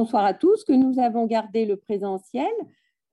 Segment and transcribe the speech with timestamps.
[0.00, 2.50] bonsoir à tous, que nous avons gardé le présentiel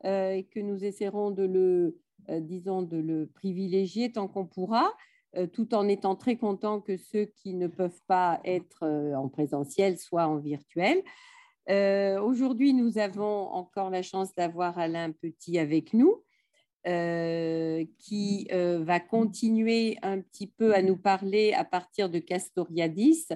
[0.06, 1.99] et que nous essaierons de le,
[2.40, 4.94] disons, de le privilégier tant qu'on pourra,
[5.52, 8.88] tout en étant très content que ceux qui ne peuvent pas être
[9.18, 11.04] en présentiel soient en virtuel.
[11.68, 16.24] Aujourd'hui, nous avons encore la chance d'avoir Alain Petit avec nous.
[16.88, 23.26] Euh, qui euh, va continuer un petit peu à nous parler à partir de Castoriadis,
[23.32, 23.36] euh,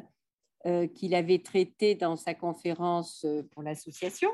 [0.93, 4.29] qu'il avait traité dans sa conférence pour l'association,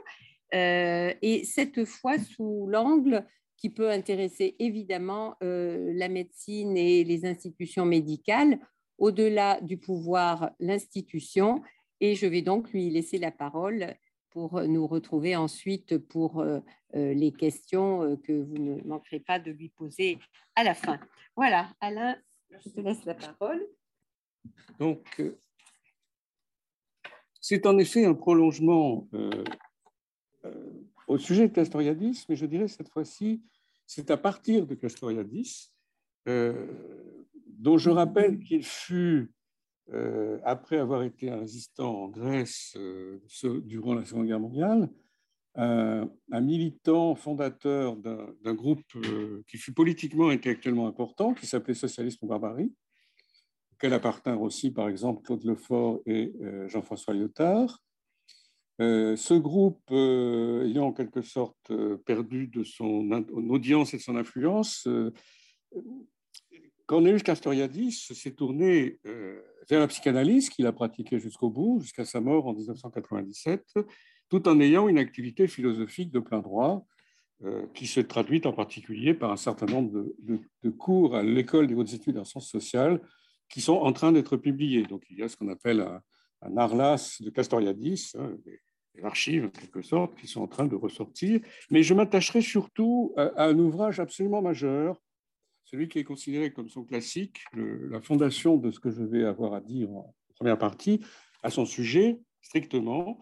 [0.52, 3.26] et cette fois sous l'angle
[3.56, 8.60] qui peut intéresser évidemment la médecine et les institutions médicales,
[8.98, 11.62] au-delà du pouvoir, l'institution.
[12.00, 13.96] Et je vais donc lui laisser la parole
[14.38, 16.60] pour nous retrouver ensuite pour euh,
[16.96, 20.20] euh, les questions euh, que vous ne manquerez pas de lui poser
[20.56, 21.00] à la fin.
[21.36, 22.16] Voilà, Alain,
[22.52, 23.66] je te laisse la parole.
[24.80, 25.24] Donc,
[27.48, 29.08] c'est en effet un prolongement
[31.08, 33.42] au sujet de Castoriadis, mais je dirais cette fois-ci,
[33.86, 35.72] c'est à partir de Castoriadis,
[36.26, 39.32] dont je rappelle qu'il fut
[39.94, 43.22] euh, après avoir été un résistant en Grèce euh,
[43.64, 44.90] durant la Seconde Guerre mondiale,
[45.56, 52.28] un militant fondateur d'un groupe euh, qui fut politiquement et intellectuellement important, qui s'appelait Socialisme
[52.28, 52.74] Barbarie,
[53.78, 56.34] auquel appartinrent aussi, par exemple, Claude Lefort et
[56.68, 57.84] Jean-François Lyotard.
[58.80, 61.72] ce groupe, ayant en quelque sorte
[62.06, 64.88] perdu de son audience et de son influence,
[66.88, 69.00] Cornelius Castoriadis s'est tourné
[69.70, 73.76] vers la psychanalyse qu'il a pratiquée jusqu'au bout, jusqu'à sa mort en 1997,
[74.30, 76.86] tout en ayant une activité philosophique de plein droit,
[77.44, 81.76] euh, qui se traduit en particulier par un certain nombre de, cours à l'école des
[81.76, 83.00] hautes études en sciences sociales
[83.50, 84.84] qui sont en train d'être publiés.
[84.84, 85.82] Donc il y a ce qu'on appelle
[86.42, 88.60] un, Arlas de Castoriadis, hein, des,
[89.04, 91.40] archives en quelque sorte, qui sont en train de ressortir.
[91.70, 95.00] Mais je m'attacherai surtout à un ouvrage absolument majeur
[95.68, 99.54] celui qui est considéré comme son classique, la fondation de ce que je vais avoir
[99.54, 101.02] à dire en première partie,
[101.44, 103.20] à son sujet, strictement,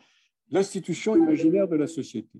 [0.49, 2.39] l'institution imaginaire de la société,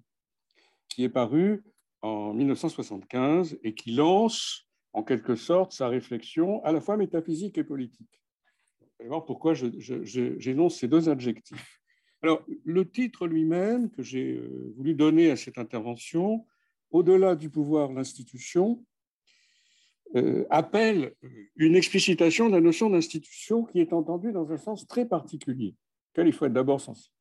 [0.90, 1.64] qui est paru
[2.04, 4.65] en 1975 et qui lance
[4.96, 8.22] en quelque sorte sa réflexion à la fois métaphysique et politique.
[8.98, 11.82] Allez voir pourquoi j'énonce ces deux adjectifs.
[12.22, 16.46] Alors, le titre lui-même que j'ai euh, voulu donner à cette intervention,
[16.92, 18.86] au-delà du pouvoir, l'institution,
[20.16, 21.14] euh, appelle
[21.58, 25.76] une explicitation de la notion d'institution qui est entendue dans un sens très particulier,
[26.14, 27.14] auquel il faut être d'abord sensible.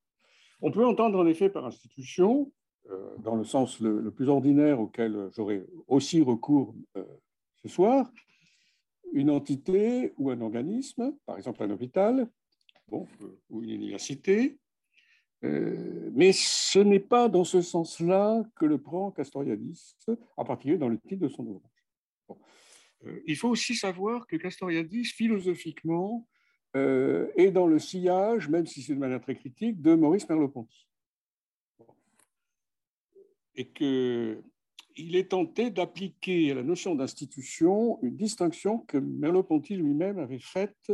[0.62, 2.52] On peut entendre en effet par institution,
[2.88, 6.72] euh, dans le sens le, plus ordinaire auquel j'aurai aussi recours
[7.64, 8.12] ce soir,
[9.12, 12.28] une entité ou un organisme, par exemple un hôpital
[12.88, 13.08] bon,
[13.48, 14.58] ou une université,
[15.42, 19.96] mais ce n'est pas dans ce sens-là que le prend Castoriadis,
[20.36, 21.70] en particulier dans le titre de son ouvrage.
[23.06, 26.26] Euh, il faut aussi savoir que Castoriadis, philosophiquement,
[26.76, 30.88] euh, est dans le sillage, même si c'est de manière très critique, de Maurice Merleau-Ponty.
[33.56, 33.70] Et
[34.94, 40.92] qu'il est tenté d'appliquer à la notion d'institution une distinction que Merleau-Ponty lui-même avait faite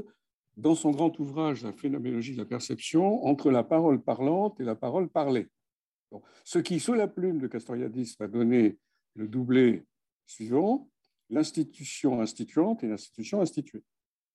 [0.56, 4.74] dans son grand ouvrage La phénoménologie de la perception entre la parole parlante et la
[4.74, 5.48] parole parlée.
[6.44, 8.78] ce qui, sous la plume de Castoriadis, va donner
[9.14, 9.84] le doublé
[10.26, 10.88] suivant,
[11.28, 13.84] l'institution instituante et l'institution instituée.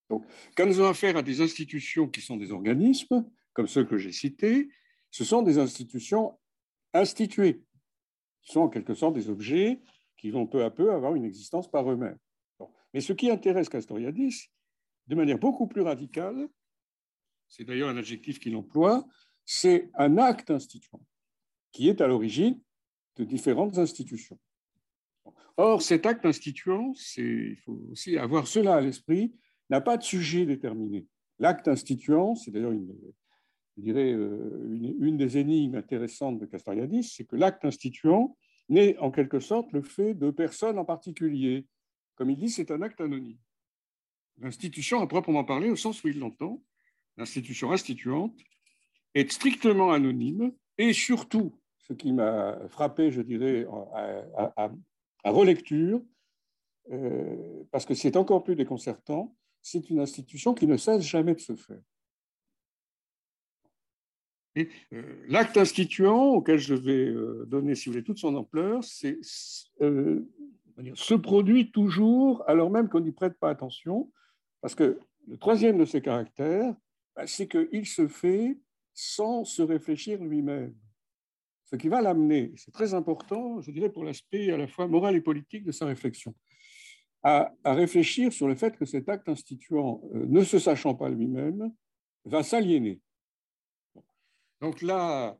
[0.09, 3.97] Donc, quand nous avons affaire à des institutions qui sont des organismes, comme ceux que
[3.97, 4.69] j'ai cités,
[5.11, 6.37] ce sont des institutions
[6.93, 7.61] instituées,
[8.45, 9.81] Sont en quelque sorte des objets
[10.17, 12.17] qui vont peu à peu avoir une existence par eux-mêmes.
[12.93, 14.49] Mais ce qui intéresse Castoriadis,
[15.07, 16.47] de manière beaucoup plus radicale,
[17.47, 19.05] c'est d'ailleurs un adjectif qu'il emploie,
[19.45, 21.01] c'est un acte instituant
[21.71, 22.59] qui est à l'origine
[23.17, 24.39] de différentes institutions.
[25.57, 29.33] Or, cet acte instituant, il faut aussi avoir cela à l'esprit,
[29.69, 31.05] n'a pas de sujet déterminé.
[31.39, 32.93] L'acte instituant, c'est d'ailleurs une,
[33.77, 38.37] je dirais, euh, une, des énigmes intéressantes de Castoriadis, c'est que l'acte instituant
[38.69, 41.65] n'est en quelque sorte le fait de personnes en particulier.
[42.15, 43.37] Comme il dit, c'est un acte anonyme.
[44.39, 46.61] L'institution, à proprement parler, au sens où il l'entend,
[47.17, 48.37] l'institution instituante,
[49.13, 53.65] est strictement anonyme et surtout, ce qui m'a frappé, je dirais,
[54.33, 54.71] à,
[55.23, 56.01] à relecture,
[56.91, 61.39] euh, parce que c'est encore plus déconcertant, c'est une institution qui ne cesse jamais de
[61.39, 61.81] se faire.
[64.57, 69.19] Euh, l'acte instituant auquel je vais euh, donner, si vous voulez, toute son ampleur, c'est
[70.93, 74.11] se produit toujours alors même qu'on n'y prête pas attention,
[74.61, 76.75] parce que le troisième de ses caractères,
[77.15, 78.57] bah, c'est qu'il se fait
[78.93, 80.73] sans se réfléchir lui-même.
[81.65, 85.15] ce qui va l'amener, c'est très important, je dirais, pour l'aspect à la fois moral
[85.15, 86.35] et politique de sa réflexion,
[87.23, 91.73] à, réfléchir sur le fait que cet acte instituant, euh, ne se sachant pas lui-même,
[92.23, 93.01] va s'aliéner.
[94.61, 95.37] Donc là,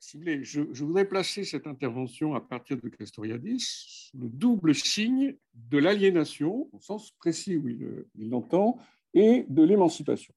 [0.00, 6.80] je, voudrais placer cette intervention à partir de Castoriadis le double signe de l'aliénation, au
[6.80, 8.78] sens précis où il l'entend,
[9.14, 10.34] et de l'émancipation.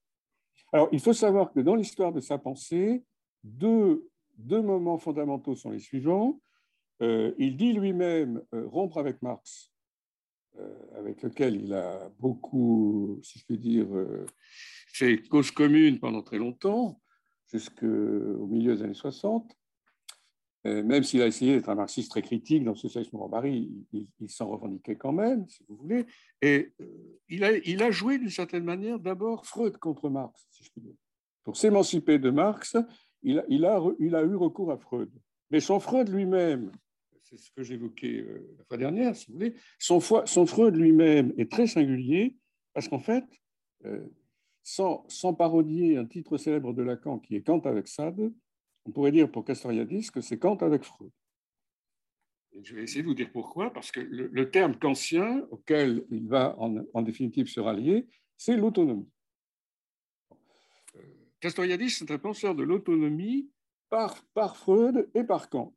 [0.72, 3.02] Alors, il faut savoir que dans l'histoire de sa pensée,
[3.44, 6.40] deux, deux moments fondamentaux sont les suivants.
[7.02, 9.70] Euh, il dit lui-même euh, rompre avec Marx,
[10.58, 13.86] euh, avec lequel il a beaucoup, si je puis dire,
[14.88, 17.00] fait cause commune pendant très longtemps,
[17.58, 19.56] jusqu'au milieu des années 60.
[20.64, 24.30] Même s'il a essayé d'être un marxiste très critique dans le socialisme Barbarie, il, il
[24.30, 26.06] s'en revendiquait quand même, si vous voulez.
[26.40, 26.72] Et
[27.28, 30.80] il a, il a joué d'une certaine manière d'abord Freud contre Marx, si je puis
[30.80, 30.94] dire.
[31.44, 32.76] Pour s'émanciper de Marx,
[33.24, 35.10] il a, eu recours à Freud.
[35.50, 36.70] Mais son Freud lui-même,
[37.22, 41.50] c'est ce que j'évoquais euh, la fois dernière, si vous voulez, son, Freud lui-même est
[41.50, 42.36] très singulier
[42.72, 43.24] parce qu'en fait,
[43.84, 44.06] euh,
[44.64, 48.32] sans, parodier un titre célèbre de Lacan qui est Kant avec Sade,
[48.86, 51.12] on pourrait dire pour Castoriadis que c'est Kant avec Freud.
[52.62, 56.56] Je vais essayer de vous dire pourquoi, parce que le, terme kantien auquel il va
[56.58, 58.06] en, définitive se rallier,
[58.36, 59.08] c'est l'autonomie.
[61.40, 63.50] Castoriadis, c'est un penseur de l'autonomie
[63.90, 65.74] par, par, Freud et par Kant,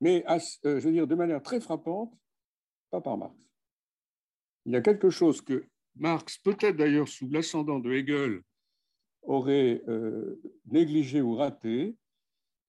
[0.00, 2.12] mais euh, je veux dire de manière très frappante,
[2.90, 3.36] pas par Marx.
[4.64, 5.66] Il y a quelque chose que
[6.00, 8.42] Marx, peut-être d'ailleurs sous l'ascendant de Hegel,
[9.22, 11.94] aurait euh, négligé ou raté,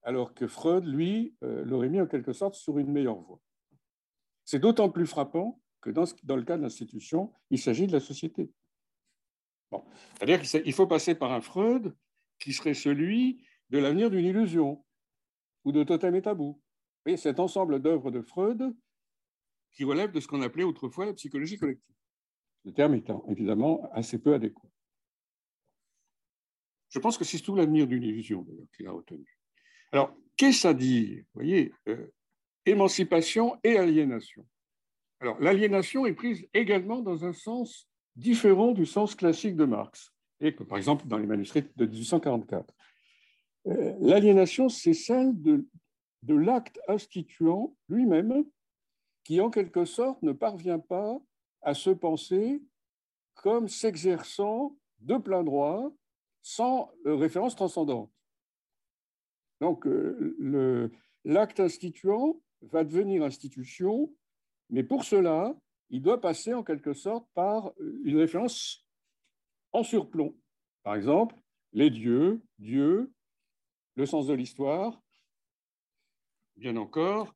[0.03, 3.39] alors que Freud, lui, euh, l'aurait mis en quelque sorte sur une meilleure voie.
[4.43, 6.05] C'est d'autant plus frappant que dans,
[6.35, 8.51] le cas de l'institution, il s'agit de la société.
[10.15, 11.95] C'est-à-dire qu'il faut passer par un Freud
[12.37, 14.83] qui serait celui de l'avenir d'une illusion
[15.63, 16.61] ou de totem et tabou.
[17.05, 18.75] Et cet ensemble d'œuvres de Freud
[19.71, 21.95] qui relève de ce qu'on appelait autrefois la psychologie collective.
[22.65, 24.69] Le terme étant évidemment assez peu adéquat.
[26.89, 29.25] Je pense que c'est tout l'avenir d'une illusion qu'il a retenu.
[29.91, 31.23] Alors, qu'est-ce à dire?
[31.33, 32.07] Vous voyez, euh,
[32.65, 34.45] émancipation et aliénation.
[35.21, 40.11] Alors, l'aliénation est prise également dans un sens différent du sens classique de Marx
[40.41, 42.73] et par exemple dans les manuscrits de 1844.
[43.67, 48.43] Euh, l'aliénation, c'est celle de l'acte instituant lui-même
[49.23, 51.19] qui, en quelque sorte, ne parvient pas
[51.61, 52.61] à se penser
[53.35, 55.91] comme s'exerçant de plein droit
[56.41, 58.11] sans euh, référence transcendante.
[59.59, 60.91] Donc, euh,
[61.23, 64.11] l'acte instituant va devenir institution,
[64.69, 65.55] mais pour cela,
[65.89, 67.73] il doit passer en quelque sorte par
[68.03, 68.85] une référence
[69.71, 70.35] en surplomb.
[70.83, 71.35] Par exemple,
[71.73, 73.11] les dieux, Dieu,
[73.95, 75.01] le sens de l'histoire,
[76.55, 77.33] bien encore,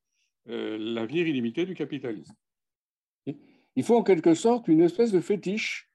[0.47, 2.35] euh, l'avenir illimité du capitalisme.
[3.75, 5.89] Il faut en quelque sorte une espèce de fétiche,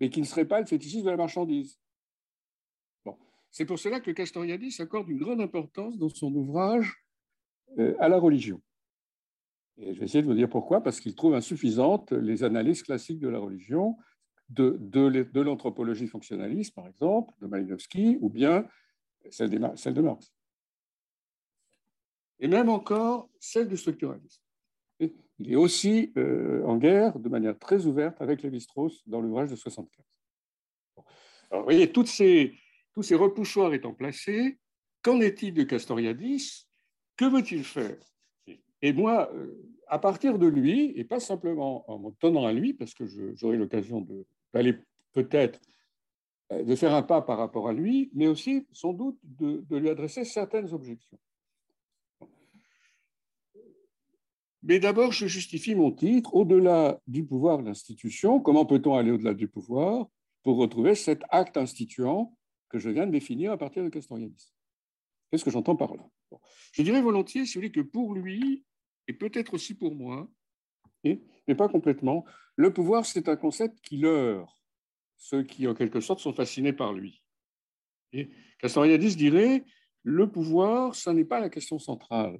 [0.00, 1.78] mais qui ne serait pas le fétichisme de la marchandise.
[3.50, 7.02] C'est pour cela que Castoriadis accorde une grande importance dans son ouvrage
[7.78, 8.60] euh, à la religion.
[9.78, 13.20] Et je vais essayer de vous dire pourquoi, parce qu'il trouve insuffisantes les analyses classiques
[13.20, 13.96] de la religion,
[14.50, 18.66] de, l'anthropologie fonctionnaliste, par exemple, de Malinowski, ou bien
[19.30, 20.32] celle de Marx.
[22.40, 24.42] Et même encore celle du structuralisme.
[25.38, 29.56] Il est aussi euh, en guerre de manière très ouverte avec Lévi-Strauss dans l'ouvrage de
[29.56, 30.04] 75.
[31.50, 32.54] Alors, vous voyez, toutes ces,
[32.92, 34.58] tous ces repoussoirs étant placés,
[35.02, 36.66] qu'en est-il de Castoriadis?
[37.16, 37.96] Que veut-il faire?
[38.82, 39.54] Et moi, euh,
[39.86, 43.56] à partir de lui, et pas simplement en me tenant à lui, parce que j'aurai
[43.56, 44.06] l'occasion
[44.52, 44.76] d'aller
[45.12, 45.60] peut-être
[46.52, 49.90] euh, de faire un pas par rapport à lui, mais aussi sans doute de, lui
[49.90, 51.18] adresser certaines objections.
[54.62, 58.40] Mais d'abord, je justifie mon titre, au-delà du pouvoir de l'institution.
[58.40, 60.06] Comment peut-on aller au-delà du pouvoir
[60.42, 62.36] pour retrouver cet acte instituant
[62.68, 64.52] que je viens de définir à partir de Castoriadis
[65.30, 66.04] Qu'est-ce que j'entends par là?
[66.72, 68.64] Je dirais volontiers, si vous voulez, que pour lui,
[69.06, 70.28] et peut-être aussi pour moi,
[71.04, 72.24] mais pas complètement.
[72.56, 74.58] Le pouvoir, c'est un concept qui leurre
[75.16, 77.22] ceux qui, en quelque sorte, sont fascinés par lui.
[78.12, 79.64] Et Castoriadis dirait,
[80.02, 82.38] le pouvoir, ce n'est pas la question centrale.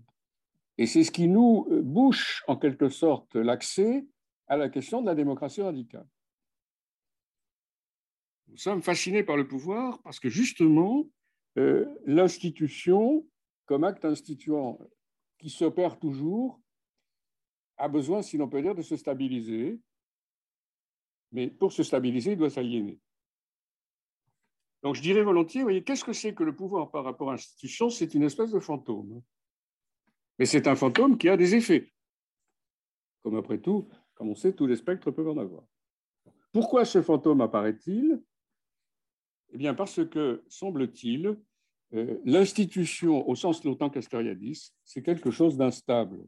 [0.78, 4.06] Et c'est ce qui nous bouche, en quelque sorte, l'accès
[4.46, 6.06] à la question de la démocratie radicale.
[8.46, 11.10] Nous sommes fascinés par le pouvoir parce que, justement,
[11.58, 13.26] euh, l'institution,
[13.66, 14.78] comme acte instituant
[15.38, 16.60] qui s'opère toujours,
[17.76, 19.80] a besoin, si l'on peut dire, de se stabiliser.
[21.32, 22.98] Mais pour se stabiliser, il doit s'aliéner.
[24.82, 27.90] Donc je dirais volontiers, voyez, qu'est-ce que c'est que le pouvoir par rapport à l'institution?
[27.90, 29.22] C'est une espèce de fantôme.
[30.38, 31.92] Mais c'est un fantôme qui a des effets.
[33.22, 35.64] Comme après tout, comme on sait, tous les spectres peuvent en avoir.
[36.52, 38.22] Pourquoi ce fantôme apparaît-il?
[39.50, 41.36] Eh bien, parce que, semble-t-il,
[41.94, 46.24] euh, l'institution, au sens longtemps castoriadis, c'est quelque chose d'instable.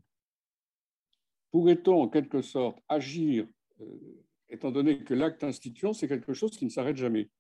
[1.51, 3.47] Pourrait-on, en quelque sorte, agir,
[3.81, 7.31] euh, étant donné que l'acte institution, c'est quelque chose qui ne s'arrête jamais?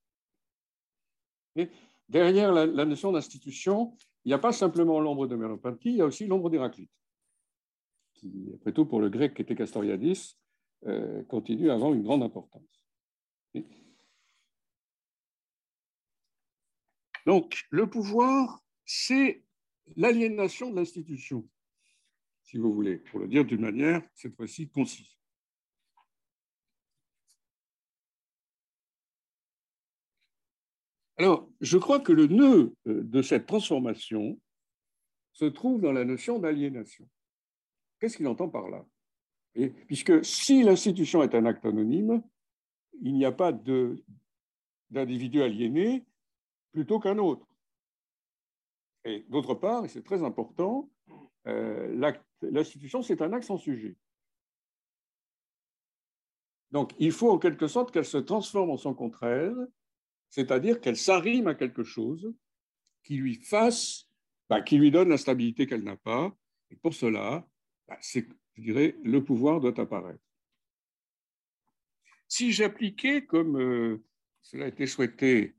[2.08, 6.06] Derrière la, notion d'institution, il n'y a pas simplement l'ombre de merleau il y a
[6.06, 6.90] aussi l'ombre d'Héraclite,
[8.14, 10.36] qui, après tout, pour le grec qui était Castoriadis,
[10.86, 12.62] euh, continue à avoir une grande importance.
[17.26, 19.44] Donc, le pouvoir, c'est
[19.96, 21.46] l'aliénation de l'institution,
[22.42, 25.19] si vous voulez, pour le dire d'une manière, cette fois-ci, concise.
[31.20, 34.40] Alors, je crois que le nœud euh, de cette transformation
[35.32, 37.06] se trouve dans la notion d'aliénation.
[37.98, 38.86] Qu'est-ce qu'il entend par là?
[39.86, 42.22] Puisque si l'institution est un acte anonyme,
[43.02, 43.52] il n'y a pas
[44.88, 46.06] d'individu aliéné
[46.72, 47.46] plutôt qu'un autre.
[49.04, 50.88] Et d'autre part, et c'est très important,
[51.46, 53.94] euh, l'institution, c'est un acte sans sujet.
[56.70, 59.54] Donc, il faut en quelque sorte qu'elle se transforme en son contraire
[60.30, 62.32] c'est-à-dire qu'elle s'arrime à quelque chose
[63.02, 64.08] qui lui fasse,
[64.48, 66.34] bah, qui lui donne la stabilité qu'elle n'a pas.
[66.70, 67.46] Et pour cela,
[67.88, 68.22] bah, je
[68.56, 70.22] dirais, le pouvoir doit apparaître.
[72.28, 74.04] Si j'appliquais, comme euh,
[74.42, 75.56] cela a été souhaité,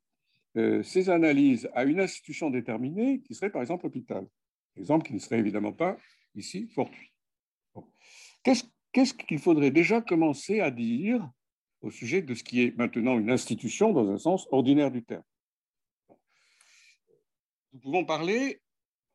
[0.57, 4.25] euh, ces analyses à une institution déterminée, qui serait par exemple l'hôpital,
[4.77, 5.97] exemple qui ne serait évidemment pas
[6.35, 7.11] ici fortuit.
[8.43, 11.29] Qu'est-ce qu'il faudrait déjà commencer à dire
[11.81, 15.23] au sujet de ce qui est maintenant une institution dans un sens ordinaire du terme.
[17.73, 18.61] Nous pouvons parler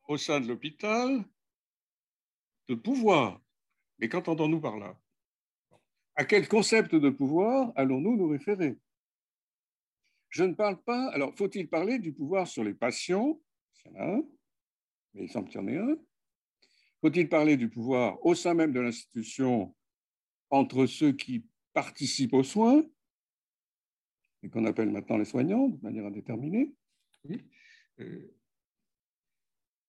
[0.07, 1.23] au sein de l'hôpital
[2.67, 3.41] de pouvoir.
[3.99, 4.99] Mais qu'entendons-nous par là?
[6.15, 8.77] À quel concept de pouvoir allons-nous nous référer?
[10.29, 11.09] Je ne parle pas.
[11.11, 13.39] Alors, faut-il parler du pouvoir sur les patients?
[13.73, 14.23] S'il y en a un,
[15.13, 15.95] mais il semble qu'il y en ait un.
[17.01, 19.75] Faut-il parler du pouvoir au sein même de l'institution
[20.49, 21.45] entre ceux qui
[21.77, 22.83] participent aux soins,
[24.41, 26.73] et qu'on appelle maintenant les soignants de manière indéterminée.
[27.99, 28.35] Euh,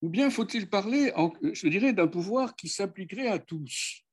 [0.03, 4.05] ou bien faut-il parler, je dirais, d'un pouvoir qui s'appliquerait à tous?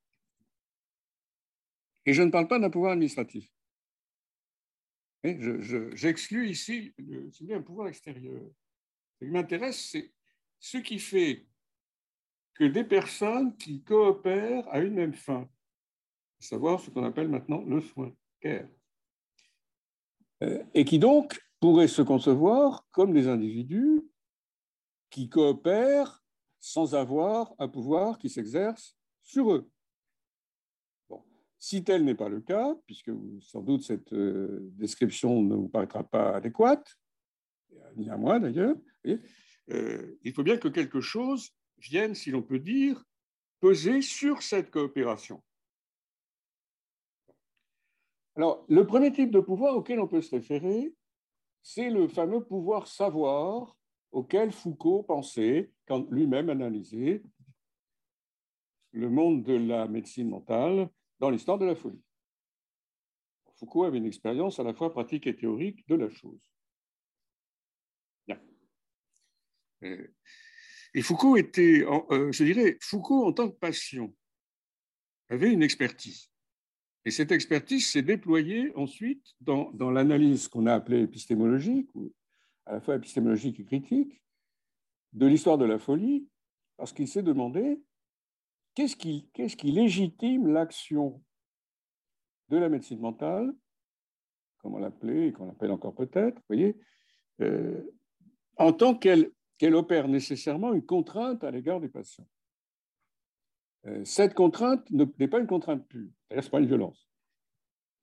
[2.06, 3.52] Et je ne parle pas d'un pouvoir administratif.
[5.96, 6.94] J'exclus ici
[7.52, 8.42] un pouvoir extérieur.
[9.20, 10.14] Ce qui m'intéresse, c'est
[10.60, 11.46] ce qui fait
[12.54, 15.50] que des personnes qui coopèrent à une même fin
[16.46, 18.68] savoir ce qu'on appelle maintenant le soin, care.
[20.44, 24.02] Euh, et qui donc pourraient se concevoir comme des individus
[25.10, 26.24] qui coopèrent
[26.60, 29.70] sans avoir un pouvoir qui s'exerce sur eux.
[31.10, 31.24] Bon.
[31.58, 36.04] Si tel n'est pas le cas, puisque sans doute cette euh, description ne vous paraîtra
[36.04, 36.98] pas adéquate,
[37.96, 38.76] ni à moi d'ailleurs,
[39.72, 43.04] euh, il faut bien que quelque chose vienne, si l'on peut dire,
[43.62, 45.42] peser sur cette coopération.
[48.36, 50.94] Alors, le premier type de pouvoir auquel on peut se référer,
[51.62, 53.78] c'est le fameux pouvoir savoir
[54.12, 57.24] auquel Foucault pensait quand lui-même analysait
[58.92, 60.90] le monde de la médecine mentale
[61.20, 62.02] dans l'histoire de la folie.
[63.56, 66.52] Foucault avait une expérience à la fois pratique et théorique de la chose.
[68.28, 68.40] Bien.
[70.94, 74.14] Et Foucault était, euh, je dirais, Foucault en tant que passion
[75.30, 76.30] avait une expertise.
[77.06, 82.12] Et cette expertise s'est déployée ensuite dans, l'analyse qu'on a appelée épistémologique, ou
[82.66, 84.22] à la fois épistémologique et critique,
[85.14, 86.28] de l'histoire de la folie,
[86.78, 87.80] parce qu'il s'est demandé
[88.74, 91.24] qu'est-ce qui, qu'est-ce légitime l'action
[92.50, 93.54] de la médecine mentale,
[94.58, 96.76] comme on l'appelait et qu'on l'appelle encore peut-être, voyez,
[97.42, 97.84] euh,
[98.58, 102.28] en tant qu'elle, qu'elle opère nécessairement une contrainte à l'égard des patients.
[103.88, 107.08] Euh, cette contrainte n'est pas une contrainte pure, c'est-à-dire ce n'est pas une violence.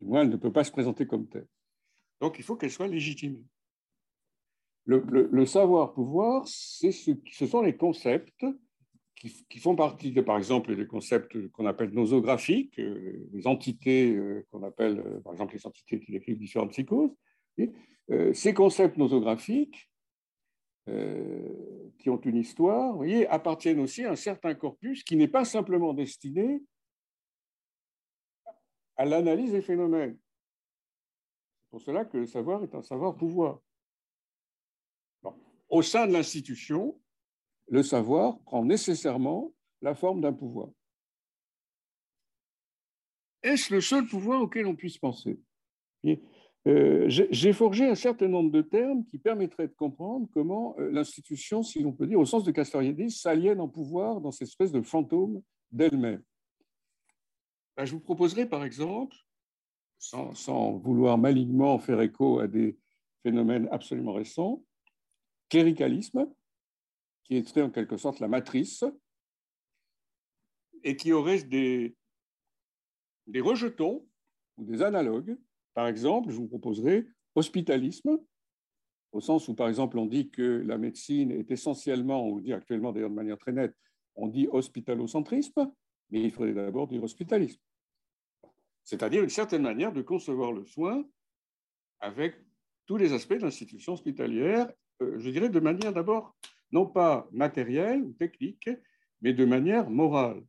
[0.00, 1.46] Du moins, elle ne peut pas se présenter comme telle.
[2.20, 3.44] Donc, il faut qu'elle soit légitimée.
[4.84, 8.44] Le, savoir-pouvoir, ce, ce sont les concepts
[9.14, 14.44] qui, font partie, de, par exemple, des concepts qu'on appelle nosographiques, euh, les entités euh,
[14.50, 17.14] qu'on appelle, par exemple, les entités qui décrivent différentes psychoses.
[18.32, 19.91] ces concepts nosographiques
[20.88, 22.98] euh, qui ont une histoire,
[23.28, 26.62] appartiennent aussi à un certain corpus qui n'est pas simplement destiné
[28.96, 30.18] à l'analyse des phénomènes.
[31.62, 33.60] C'est pour cela que le savoir est un savoir-pouvoir.
[35.68, 37.00] Au sein de l'institution,
[37.68, 40.68] le savoir prend nécessairement la forme d'un pouvoir.
[43.42, 45.40] Est-ce le seul pouvoir auquel on puisse penser?
[46.66, 51.62] Euh, J'ai forgé un certain nombre de termes qui permettraient de comprendre comment euh, l'institution,
[51.62, 54.82] si l'on peut dire, au sens de Castoriadis, s'aliène en pouvoir dans cette espèce de
[54.82, 56.22] fantôme d'elle-même.
[57.76, 59.16] Ben, je vous proposerai par exemple,
[59.98, 62.78] sans, vouloir malignement faire écho à des
[63.22, 64.64] phénomènes absolument récents,
[65.48, 66.28] cléricalisme,
[67.24, 68.84] qui est en quelque sorte la matrice,
[70.84, 71.96] et qui aurait des,
[73.26, 74.06] des rejetons
[74.56, 75.38] ou des analogues.
[75.74, 78.18] Par exemple, je vous proposerai hospitalisme,
[79.12, 82.92] au sens où, par exemple, on dit que la médecine est essentiellement, on dit actuellement
[82.92, 83.74] d'ailleurs de manière très nette,
[84.14, 85.70] on dit hospitalocentrisme,
[86.10, 87.60] mais il faudrait d'abord dire hospitalisme.
[88.84, 91.04] C'est-à-dire une certaine manière de concevoir le soin
[92.00, 92.36] avec
[92.86, 94.70] tous les aspects de l'institution hospitalière,
[95.02, 96.36] euh, je dirais de manière d'abord
[96.72, 98.68] non pas matérielle ou technique,
[99.20, 100.42] mais de manière morale.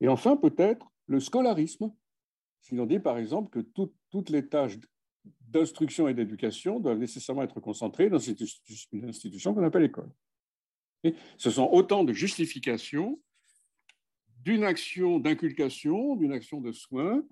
[0.00, 1.92] Et enfin, peut-être le scolarisme,
[2.60, 3.60] si l'on dit par exemple que
[4.10, 4.78] toutes les tâches
[5.48, 10.10] d'instruction et d'éducation doivent nécessairement être concentrées dans une institution qu'on appelle école.
[11.04, 13.20] Et ce sont autant de justifications
[14.44, 17.24] d'une action d'inculcation, d'une action de soin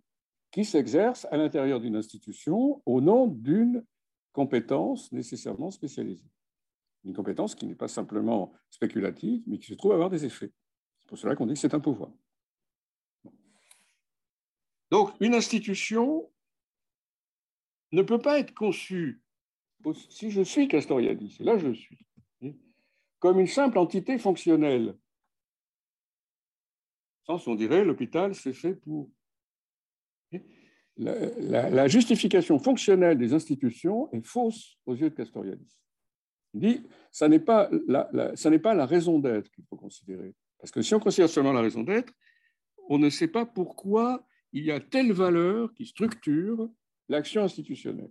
[0.50, 3.84] qui s'exerce à l'intérieur d'une institution au nom d'une
[4.32, 6.30] compétence nécessairement spécialisée.
[7.04, 10.52] Une compétence qui n'est pas simplement spéculative, mais qui se trouve avoir des effets.
[11.00, 12.10] C'est pour cela qu'on dit que c'est un pouvoir.
[14.94, 16.30] Donc, une institution
[17.90, 19.20] ne peut pas être conçue,
[20.08, 21.98] si je suis Castoriadis, et là je suis,
[23.18, 24.96] comme une simple entité fonctionnelle.
[27.26, 29.10] Sans on dirait l'hôpital, c'est fait pour.
[30.96, 35.76] La, justification fonctionnelle des institutions est fausse aux yeux de Castoriadis.
[36.52, 40.36] Il dit ça n'est n'est pas la raison d'être qu'il faut considérer.
[40.60, 42.12] Parce que si on considère seulement la raison d'être,
[42.88, 46.70] on ne sait pas pourquoi il y a telle valeur qui structure
[47.08, 48.10] l'action institutionnelle.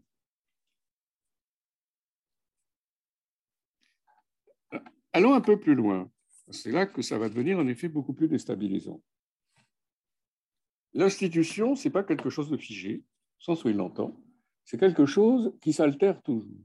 [5.13, 6.12] Allons un peu plus loin.
[6.49, 9.01] C'est là que ça va devenir en effet beaucoup plus déstabilisant.
[10.93, 13.03] L'institution, ce n'est pas quelque chose de figé,
[13.39, 14.13] sans où il l'entend,
[14.65, 16.60] c'est quelque chose qui s'altère toujours.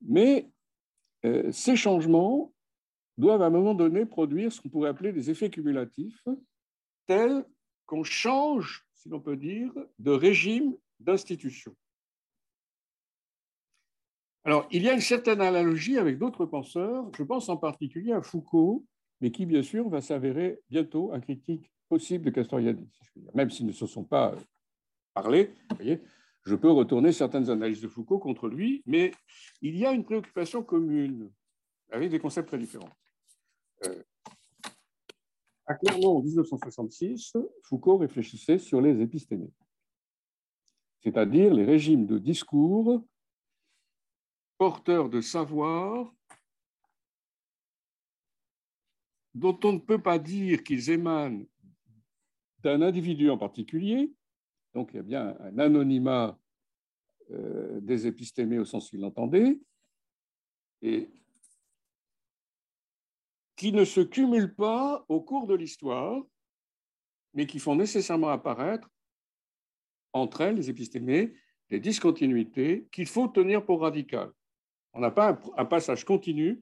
[0.00, 0.50] Mais
[1.24, 2.52] euh, ces changements
[3.16, 6.26] doivent à un moment donné produire ce qu'on pourrait appeler des effets cumulatifs,
[7.06, 7.44] tels
[7.86, 11.74] qu'on change, si l'on peut dire, de régime d'institution.
[14.44, 18.22] Alors, il y a une certaine analogie avec d'autres penseurs, je pense en particulier à
[18.22, 18.84] Foucault,
[19.20, 22.90] mais qui, bien sûr, va s'avérer bientôt un critique possible de Castoriadis,
[23.34, 24.34] même s'ils ne se sont pas
[25.14, 25.54] parlé.
[25.76, 26.00] Voyez,
[26.44, 29.12] je peux retourner certaines analyses de Foucault contre lui, mais
[29.60, 31.30] il y a une préoccupation commune
[31.90, 32.90] avec des concepts très différents.
[33.86, 34.02] Euh,
[35.72, 39.52] à Clermont, en 1966, Foucault réfléchissait sur les épistémés,
[41.00, 43.02] c'est-à-dire les régimes de discours
[44.58, 46.12] porteurs de savoir
[49.34, 51.46] dont on ne peut pas dire qu'ils émanent
[52.58, 54.12] d'un individu en particulier,
[54.74, 56.38] donc il y a bien un anonymat
[57.30, 59.58] euh, des épistémés au sens qu'il l'entendait,
[60.82, 61.08] et
[63.62, 66.20] qui ne se cumulent pas au cours de l'histoire,
[67.32, 68.90] mais qui font nécessairement apparaître
[70.12, 71.32] entre elles, les épistémés,
[71.70, 74.32] des discontinuités qu'il faut tenir pour radicales.
[74.94, 76.60] On n'a pas un, passage continu,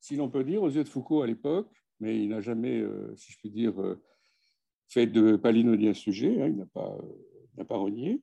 [0.00, 3.16] si l'on peut dire, aux yeux de Foucault à l'époque, mais il n'a jamais, euh,
[3.16, 4.02] si je puis dire, euh,
[4.88, 6.94] fait de palinodie un sujet, hein, il n'a pas,
[7.58, 8.20] euh, pas renié.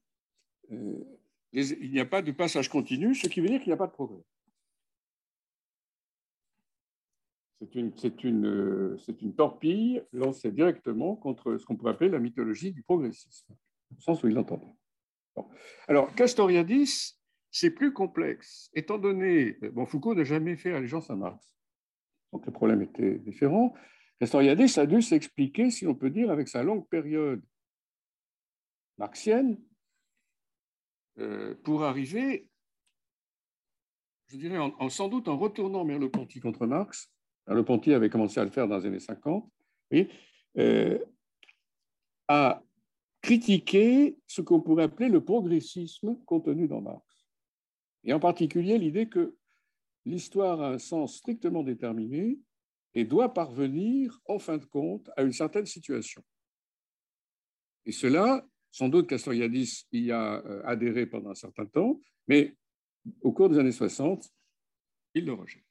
[0.69, 3.87] il n'y a pas de passage continu, ce qui veut dire qu'il n'y a pas
[3.87, 4.21] de progrès.
[7.61, 8.97] C'est une, euh,
[9.37, 13.53] torpille lancée directement contre ce qu'on pourrait appeler la mythologie du progressisme,
[13.95, 14.73] au sens où il l'entendait.
[15.87, 17.19] Alors, Castoriadis,
[17.51, 19.59] c'est plus complexe, étant donné.
[19.73, 21.55] Bon, Foucault n'a jamais fait allégeance à Marx,
[22.33, 23.75] donc le problème était différent.
[24.19, 27.43] Castoriadis a dû s'expliquer, si on peut dire, avec sa longue période
[28.97, 29.61] marxienne,
[31.19, 32.49] euh, pour arriver,
[34.29, 34.57] je dirais,
[34.89, 37.11] sans doute en retournant Merleau-Ponty contre Marx,
[37.53, 39.49] le Ponty avait commencé à le faire dans les années 50,
[40.57, 40.99] euh,
[42.27, 42.63] à
[43.21, 47.03] critiquer ce qu'on pourrait appeler le progressisme contenu dans Marx.
[48.03, 49.35] Et en particulier l'idée que
[50.05, 52.39] l'histoire a un sens strictement déterminé
[52.93, 56.23] et doit parvenir, en fin de compte, à une certaine situation.
[57.85, 62.55] Et cela, sans doute Castoriadis y a euh, adhéré pendant un certain temps, mais
[63.21, 64.29] au cours des années 60,
[65.13, 65.70] il le rejette.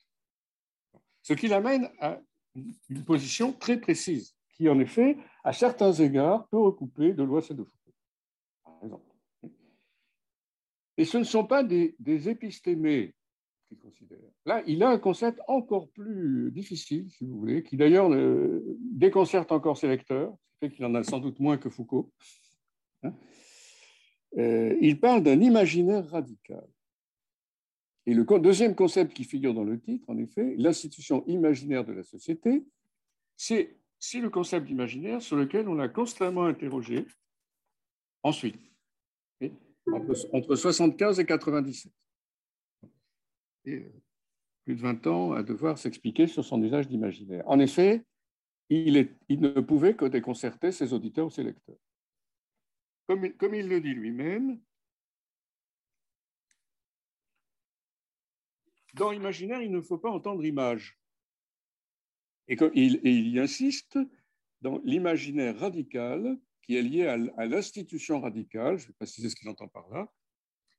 [1.30, 2.20] Ce qui l'amène à
[2.88, 7.54] une position très précise, qui en effet, à certains égards, peut recouper de Lois et
[7.54, 9.00] de Foucault.
[10.96, 11.94] Et ce ne sont pas des,
[12.28, 13.14] épistémés
[13.68, 14.18] qu'il considère.
[14.44, 18.10] Là, il a un concept encore plus difficile, si vous voulez, qui d'ailleurs
[18.80, 22.10] déconcerte encore ses lecteurs, ce qui fait qu'il en a sans doute moins que Foucault.
[23.04, 23.14] Hein.
[24.36, 26.66] Euh, il parle d'un imaginaire radical.
[28.06, 32.02] Et le deuxième concept qui figure dans le titre, en effet, l'institution imaginaire de la
[32.02, 32.64] société,
[33.36, 33.76] c'est
[34.14, 37.06] le concept d'imaginaire sur lequel on a constamment interrogé
[38.22, 38.60] ensuite
[39.86, 41.92] entre, 75 et 97.
[43.66, 43.92] Et euh,
[44.64, 47.42] plus de 20 ans à devoir s'expliquer sur son usage d'imaginaire.
[47.46, 48.04] En effet,
[48.68, 51.78] il, il, ne pouvait que déconcerter ses auditeurs ou ses lecteurs.
[53.06, 54.60] Comme, comme il le dit lui-même,
[58.94, 60.98] dans l'imaginaire, il ne faut pas entendre image.
[62.48, 63.98] Et, il, y insiste
[64.60, 69.68] dans l'imaginaire radical qui est lié à, l'institution radicale, je vais préciser ce qu'il entend
[69.68, 70.12] par là,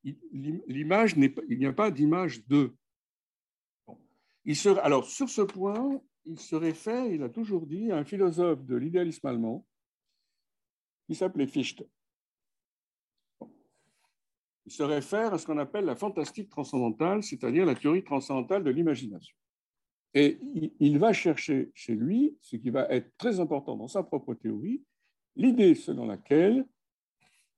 [0.04, 2.76] l'image il n'y a pas d'image de.
[4.82, 8.76] Alors, sur ce point, il se réfère, il a toujours dit, à un philosophe de
[8.76, 9.66] l'idéalisme allemand
[11.08, 11.84] qui s'appelait Fichte.
[14.66, 18.70] Il se réfère à ce qu'on appelle la fantastique transcendantale, c'est-à-dire la théorie transcendantale de
[18.70, 19.36] l'imagination.
[20.14, 20.40] Et
[20.80, 24.84] il va chercher chez lui, ce qui va être très important dans sa propre théorie,
[25.36, 26.66] l'idée selon laquelle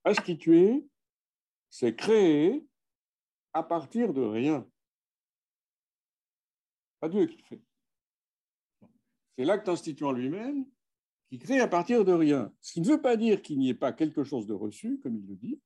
[0.05, 0.85] instituer,
[1.69, 2.65] c'est créer
[3.53, 4.67] à partir de rien.
[6.99, 7.61] Pas Dieu qui fait.
[9.35, 10.65] C'est l'acte instituant lui-même
[11.29, 12.53] qui crée à partir de rien.
[12.61, 15.17] Ce qui ne veut pas dire qu'il n'y ait pas quelque chose de reçu, comme
[15.17, 15.59] il le dit,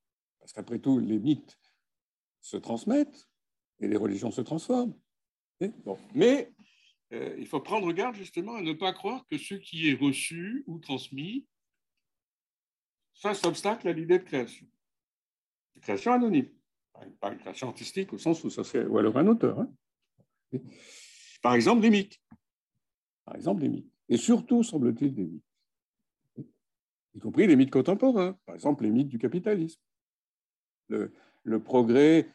[0.48, 1.60] parce qu'après tout, les mythes
[2.40, 3.28] se transmettent
[3.82, 4.98] et les religions se transforment.
[6.16, 6.54] Mais
[7.12, 10.64] euh, il faut prendre garde justement à ne pas croire que ce qui est reçu
[10.66, 11.46] ou transmis
[13.16, 14.66] fasse obstacle à l'idée de création.
[15.76, 16.50] De création anonyme,
[17.20, 19.60] pas une création artistique au sens où ça serait, ou alors un auteur.
[19.60, 19.70] Hein.
[21.42, 22.22] Par exemple, des mythes.
[23.26, 23.92] Par exemple, des mythes.
[24.08, 25.44] Et surtout, semble-t-il, des mythes.
[27.16, 28.40] Y compris les mythes contemporains.
[28.46, 29.82] Par exemple, les mythes du capitalisme.
[30.89, 32.30] Le, progrès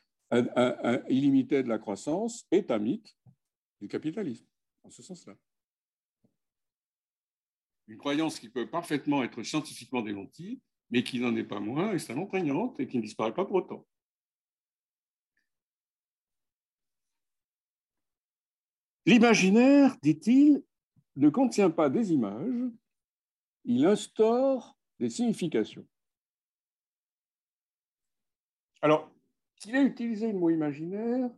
[1.08, 3.16] illimité de la croissance est un mythe
[3.80, 4.46] du capitalisme,
[4.84, 5.34] en ce sens-là
[7.88, 10.60] une croyance qui peut parfaitement être scientifiquement démentie,
[10.90, 13.86] mais qui n'en est pas moins extrêmement prégnante et qui ne disparaît pas pour autant.
[19.04, 20.62] L'imaginaire, dit-il,
[21.16, 22.70] ne contient pas des images,
[23.64, 25.86] il instaure des significations.
[28.82, 29.10] Alors,
[29.56, 31.30] qu'il ait utilisé le mot imaginaire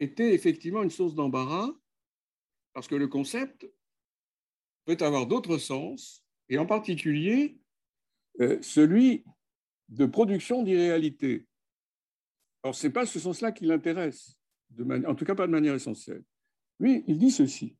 [0.00, 1.70] était effectivement une source d'embarras,
[2.72, 3.70] parce que le concept
[4.86, 7.60] peut avoir d'autres sens, et en particulier
[8.40, 9.24] euh, celui
[9.88, 11.46] de production d'irréalité.
[12.62, 14.38] Alors, ce n'est pas ce sens-là qui l'intéresse,
[14.80, 16.24] en tout cas pas de manière essentielle.
[16.80, 17.76] Lui, il dit ceci.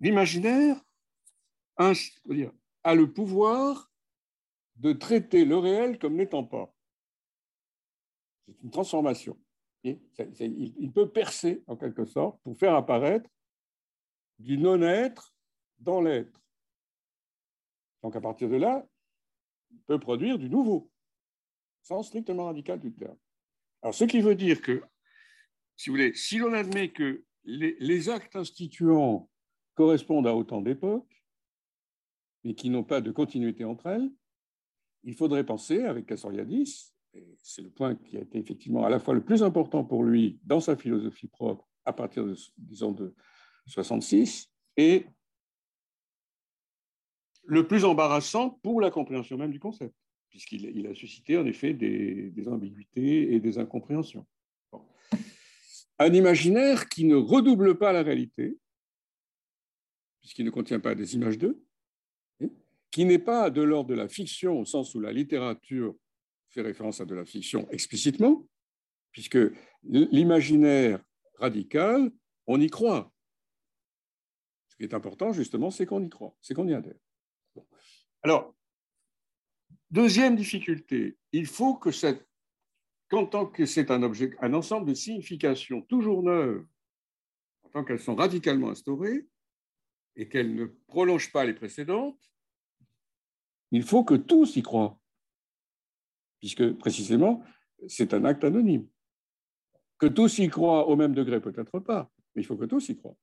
[0.00, 0.80] L'imaginaire
[1.76, 3.90] a le pouvoir
[4.76, 6.74] de traiter le réel comme n'étant pas.
[8.46, 9.38] C'est une transformation.
[9.82, 13.28] il peut percer, en quelque sorte, pour faire apparaître
[14.38, 15.34] du non-être
[15.78, 16.40] dans l'être.
[18.02, 18.86] Donc à partir de là,
[19.86, 20.90] peut produire du nouveau,
[21.82, 23.16] sens strictement radical du terme.
[23.82, 24.82] Alors, ce qui veut dire que,
[25.76, 29.28] si vous voulez, si l'on admet que les, actes instituants
[29.74, 31.22] correspondent à autant d'époques,
[32.44, 34.10] mais qui n'ont pas de continuité entre elles,
[35.02, 36.93] il faudrait penser, avec Castoriadis,
[37.42, 40.38] c'est le point qui a été effectivement à la fois le plus important pour lui
[40.44, 43.14] dans sa philosophie propre à partir de, disons, de
[43.66, 45.06] 66, et
[47.44, 49.94] le plus embarrassant pour la compréhension même du concept,
[50.30, 54.26] puisqu'il a suscité en effet des, ambiguïtés et des incompréhensions.
[55.98, 58.58] Un imaginaire qui ne redouble pas la réalité,
[60.20, 61.62] puisqu'il ne contient pas des images d'eux,
[62.90, 65.94] qui n'est pas de l'ordre de la fiction au sens où la littérature
[66.54, 68.46] fait référence à de la fiction explicitement,
[69.10, 69.38] puisque
[69.82, 71.04] l'imaginaire
[71.38, 72.10] radical,
[72.46, 73.12] on y croit.
[74.68, 76.98] Ce qui est important, justement, c'est qu'on y croit, c'est qu'on y adhère.
[78.22, 78.54] Alors,
[79.90, 82.26] deuxième difficulté, il faut que cette,
[83.08, 86.64] qu'en tant que c'est un objet, un ensemble de significations toujours neuves,
[87.64, 89.26] en tant qu'elles sont radicalement instaurées
[90.16, 92.20] et qu'elles ne prolongent pas les précédentes,
[93.72, 95.00] il faut que tous y croient,
[96.44, 97.42] puisque précisément,
[97.88, 98.86] c'est un acte anonyme.
[99.96, 102.98] Que tous y croient au même degré, peut-être pas, mais il faut que tous y
[102.98, 103.16] croient.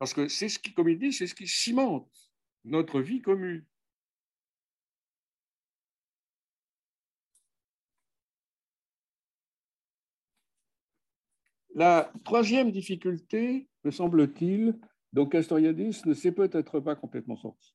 [0.00, 2.10] Parce que c'est ce qui, comme il dit, c'est ce qui cimente
[2.64, 3.64] notre vie commune.
[11.76, 14.76] La troisième difficulté, me semble-t-il,
[15.12, 17.72] dont Castoriadis ne s'est peut-être pas complètement sorti.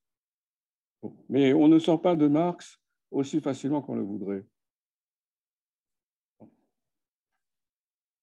[1.30, 2.83] Mais on ne sort pas de Marx
[3.14, 4.44] aussi facilement qu'on le voudrait.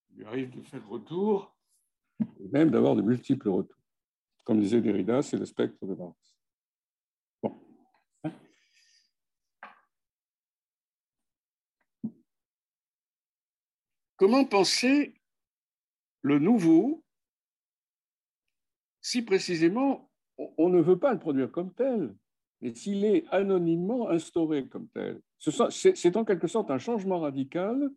[0.10, 1.56] Il lui arrive de faire retour,
[2.19, 3.80] et même d'avoir de multiples retours.
[4.43, 6.38] Comme disait Derrida, c'est le spectre de Marx.
[14.17, 15.15] Comment penser
[16.21, 17.04] le nouveau
[18.99, 22.15] si précisément on ne veut pas le produire comme tel,
[22.62, 25.19] et s'il est anonymement instauré comme tel.
[25.39, 27.89] C'est en quelque sorte un changement radical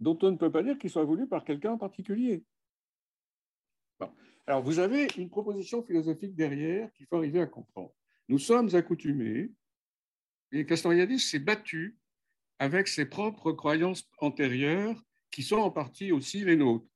[0.00, 2.44] dont on ne peut pas dire qu'il soit voulu par quelqu'un en particulier.
[4.46, 7.92] Alors, vous avez une proposition philosophique derrière qu'il faut arriver à comprendre.
[8.28, 9.50] Nous sommes accoutumés,
[10.52, 11.96] et Castoriadis s'est battu
[12.58, 16.86] avec ses propres croyances antérieures, qui sont en partie aussi les nôtres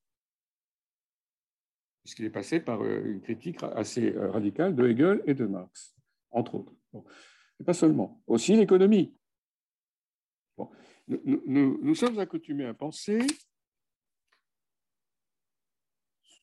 [2.09, 5.95] puisqu'il est passé par euh, une critique assez euh, radicale de Hegel et de Marx,
[6.31, 6.73] entre autres.
[6.94, 9.14] Et pas seulement, aussi l'économie.
[11.09, 13.20] Nous, nous, sommes accoutumés à penser,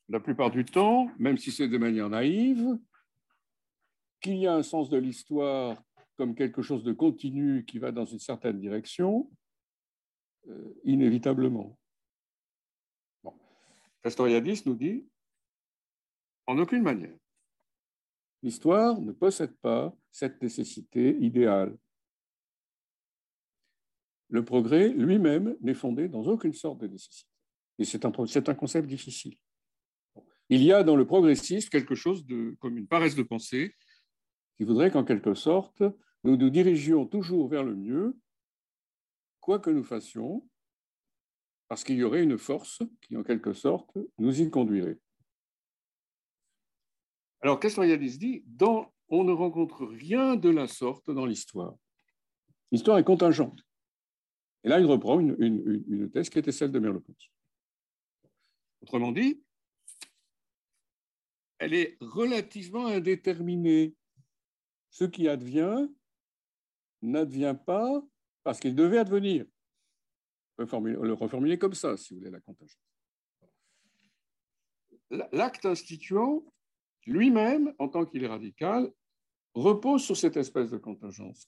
[0.10, 2.78] la plupart du temps, même si c'est de manière naïve,
[4.22, 5.82] qu'il y a un sens de l'histoire
[6.16, 9.30] comme quelque chose de continu qui va dans une certaine direction,
[10.48, 11.78] euh, inévitablement.
[13.24, 13.34] Bon.
[14.02, 15.08] Castoriadis nous dit
[16.48, 17.18] en aucune manière.
[18.46, 21.76] L'histoire ne possède pas cette nécessité idéale.
[24.30, 27.28] Le progrès lui-même n'est fondé dans aucune sorte de nécessité.
[27.80, 29.36] Et c'est un, concept difficile.
[30.50, 33.74] Il y a dans le progressisme quelque chose de, comme une paresse de pensée
[34.58, 35.82] qui voudrait qu'en quelque sorte,
[36.24, 38.16] nous nous dirigions toujours vers le mieux,
[39.40, 40.48] quoi que nous fassions,
[41.68, 45.00] parce qu'il y aurait une force qui, en quelque sorte, nous y conduirait.
[47.46, 48.44] Alors, Castoriadis dit?
[49.08, 51.76] On ne rencontre rien de la sorte dans l'histoire.
[52.72, 53.62] L'histoire est contingente.
[54.64, 57.32] Et là, il reprend une, thèse qui était celle de Merleau-Ponty.
[58.82, 59.44] Autrement dit,
[61.60, 63.94] elle est relativement indéterminée.
[64.90, 65.88] Ce qui advient
[67.04, 68.04] n'advient pas
[68.42, 69.46] parce qu'il devait advenir.
[70.58, 72.82] On peut le reformuler comme ça, si vous voulez, la contingence.
[75.32, 76.44] L'acte instituant
[77.06, 78.92] lui-même, en tant qu'il est radical,
[79.54, 81.48] repose sur cette espèce de contingence.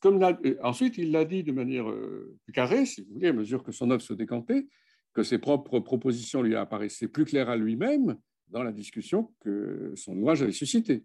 [0.63, 3.91] Ensuite, il l'a dit de manière euh, carrée, si vous voulez, à mesure que son
[3.91, 4.67] œuvre se décantait,
[5.13, 8.17] que ses propres propositions lui apparaissaient plus claires à lui-même
[8.50, 11.04] dans la discussion que son ouvrage avait suscité,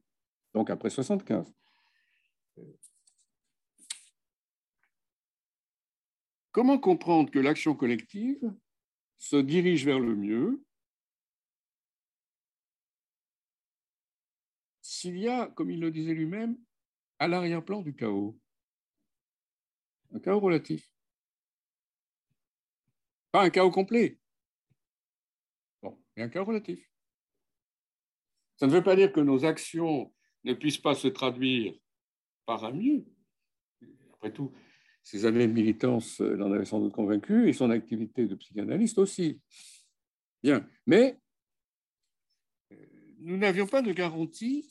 [0.55, 1.53] donc après 75.
[6.53, 8.53] Comment comprendre que l'action collective
[9.19, 10.63] se dirige vers le mieux
[15.03, 16.57] s'il y a, comme il le disait lui-même,
[17.19, 18.39] à l'arrière-plan du chaos,
[20.13, 20.89] un chaos relatif.
[23.33, 24.21] Pas un chaos complet.
[25.83, 26.89] Bon, mais un chaos relatif.
[28.57, 31.75] Ça ne veut pas dire que nos actions ne puissent pas se traduire
[32.47, 33.05] par un mieux.
[34.13, 34.53] Après tout,
[35.03, 39.41] ses années de militance l'en avaient sans doute convaincu, et son activité de psychanalyste aussi.
[40.45, 41.19] Bien, mais
[42.71, 42.87] euh,
[43.19, 44.69] nous n'avions pas de garantie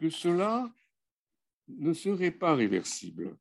[0.00, 0.72] que cela
[1.68, 3.36] ne serait pas réversible.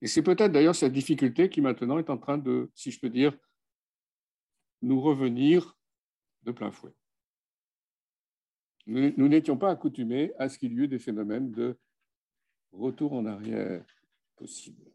[0.00, 3.10] Et c'est peut-être d'ailleurs cette difficulté qui maintenant est en train de, si je peux
[3.10, 3.36] dire,
[4.80, 5.76] nous revenir
[6.42, 6.94] de plein fouet.
[8.86, 11.78] Nous n'étions pas accoutumés à ce qu'il y ait des phénomènes de
[12.72, 13.84] retour en arrière
[14.36, 14.90] possible.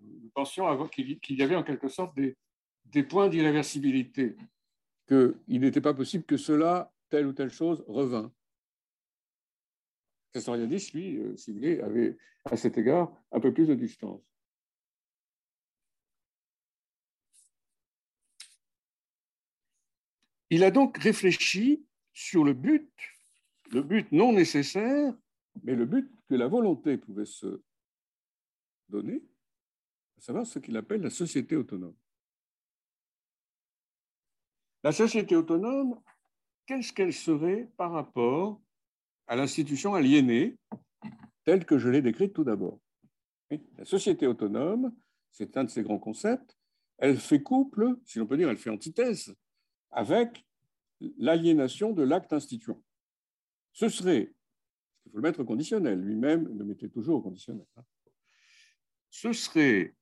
[0.00, 2.36] Nous pensions qu'il y avait en quelque sorte des,
[2.84, 4.36] des points d'irréversibilité
[5.10, 8.32] qu'il n'était pas possible que cela, telle ou telle chose, revint.
[10.32, 14.22] Castoriadis, lui, euh, si vous voulez, avait à cet égard un peu plus de distance.
[20.50, 22.90] Il a donc réfléchi sur le but,
[23.72, 25.12] le but non nécessaire,
[25.64, 27.60] mais le but que la volonté pouvait se
[28.88, 29.22] donner,
[30.18, 31.96] à savoir ce qu'il appelle la société autonome.
[34.82, 36.00] La société autonome,
[36.64, 38.62] qu'est-ce qu'elle serait par rapport
[39.26, 40.56] à l'institution aliénée
[41.44, 42.80] telle que je l'ai décrite tout d'abord?
[43.76, 44.94] La société autonome,
[45.30, 46.56] c'est un de ces grands concepts,
[46.96, 49.34] elle fait couple, si l'on peut dire, elle fait antithèse
[49.90, 50.46] avec
[51.18, 52.82] l'aliénation de l'acte instituant.
[53.72, 54.34] Ce serait,
[55.04, 57.66] il faut le mettre au conditionnel, lui-même le mettait toujours au conditionnel.
[57.76, 57.84] Hein.
[59.10, 59.94] Ce serait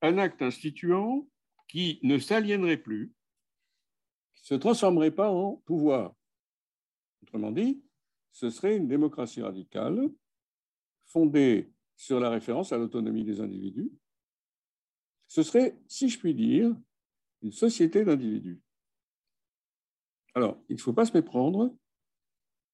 [0.00, 1.28] un acte instituant
[1.68, 3.12] qui ne s'aliénerait plus,
[4.42, 6.14] se transformerait pas en pouvoir.
[7.22, 7.82] Autrement dit,
[8.32, 10.10] ce serait une démocratie radicale
[11.06, 13.90] fondée sur la référence à l'autonomie des individus.
[15.28, 16.74] Ce serait, si je puis dire,
[17.42, 18.60] une société d'individus.
[20.34, 21.74] Alors, il ne faut pas se méprendre,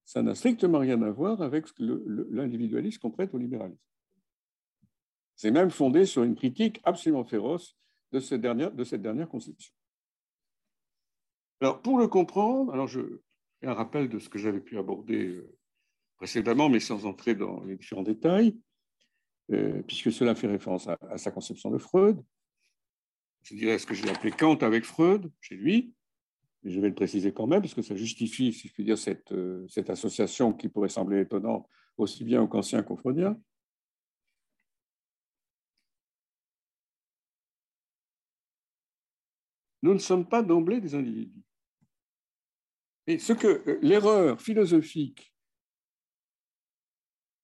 [0.05, 3.83] ça n'a strictement rien à voir avec l'individualisme qu'on prête au libéralisme.
[5.37, 7.77] C'est même fondé sur une critique absolument féroce
[8.13, 9.73] de cette dernière, de cette dernière conception.
[11.61, 13.01] Alors, pour le comprendre, alors je
[13.61, 15.57] fais un rappel de ce que j'avais pu aborder euh,
[16.17, 18.57] précédemment, mais sans entrer dans les différents détails,
[19.51, 22.23] euh, puisque cela fait référence à, sa conception de Freud.
[23.43, 25.95] Je dirais ce que j'ai appelé Kant avec Freud, chez lui,
[26.63, 28.99] mais je vais le préciser quand même, parce que ça justifie, si je puis dire,
[28.99, 31.67] cette, euh, cette association qui pourrait sembler étonnante
[31.97, 33.37] aussi bien aux qu'anciens qu'aux freudiens.
[39.83, 41.48] Nous ne sommes pas d'emblée des individus.
[43.09, 45.35] Et ce que euh, l'erreur philosophique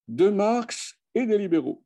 [0.08, 1.82] de Marx et des libéraux,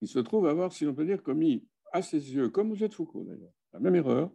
[0.00, 2.94] il se trouve avoir, si l'on peut dire, commis à ses yeux, comme vous êtes
[2.94, 4.32] Foucault d'ailleurs, la même erreur,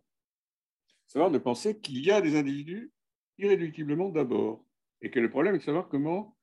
[1.08, 2.92] savoir de penser qu'il y a des individus
[3.40, 4.64] irréductiblement d'abord,
[5.02, 6.38] et que le problème est de savoir comment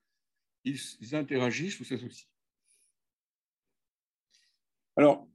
[0.65, 2.27] ils, interagissent ou s'associent.
[4.97, 5.29] Alors,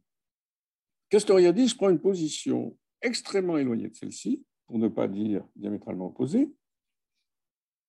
[1.08, 6.54] Castoriadis prend une position extrêmement éloignée de celle-ci, pour ne pas dire diamétralement opposée.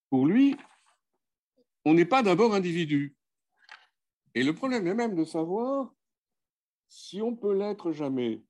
[0.09, 0.55] Pour lui,
[1.85, 3.15] on n'est pas d'abord individu.
[4.33, 5.93] Et le problème est même de savoir
[6.87, 8.41] si on peut l'être jamais.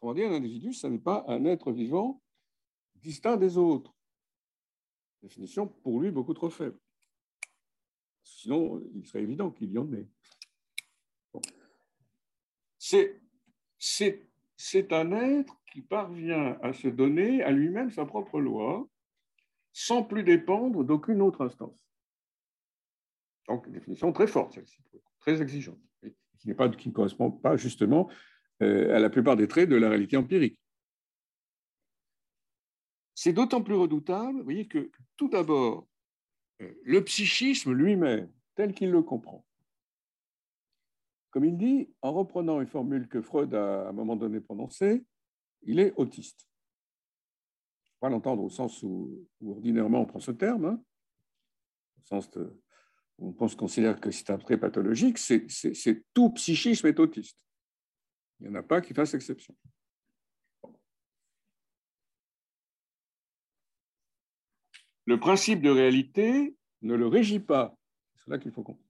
[0.00, 2.22] Comment dire, un individu, ce n'est pas un être vivant
[2.94, 3.94] distinct des autres.
[5.22, 6.78] Définition pour lui beaucoup trop faible.
[8.24, 10.08] Sinon, il serait évident qu'il y en ait.
[12.78, 13.20] C'est,
[14.56, 18.88] c'est un être qui parvient à se donner à lui-même sa propre loi
[19.72, 21.78] sans plus dépendre d'aucune autre instance.
[23.46, 24.82] Donc, une définition très forte, celle-ci,
[25.20, 25.78] très exigeante,
[26.38, 28.10] qui, pas, qui ne correspond pas justement
[28.62, 30.58] euh, à la plupart des traits de la réalité empirique.
[33.14, 35.88] C'est d'autant plus redoutable, vous voyez, que tout d'abord,
[36.60, 39.44] euh, le psychisme lui-même, tel qu'il le comprend,
[41.30, 45.04] comme il dit, en reprenant une formule que Freud a à un moment donné prononcée,
[45.62, 46.48] il est autiste.
[48.00, 50.84] Va l'entendre au sens où, ordinairement on prend ce terme, hein.
[51.98, 57.00] au sens où on pense, considère que c'est un trait pathologique, c'est tout psychisme est
[57.00, 57.38] autiste.
[58.40, 59.56] Il n'y en a pas qui fassent exception.
[65.06, 67.76] Le principe de réalité ne le régit pas.
[68.16, 68.88] C'est là qu'il faut comprendre.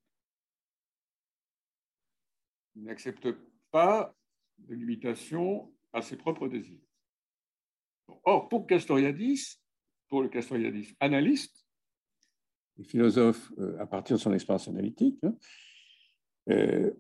[2.75, 3.29] Il n'accepte
[3.71, 4.15] pas
[4.59, 6.81] de limitation à ses propres désirs.
[8.25, 9.61] Or, pour Castoriadis,
[10.09, 11.67] pour le Castoriadis analyste,
[12.85, 15.37] philosophe euh, à partir de son expérience analytique, hein,
[16.51, 16.93] euh,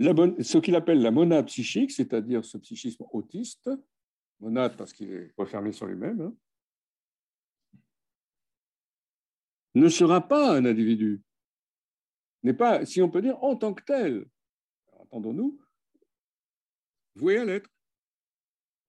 [0.00, 3.70] ce qu'il appelle la monade psychique, c'est-à-dire ce psychisme autiste,
[4.40, 6.34] monade parce qu'il est refermé sur lui-même, hein,
[9.74, 11.22] ne sera pas un individu,
[12.42, 14.26] n'est pas, si on peut dire, en tant que tel,
[14.92, 15.60] entendons-nous,
[17.14, 17.70] voué à l'être.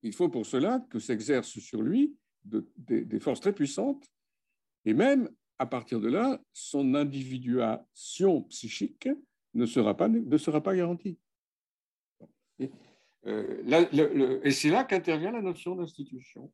[0.01, 4.07] Il faut pour cela que s'exercent sur lui des forces très puissantes,
[4.85, 9.09] et même à partir de là, son individuation psychique
[9.55, 11.17] ne sera pas, ne sera pas garantie.
[12.59, 12.69] Et,
[13.25, 16.53] euh, et c'est là qu'intervient la notion d'institution,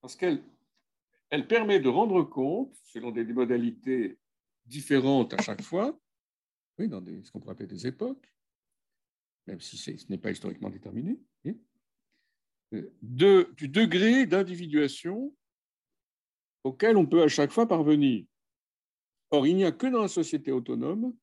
[0.00, 0.42] parce qu'elle
[1.30, 4.18] elle permet de rendre compte, selon des modalités
[4.66, 5.98] différentes à chaque fois,
[6.78, 8.26] oui, dans ce qu'on pourrait appeler des époques,
[9.46, 11.18] même si ce n'est pas historiquement déterminé,
[12.74, 15.34] euh, de, du degré d'individuation
[16.62, 18.24] auquel on peut à chaque fois parvenir.
[19.30, 21.14] Or, il n'y a que dans la société autonome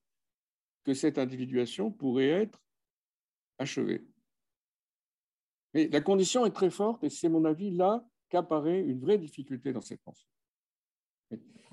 [0.83, 2.61] que cette individuation pourrait être
[3.57, 4.05] achevée.
[5.73, 9.71] Mais la condition est très forte et c'est, mon avis, là qu'apparaît une vraie difficulté
[9.73, 10.27] dans cette pensée.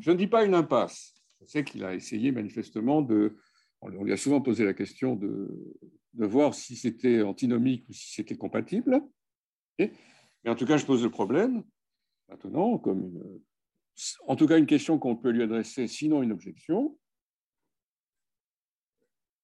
[0.00, 1.14] Je ne dis pas une impasse.
[1.40, 3.36] Je sais qu'il a essayé manifestement de.
[3.80, 5.76] On lui a souvent posé la question de,
[6.14, 9.02] de voir si c'était antinomique ou si c'était compatible.
[9.78, 9.90] Mais
[10.46, 11.62] en tout cas, je pose le problème
[12.28, 12.80] maintenant
[14.26, 16.98] en tout cas une question qu'on peut lui adresser, sinon une objection.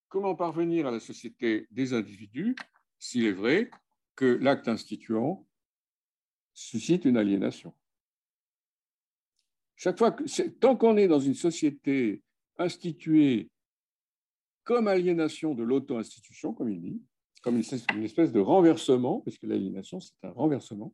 [0.09, 2.55] Comment parvenir à la société des individus
[2.99, 3.71] s'il est vrai
[4.15, 5.47] que l'acte instituant
[6.53, 7.73] suscite une aliénation?
[9.77, 12.21] Chaque fois que, tant qu'on est dans une société
[12.57, 13.49] instituée
[14.63, 17.01] comme aliénation de l'auto-institution, comme il dit,
[17.41, 20.93] comme une espèce de renversement, parce que l'aliénation, c'est un renversement.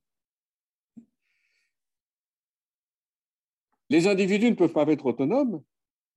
[3.90, 5.64] Les individus ne peuvent pas être autonomes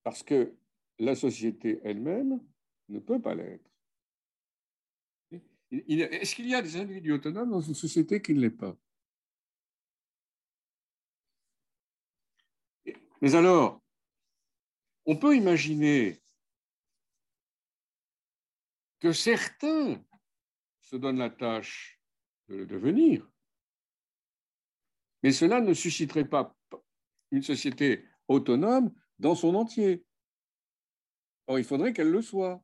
[0.03, 0.55] parce que
[0.99, 2.41] la société elle-même
[2.89, 3.71] ne peut pas l'être.
[5.71, 8.77] Est-ce qu'il y a des individus autonomes dans une société qui ne l'est pas?
[13.23, 13.81] Mais alors,
[15.07, 16.20] on peut imaginer
[19.01, 20.03] que certains
[20.81, 22.01] se donnent la tâche
[22.49, 23.29] de le devenir,
[25.23, 26.57] mais cela ne susciterait pas
[27.31, 30.05] une société autonome dans son entier.
[31.47, 32.63] Or, il faudrait qu'elle le soit.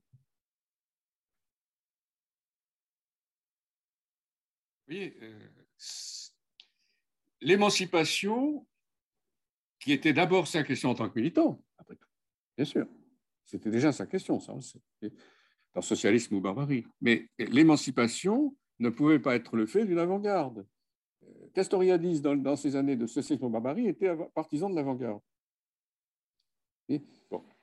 [4.86, 5.48] Voyez, euh,
[7.40, 8.66] l'émancipation,
[9.80, 12.08] qui était d'abord sa question en tant que militant, après tout,
[12.56, 12.86] bien sûr,
[13.44, 14.54] c'était déjà sa question, ça,
[15.82, 16.84] socialisme ou barbarie.
[17.00, 20.66] Mais l'émancipation ne pouvait pas être le fait d'une avant-garde.
[21.54, 25.20] Castoriadis, dans, ses années de socialisme ou barbarie, était partisan de l'avant-garde.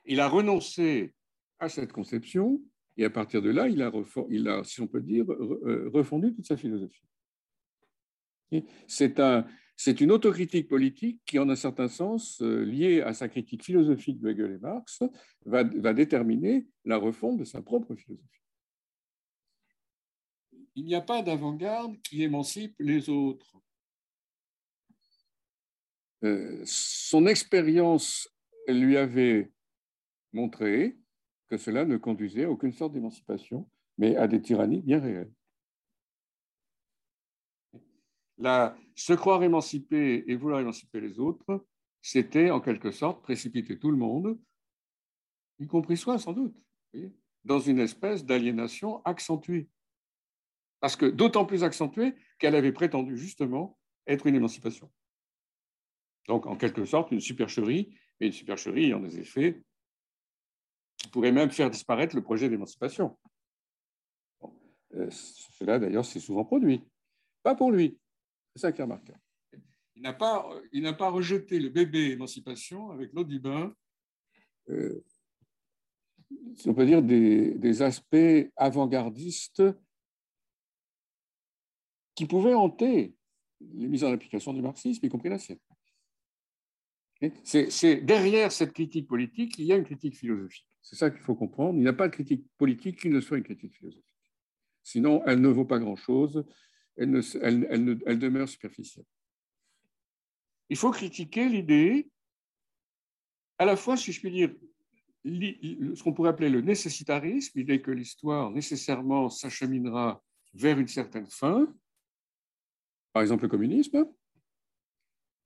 [0.04, 1.14] Il a renoncé
[1.58, 2.60] à cette conception
[2.96, 3.90] et à partir de là, il a,
[4.28, 7.06] il a si on peut dire, euh, refondu toute sa philosophie.
[8.86, 9.46] C'est un,
[9.76, 14.20] c'est une autocritique politique qui, en un certain sens, euh, liée à sa critique philosophique
[14.20, 15.02] de Hegel et Marx,
[15.44, 18.28] va, déterminer la refonte de sa propre philosophie.
[20.76, 23.56] Il n'y a pas d'avant-garde qui émancipe les autres.
[26.24, 28.28] Euh, son expérience
[28.68, 29.52] lui avait
[30.32, 30.96] montré
[31.48, 33.68] que cela ne conduisait à aucune sorte d'émancipation,
[33.98, 35.32] mais à des tyrannies bien réelles
[38.38, 41.64] se croire émancipé et vouloir émanciper les autres,
[42.02, 44.38] c'était en quelque sorte précipiter tout le monde,
[45.58, 46.56] y compris soi sans doute,
[47.44, 49.68] dans une espèce d'aliénation accentuée.
[50.80, 54.92] Parce que d'autant plus accentuée qu'elle avait prétendu justement être une émancipation.
[56.28, 59.62] Donc en quelque sorte une supercherie, mais une supercherie ayant des effets
[60.98, 63.18] qui pourraient même faire disparaître le projet d'émancipation.
[64.94, 66.82] Euh, cela d'ailleurs s'est souvent produit.
[67.42, 67.98] Pas pour lui,
[68.54, 69.20] c'est ça qui est remarquable.
[69.96, 73.74] Il n'a pas, il n'a pas rejeté le bébé émancipation avec l'eau du bain,
[74.68, 75.04] euh,
[76.56, 79.62] si on peut dire, des, des aspects avant-gardistes
[82.14, 83.14] qui pouvaient hanter
[83.60, 85.58] les mises en application du marxisme, y compris la sienne.
[87.42, 90.68] C'est derrière cette critique politique, il y a une critique philosophique.
[90.82, 91.78] C'est ça qu'il faut comprendre.
[91.78, 94.04] Il n'y a pas de critique politique qui ne soit une critique philosophique.
[94.82, 96.44] Sinon, elle ne vaut pas grand-chose
[96.96, 99.04] elle, demeure superficielle.
[100.68, 102.08] Il faut critiquer l'idée,
[103.58, 104.54] à la fois, si je puis dire,
[105.24, 110.22] ce qu'on pourrait appeler le nécessitarisme, l'idée que l'histoire nécessairement s'acheminera
[110.54, 111.72] vers une certaine fin,
[113.12, 114.06] par exemple le communisme,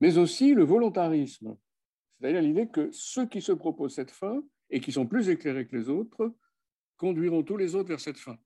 [0.00, 1.56] mais aussi le volontarisme,
[2.18, 5.76] c'est-à-dire l'idée que ceux qui se proposent cette fin et qui sont plus éclairés que
[5.76, 6.34] les autres
[6.96, 8.36] conduiront tous les autres vers cette fin.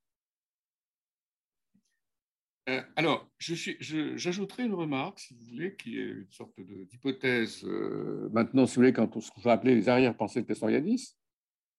[2.69, 8.67] Euh, alors, j'ajouterai une remarque, si vous voulez, qui est une sorte d'hypothèse, euh, maintenant,
[8.67, 11.17] si vous voulez, quand on, ce appeler les arrière-pensées de Castoriadis,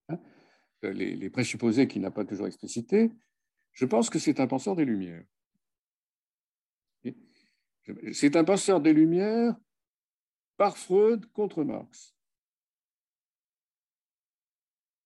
[0.10, 0.20] hein,
[0.84, 3.12] euh, les, présupposés qu'il n'a pas toujours explicités,
[3.72, 5.24] je pense que c'est un penseur des Lumières.
[8.12, 9.56] C'est un penseur des Lumières
[10.58, 12.16] par Freud contre Marx.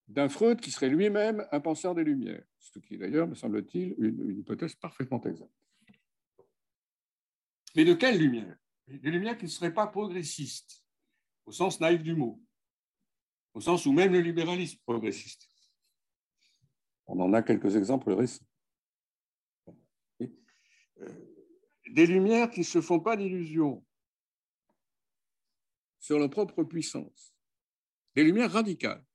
[0.08, 3.96] D'un Freud qui serait lui-même un penseur des Lumières, ce qui est d'ailleurs, me semble-t-il,
[3.98, 5.52] une hypothèse parfaitement exacte.
[7.78, 8.58] Mais de quelle lumière?
[8.88, 10.84] Des lumières qui ne seraient pas progressistes,
[11.46, 12.42] au sens naïf du mot,
[13.54, 15.48] au sens où même le libéralisme progressiste.
[17.06, 18.46] On en a quelques exemples récents.
[21.00, 21.08] Euh,
[21.92, 23.86] des lumières qui ne se font pas d'illusions
[26.00, 27.36] sur leur propre puissance.
[28.16, 29.06] Des lumières radicales.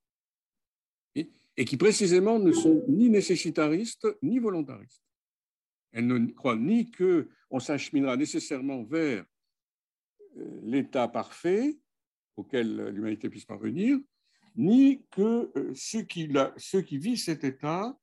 [1.14, 5.02] Et qui précisément ne sont ni nécessitaristes ni volontaristes.
[5.92, 9.24] Elles ne croient ni qu'on s'acheminera nécessairement vers
[10.36, 11.78] euh, l'état parfait
[12.36, 13.98] auquel l'humanité puisse parvenir,
[14.56, 16.28] ni que euh, ceux qui,
[16.86, 17.96] qui vivent cet état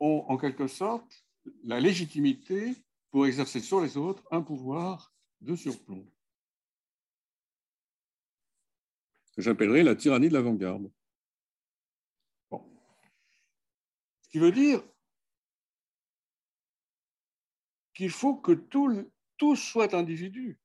[0.00, 1.24] ont en quelque sorte
[1.64, 2.74] la légitimité
[3.10, 6.06] pour exercer sur les autres un pouvoir de surplomb.
[9.34, 10.90] que j'appellerais la tyrannie de l'avant-garde.
[12.52, 14.82] Ce qui veut dire
[17.94, 20.58] qu'il faut que tout, tout soit individu,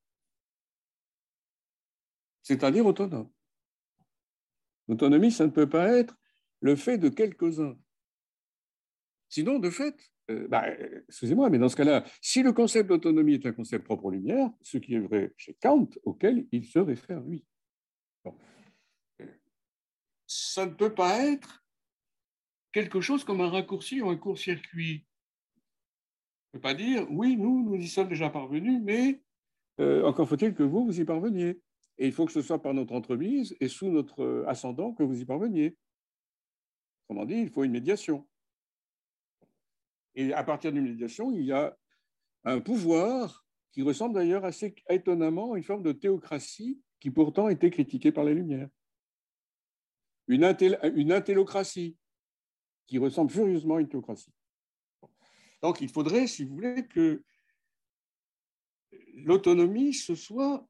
[2.41, 3.29] c'est-à-dire autonome.
[4.87, 6.17] L'autonomie, ça ne peut pas être
[6.61, 7.77] le fait de quelques-uns.
[9.29, 9.95] Sinon, de fait,
[10.31, 10.65] euh, bah,
[11.07, 14.49] excusez-moi, mais dans ce cas-là, si le concept d'autonomie est un concept propre aux Lumières,
[14.61, 17.45] ce qui est vrai chez Kant, auquel il se réfère lui.
[20.25, 21.63] Ça ne peut pas être
[22.71, 25.05] quelque chose comme un raccourci ou un court-circuit.
[26.53, 29.21] Ne peut pas dire, oui, nous, nous y sommes déjà parvenus, mais
[29.79, 31.61] euh, encore faut-il que vous, vous y parveniez.
[31.97, 35.21] Et il faut que ce soit par notre entremise et sous notre ascendant que vous
[35.21, 35.77] y parveniez.
[37.03, 38.27] Autrement dit, il faut une médiation.
[40.15, 41.77] Et à partir d'une médiation, il y a
[42.45, 47.69] un pouvoir qui ressemble d'ailleurs assez étonnamment à une forme de théocratie qui pourtant était
[47.69, 48.69] critiquée par les Lumières.
[50.27, 50.43] Une,
[50.95, 51.97] une intellocratie
[52.87, 54.33] qui ressemble furieusement à une théocratie.
[55.61, 57.23] Donc il faudrait, si vous voulez, que
[59.15, 60.67] l'autonomie, ce soit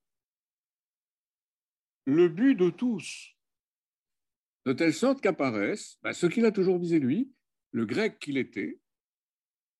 [2.05, 3.35] le but de tous,
[4.65, 7.31] de telle sorte qu'apparaisse ben, ce qu'il a toujours visé lui,
[7.71, 8.79] le grec qu'il était,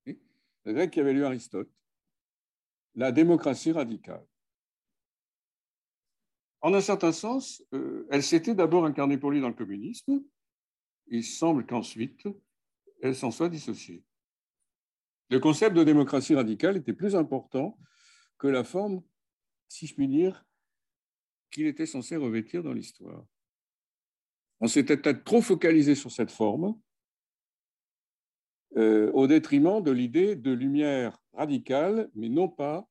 [0.06, 1.72] le grec qui avait lu Aristote,
[2.96, 4.26] la démocratie radicale.
[6.62, 10.22] En un certain sens, euh, elle s'était d'abord incarnée pour lui dans le communisme.
[11.08, 12.28] Il semble qu'ensuite,
[13.02, 14.04] elle s'en soit dissociée.
[15.30, 17.78] Le concept de démocratie radicale était plus important
[18.38, 19.04] que la forme,
[19.68, 20.44] si je puis dire,
[21.52, 23.26] qu'il était censé revêtir dans l'histoire.
[24.60, 26.80] On s'était trop focalisé sur cette forme
[28.78, 32.88] euh, au détriment de l'idée de lumière radicale, mais non pas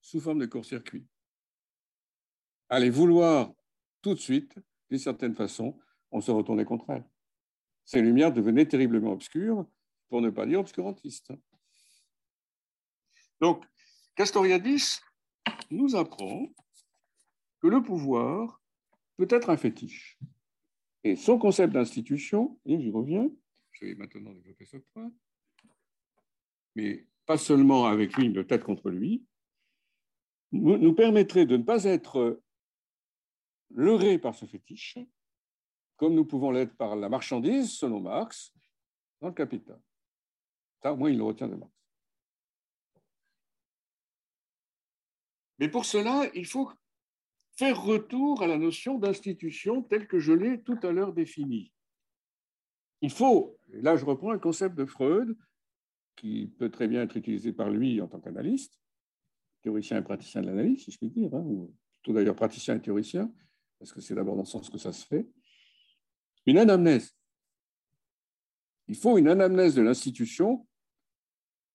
[0.00, 1.06] sous forme de court-circuit.
[2.68, 3.52] Allez vouloir
[4.02, 4.54] tout de suite,
[4.90, 5.78] d'une certaine façon,
[6.10, 7.04] on se retournait contre elle.
[7.84, 9.66] Ces lumières devenaient terriblement obscures,
[10.08, 11.32] pour ne pas dire obscurantistes.
[13.40, 13.64] Donc,
[14.16, 15.00] Castoriadis
[15.70, 16.48] nous apprend
[17.60, 18.60] que le pouvoir
[19.16, 20.18] peut être un fétiche.
[21.04, 23.30] Et son concept d'institution, et j'y reviens,
[23.72, 25.12] je vais maintenant développer ce point,
[26.74, 29.24] mais pas seulement avec lui, mais peut-être contre lui,
[30.50, 32.42] nous permettrait de ne pas être
[33.70, 34.98] leurrés par ce fétiche,
[35.96, 38.54] comme nous pouvons l'être par la marchandise, selon Marx,
[39.20, 39.80] dans le capital.
[40.82, 41.72] Ça, au moins, il le retient de Marx.
[45.58, 46.70] Mais pour cela, il faut
[47.56, 51.72] faire retour à la notion d'institution telle que je l'ai tout à l'heure définie.
[53.00, 55.36] Il faut, et là je reprends un concept de Freud,
[56.14, 58.78] qui peut très bien être utilisé par lui en tant qu'analyste,
[59.62, 62.80] théoricien et praticien de l'analyse, si je puis dire, hein, ou plutôt d'ailleurs praticien et
[62.80, 63.32] théoricien,
[63.80, 65.28] parce que c'est d'abord dans ce sens que ça se fait,
[66.46, 67.16] une anamnèse.
[68.86, 70.66] Il faut une anamnèse de l'institution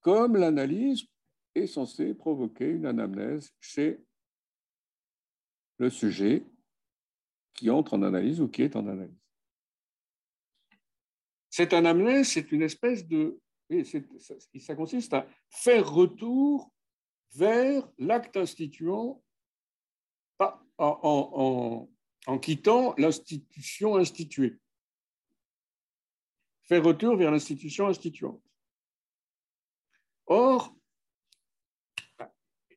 [0.03, 1.05] comme l'analyse
[1.55, 4.03] est censée provoquer une anamnèse chez
[5.79, 6.45] le sujet
[7.53, 9.17] qui entre en analyse ou qui est en analyse.
[11.49, 13.39] Cette anamnèse, c'est une espèce de...
[14.59, 16.71] Ça consiste à faire retour
[17.35, 19.23] vers l'acte instituant
[20.77, 21.87] en,
[22.41, 24.59] quittant l'institution instituée.
[26.63, 28.41] Faire retour vers l'institution instituante.
[30.27, 30.75] Or,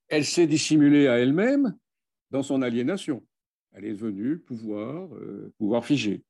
[0.08, 1.76] elle s'est dissimulée à elle-même
[2.30, 3.26] dans son aliénation.
[3.72, 6.24] Elle est devenue pouvoir, euh, pouvoir figé.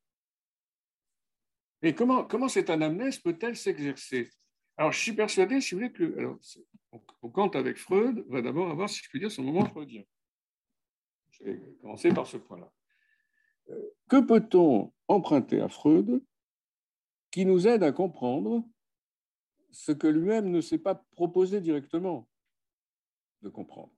[1.83, 4.31] Et comment, comment cette anamnèse peut-elle s'exercer?
[4.77, 6.39] Alors, je suis persuadé, si vous voulez, que alors,
[7.23, 10.03] on, compte avec Freud, va d'abord avoir, si je puis dire, son moment freudien.
[11.31, 12.71] Je vais commencer par ce point-là.
[13.71, 16.23] Euh, que peut-on emprunter à Freud
[17.31, 18.65] qui nous aide à comprendre
[19.77, 22.29] ce que lui-même ne s'est pas proposé directement
[23.43, 23.93] de comprendre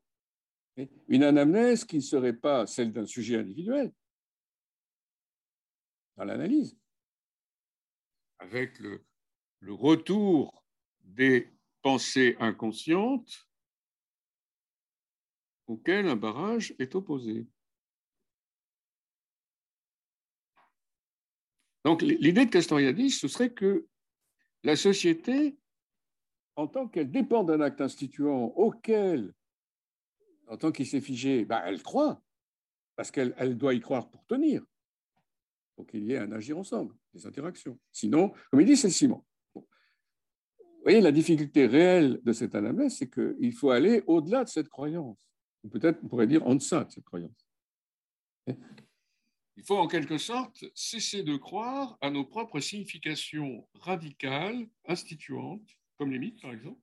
[1.09, 3.93] une anamnèse qui ne serait pas celle d'un sujet individuel
[6.17, 6.77] dans l'analyse,
[8.41, 9.05] avec le,
[9.69, 10.65] retour
[11.01, 11.53] des
[11.83, 13.49] pensées inconscientes
[15.67, 17.47] auxquelles un barrage est opposé.
[21.85, 23.87] Donc l'idée de Castoriadis, ce serait que
[24.65, 25.57] la société,
[26.59, 29.33] en tant qu'elle dépend d'un acte instituant auquel
[30.49, 32.21] en tant qu'il s'est figé, bah, elle croit,
[32.97, 34.65] parce qu'elle doit y croire pour tenir,
[35.77, 37.79] pour qu'il y ait un agir ensemble, des interactions.
[37.93, 39.25] Sinon, comme il dit, c'est le ciment.
[39.55, 39.65] Vous
[40.83, 45.31] voyez, la difficulté réelle de cette anamnèse, c'est qu'il faut aller au-delà de cette croyance,
[45.63, 47.47] ou peut-être on pourrait dire en deçà de cette croyance.
[48.47, 56.11] Il faut en quelque sorte cesser de croire à nos propres significations radicales, instituantes, comme
[56.13, 56.81] les mythes par exemple.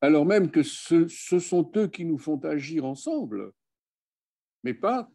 [0.00, 3.52] Alors même que ce, sont eux qui nous font agir ensemble,
[4.62, 5.10] mais pas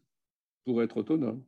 [0.65, 1.45] pour être autonomes.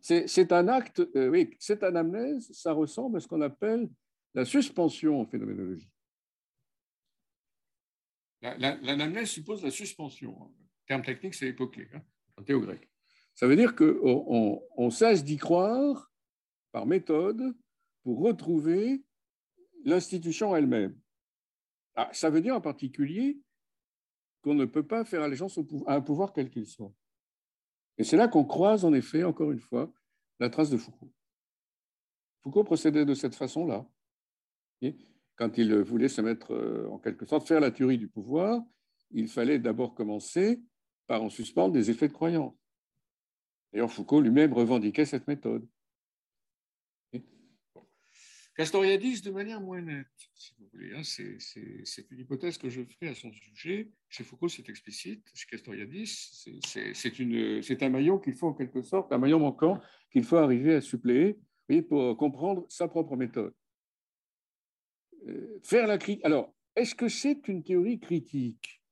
[0.00, 3.88] C'est un acte, euh, oui, cette anamnèse, ça ressemble à ce qu'on appelle
[4.34, 5.90] la suspension en phénoménologie.
[8.42, 10.54] L'anamnèse suppose la suspension.
[10.86, 12.02] Terme technique, c'est époqué, hein,
[12.36, 12.88] en théo grec.
[13.34, 16.12] Ça veut dire qu'on on cesse d'y croire
[16.72, 17.56] par méthode
[18.04, 19.02] pour retrouver
[19.84, 20.96] l'institution elle-même.
[21.96, 23.40] Ah, ça veut dire en particulier
[24.42, 26.92] qu'on ne peut pas faire allégeance à un pouvoir quel qu'il soit.
[27.96, 29.92] Et c'est là qu'on croise, en effet, encore une fois,
[30.38, 31.12] la trace de Foucault.
[32.42, 33.86] Foucault procédait de cette façon-là.
[35.36, 38.62] Quand il voulait se mettre, euh, en quelque sorte, faire la théorie du pouvoir,
[39.10, 40.62] il fallait d'abord commencer
[41.06, 42.54] par en suspendre des effets de croyance.
[43.72, 45.66] D'ailleurs, Foucault lui-même revendiquait cette méthode.
[48.56, 50.94] Castoriadis de manière moins nette, si vous voulez.
[50.94, 53.90] Hein, c'est une hypothèse que je ferai à son sujet.
[54.08, 55.28] Chez Foucault, c'est explicite.
[55.34, 59.80] Chez Castoriadis, c'est un maillon qu'il faut en quelque sorte, un maillon manquant
[60.12, 61.36] qu'il faut arriver à suppléer
[61.88, 63.54] pour comprendre sa propre méthode.
[65.26, 66.24] Euh, faire la critique.
[66.24, 68.82] Alors, est-ce que c'est une théorie critique?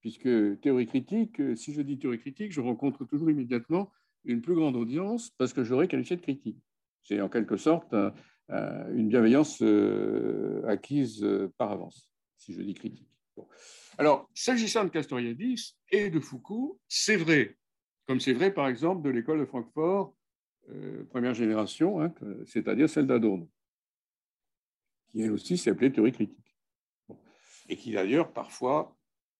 [0.00, 3.90] Puisque théorie critique, euh, si je dis théorie critique, je rencontre toujours immédiatement
[4.24, 6.62] une plus grande audience parce que j'aurais qualifié de critique.
[7.04, 7.94] C'est en quelque sorte
[8.50, 13.08] une bienveillance euh, acquise euh, par avance, si je dis critique.
[13.96, 17.56] Alors, s'agissant de Castoriadis et de Foucault, c'est vrai,
[18.06, 20.14] comme c'est vrai par exemple de l'école de Francfort,
[20.70, 22.12] euh, première génération, hein,
[22.46, 23.50] c'est-à-dire celle d'Adorno,
[25.08, 26.56] qui elle aussi s'est appelée théorie critique.
[27.68, 28.96] Et qui d'ailleurs parfois,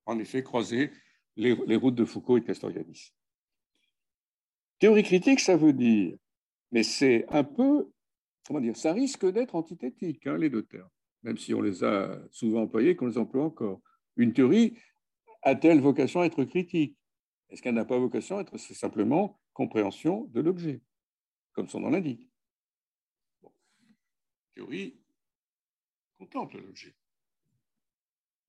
[0.07, 0.93] en effet, croisait
[1.37, 3.13] les, les routes de Foucault et de Castoriadis.
[4.79, 6.17] Théorie critique, ça veut dire
[6.75, 7.89] mais c'est un peu,
[8.45, 10.91] comment dire, ça risque d'être antithétique, hein, les deux termes,
[11.23, 13.81] même si on les a souvent employés, qu'on les emploie encore.
[14.17, 14.77] Une théorie
[15.43, 16.99] a-t-elle vocation à être critique?
[17.49, 20.83] Est-ce qu'elle n'a pas vocation à être simplement compréhension de l'objet,
[21.53, 22.29] comme son nom l'indique
[23.41, 23.53] bon.
[24.57, 25.01] Théorie
[26.19, 26.97] contemple l'objet,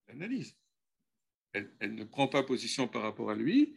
[0.07, 0.57] l'analyse.
[1.53, 3.76] Elle, elle, ne prend pas position par rapport à lui.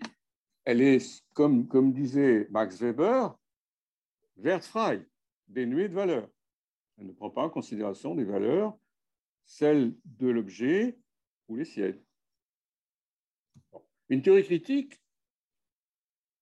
[0.64, 3.36] Elle est, comme, comme disait Max Weber,
[4.38, 5.06] wertfrei,
[5.48, 6.28] dénuée de valeur.
[6.96, 8.76] Elle ne prend pas en considération des valeurs,
[9.44, 10.98] celles de l'objet
[11.48, 12.02] ou les siennes.
[14.08, 15.00] Une théorie critique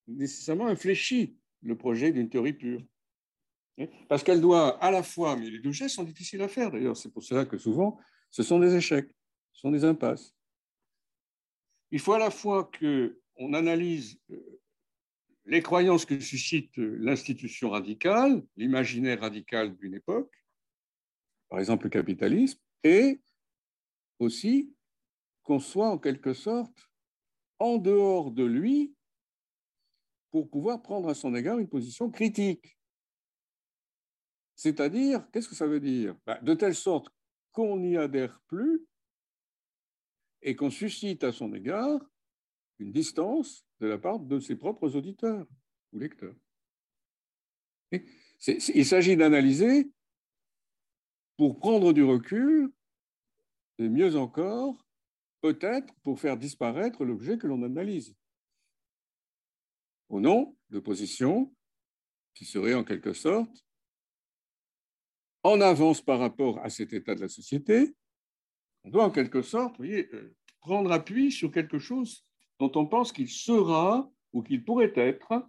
[0.07, 2.83] nécessairement infléchit le projet d'une théorie pure.
[4.09, 6.97] Parce qu'elle doit à la fois, mais les deux gestes sont difficiles à faire d'ailleurs,
[6.97, 7.99] c'est pour cela que souvent
[8.31, 9.11] ce sont des échecs,
[9.53, 10.35] ce sont des impasses.
[11.91, 14.56] Il faut à la fois qu'on analyse euh,
[15.47, 20.35] les croyances que suscite l'institution radicale, l'imaginaire radical d'une époque,
[21.49, 23.21] par exemple le capitalisme, et
[24.19, 24.75] aussi
[25.43, 26.91] qu'on soit en quelque sorte
[27.59, 28.95] en dehors de lui
[30.31, 32.77] pour pouvoir prendre à son égard une position critique.
[34.57, 36.17] C'est-à-dire, qu'est-ce que ça veut dire?
[36.27, 37.09] Ben, De telle sorte
[37.53, 38.85] qu'on n'y adhère plus
[40.43, 42.01] et qu'on suscite à son égard
[42.79, 45.47] une distance de la part de ses propres auditeurs
[45.93, 46.35] ou lecteurs.
[47.93, 49.91] il s'agit d'analyser
[51.37, 52.73] pour prendre du recul,
[53.79, 54.77] et mieux encore,
[55.43, 58.15] peut-être pour faire disparaître l'objet que l'on analyse,
[60.09, 61.55] au nom de positions
[62.35, 63.65] qui seraient en quelque sorte
[65.43, 67.95] en avance par rapport à cet état de la société.
[68.85, 72.25] On doit en quelque sorte voyez, euh, prendre appui sur quelque chose
[72.59, 75.49] dont on pense qu'il sera ou qu'il pourrait être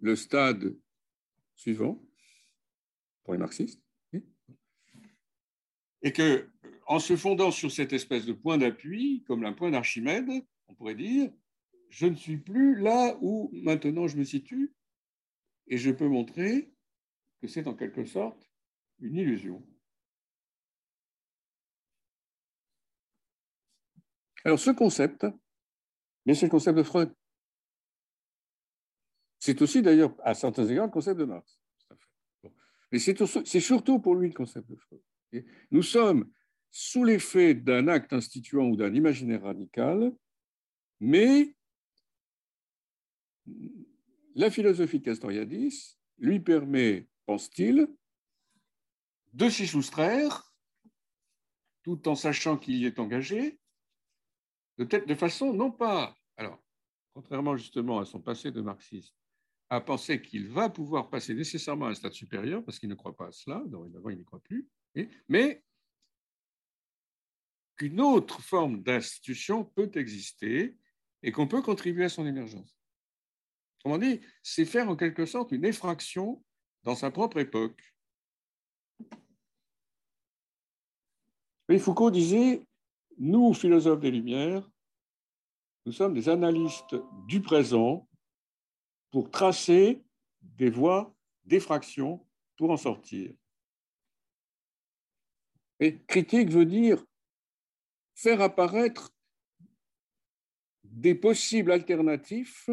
[0.00, 0.76] le stade
[1.54, 2.02] suivant
[3.24, 3.82] pour les marxistes.
[6.02, 6.48] Et que,
[6.86, 10.30] en se fondant sur cette espèce de point d'appui, comme un point d'Archimède,
[10.68, 11.32] on pourrait dire,
[11.90, 14.72] je ne suis plus là où maintenant je me situe,
[15.66, 16.72] et je peux montrer
[17.40, 18.48] que c'est en quelque sorte
[19.00, 19.66] une illusion.
[24.48, 25.26] Alors ce concept,
[26.24, 27.14] mais c'est le concept de Freud.
[29.38, 31.60] C'est aussi d'ailleurs à certains égards le concept de Marx.
[32.90, 35.02] Mais c'est surtout pour lui le concept de Freud.
[35.70, 36.32] Nous sommes
[36.70, 40.16] sous l'effet d'un acte instituant ou d'un imaginaire radical,
[40.98, 41.54] mais
[44.34, 47.86] la philosophie de Castoriadis lui permet, pense-t-il,
[49.34, 50.54] de s'y soustraire
[51.82, 53.58] tout en sachant qu'il y est engagé,
[54.78, 56.62] de, façon non pas, alors,
[57.14, 59.14] contrairement justement à son passé de marxiste,
[59.70, 63.16] à penser qu'il va pouvoir passer nécessairement à un stade supérieur, parce qu'il ne croit
[63.16, 64.68] pas à cela, il n'y croit plus,
[65.28, 65.62] mais
[67.76, 70.76] qu'une autre forme d'institution peut exister
[71.22, 72.78] et qu'on peut contribuer à son émergence.
[73.78, 76.42] Autrement dit, c'est faire en quelque sorte une effraction
[76.82, 77.94] dans sa propre époque.
[81.78, 82.66] Foucault disait,
[83.18, 84.68] nous, philosophes des Lumières,
[85.86, 86.96] nous sommes des analystes
[87.26, 88.08] du présent
[89.10, 90.02] pour tracer
[90.42, 91.14] des voies
[91.44, 93.32] d'effraction pour en sortir.
[95.80, 97.04] Et critique veut dire
[98.14, 99.14] faire apparaître
[100.82, 102.68] des possibles alternatifs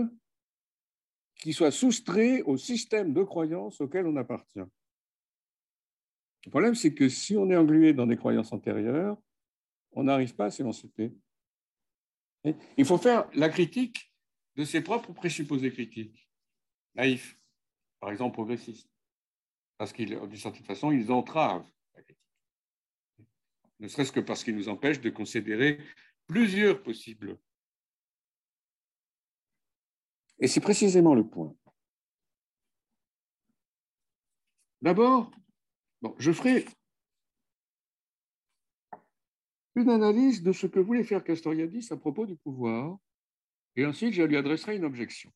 [1.36, 4.64] qui soient soustraits au système de croyances auquel on appartient.
[6.46, 9.18] Le problème, c'est que si on est englué dans des croyances antérieures,
[9.96, 11.12] on n'arrive pas à s'émanciper.
[12.78, 14.14] Il faut faire la critique
[14.56, 16.30] de ses propres présupposés critiques,
[16.94, 17.40] naïfs,
[18.00, 18.90] par exemple progressistes,
[19.78, 22.22] parce qu'ils, d'une certaine façon, ils entravent la critique
[23.80, 25.80] ne serait-ce que parce qu'il nous empêche de considérer
[26.28, 27.38] plusieurs possibles.
[30.40, 31.56] Et c'est précisément le point.
[34.82, 35.32] D'abord,
[36.02, 36.66] bon, je ferai
[39.76, 42.98] une analyse de ce que voulait faire Castoriadis à propos du pouvoir,
[43.76, 45.32] et ensuite je lui adresserai une objection,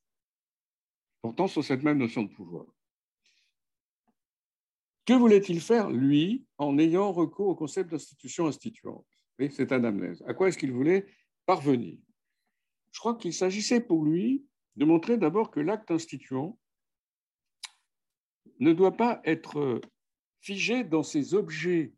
[1.22, 2.66] portant sur cette même notion de pouvoir.
[5.06, 9.08] Que voulait-il faire, lui, en ayant recours au concept d'institution instituante?
[9.52, 10.22] C'est anamnèse.
[10.28, 11.08] À quoi est-ce qu'il voulait
[11.46, 11.98] parvenir?
[12.92, 16.60] Je crois qu'il s'agissait pour lui de montrer d'abord que l'acte instituant
[18.60, 19.82] ne doit pas être
[20.42, 21.94] figé dans ses objets.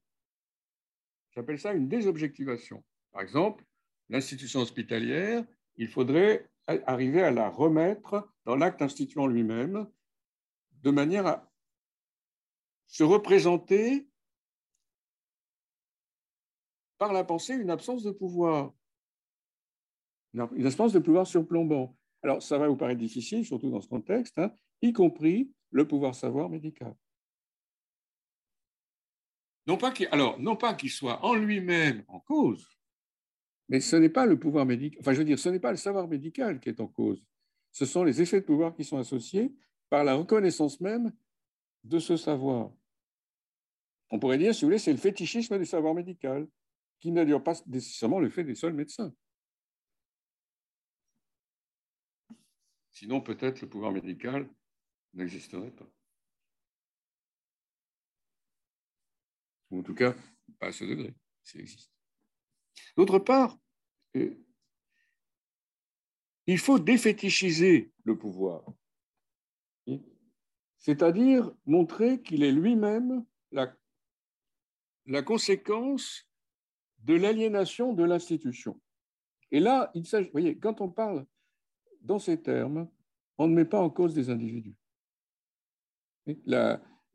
[1.32, 2.84] J'appelle ça une désobjectivation.
[3.12, 3.64] Par exemple,
[4.10, 5.44] l'institution hospitalière,
[5.76, 9.88] il faudrait arriver à la remettre dans l'acte instituant lui-même,
[10.84, 11.52] de manière à
[12.88, 14.10] se représenter
[16.98, 18.74] par la pensée une absence de pouvoir,
[20.34, 21.98] une absence de pouvoir surplombant.
[22.22, 26.14] Alors, ça va vous paraître difficile, surtout dans ce contexte, hein, y compris le pouvoir
[26.14, 26.96] savoir médical.
[29.68, 32.68] Non pas alors, non pas qu'il soit en lui-même en cause,
[33.70, 35.78] mais ce n'est pas le pouvoir médical, enfin, je veux dire, ce n'est pas le
[35.78, 37.24] savoir médical qui est en cause.
[37.72, 39.56] Ce sont les effets de pouvoir qui sont associés
[39.90, 41.14] par la reconnaissance même
[41.84, 42.72] de ce savoir.
[44.10, 46.48] On pourrait dire, si vous voulez, c'est le fétichisme du savoir médical,
[47.00, 49.14] qui ne dure pas nécessairement le fait des seuls médecins.
[52.92, 54.50] Sinon, peut-être le pouvoir médical
[55.14, 55.90] n'existerait pas.
[59.72, 60.14] En tout cas,
[60.60, 61.14] pas à ce degré,
[61.44, 61.92] s'il existe.
[62.98, 63.58] D'autre part,
[64.16, 64.36] euh,
[66.48, 68.66] il faut défétichiser le pouvoir,
[70.78, 73.74] c'est-à-dire montrer qu'il est lui-même la
[75.06, 76.28] la conséquence
[77.00, 78.80] de l'aliénation de l'institution.
[79.52, 81.26] Et là, il voyez, quand on parle
[82.02, 82.90] dans ces termes,
[83.38, 84.76] on ne met pas en cause des individus.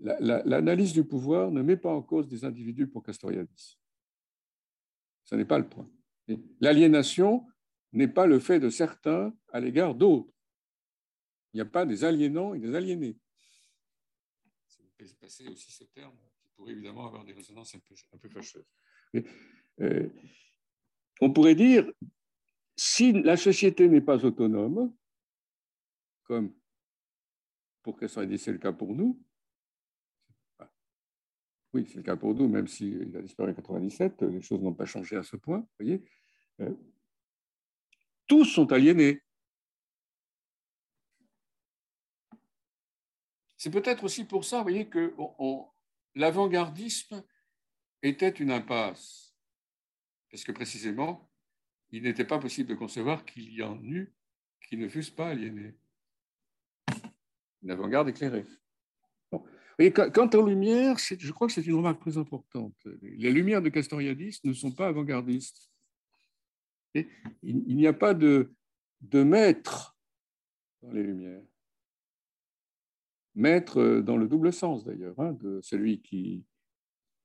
[0.00, 3.78] L'analyse du pouvoir ne met pas en cause des individus pour Castoriadis.
[5.24, 5.90] Ce n'est pas le point.
[6.60, 7.46] L'aliénation
[7.92, 10.30] n'est pas le fait de certains à l'égard d'autres.
[11.52, 13.16] Il n'y a pas des aliénants et des aliénés.
[15.20, 16.16] passer aussi ce terme
[16.56, 18.66] pourrait évidemment avoir des résonances un peu, fâcheuses.
[19.80, 20.08] Euh,
[21.20, 21.90] on pourrait dire,
[22.76, 24.94] si la société n'est pas autonome,
[26.24, 26.54] comme
[27.82, 29.22] pour soit c'est le cas pour nous,
[31.76, 34.72] oui, c'est le cas pour nous, même s'il a disparu en 97, les choses n'ont
[34.72, 36.02] pas changé à ce point, voyez.
[36.60, 36.74] Euh,
[38.26, 39.22] tous sont aliénés.
[43.58, 45.68] C'est peut-être aussi pour ça, vous voyez, qu'on
[46.14, 47.22] l'avant-gardisme
[48.02, 49.36] était une impasse,
[50.30, 51.30] parce que précisément,
[51.90, 54.14] il n'était pas possible de concevoir qu'il y en eût
[54.66, 55.74] qui ne fussent pas aliénés.
[57.62, 58.46] Une avant-garde éclairée.
[59.78, 62.74] Quant aux lumières, je crois que c'est une remarque très importante.
[63.02, 65.70] Les lumières de Castoriadis ne sont pas avant-gardistes.
[66.94, 68.50] il n'y a pas de,
[69.12, 69.96] maître
[70.82, 71.42] dans les lumières
[73.36, 76.44] maître dans le double sens d'ailleurs, hein, de celui qui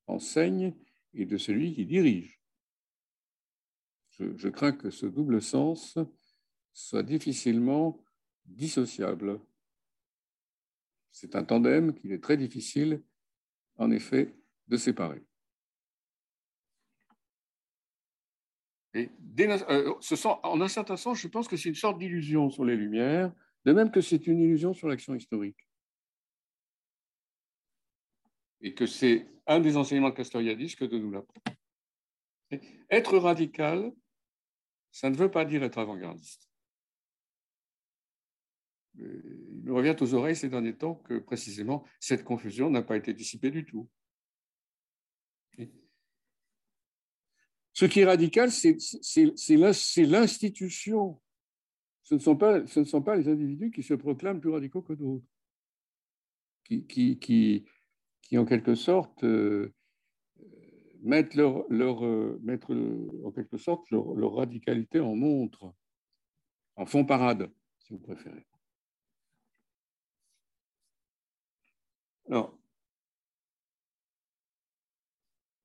[0.07, 0.75] enseigne
[1.13, 2.39] et de celui qui dirige.
[4.19, 5.97] Je, crains que ce double sens
[6.73, 8.03] soit difficilement
[8.45, 9.39] dissociable.
[11.11, 13.03] C'est un tandem qu'il est très difficile,
[13.77, 14.33] en effet,
[14.67, 15.23] de séparer.
[18.93, 19.09] Et
[19.39, 19.93] euh,
[20.43, 23.33] en un certain sens, je pense que c'est une sorte d'illusion sur les Lumières,
[23.65, 25.67] de même que c'est une illusion sur l'action historique.
[28.61, 31.57] Et que c'est un des enseignements de Castoriadis que de nous l'apprendre.
[32.89, 33.91] Être radical,
[34.91, 36.49] ça ne veut pas dire être avant-gardiste.
[39.71, 43.63] Revient aux oreilles ces derniers temps que précisément cette confusion n'a pas été dissipée du
[43.63, 43.89] tout.
[47.73, 48.75] Ce qui est radical, c'est
[50.05, 51.21] l'institution.
[52.03, 55.25] Ce, ce ne sont pas les individus qui se proclament plus radicaux que d'autres,
[56.63, 57.65] qui,
[58.35, 59.73] en quelque sorte euh,
[61.01, 61.65] mettent, leur,
[62.03, 62.41] euh,
[63.23, 63.31] en
[64.15, 65.73] leur radicalité en montre,
[66.75, 67.49] en fond parade,
[67.79, 68.45] si vous préférez.
[72.31, 72.57] Alors,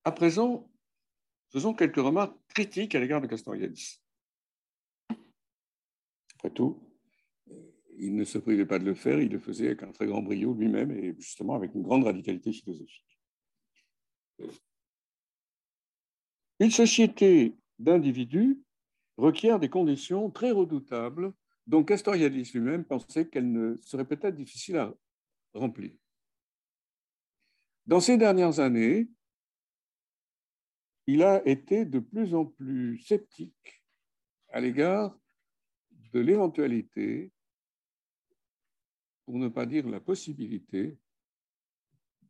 [0.03, 0.69] à présent,
[1.49, 4.01] faisons quelques remarques critiques à l'égard de Castoriadis.
[6.35, 6.77] Après tout,
[7.97, 10.21] il ne se privait pas de le faire, il le faisait avec un très grand
[10.21, 13.17] brio lui-même et justement avec une grande radicalité philosophique.
[16.59, 18.61] Une société d'individus
[19.15, 21.31] requiert des conditions très redoutables
[21.65, 24.93] dont Castoriadis lui-même pensait qu'elles ne seraient peut-être difficiles à
[25.53, 25.93] remplir.
[27.87, 29.07] Dans ces dernières années,
[31.07, 33.81] il a été de plus en plus sceptique
[34.49, 35.17] à l'égard
[36.11, 37.31] de l'éventualité,
[39.25, 40.97] pour ne pas dire la possibilité,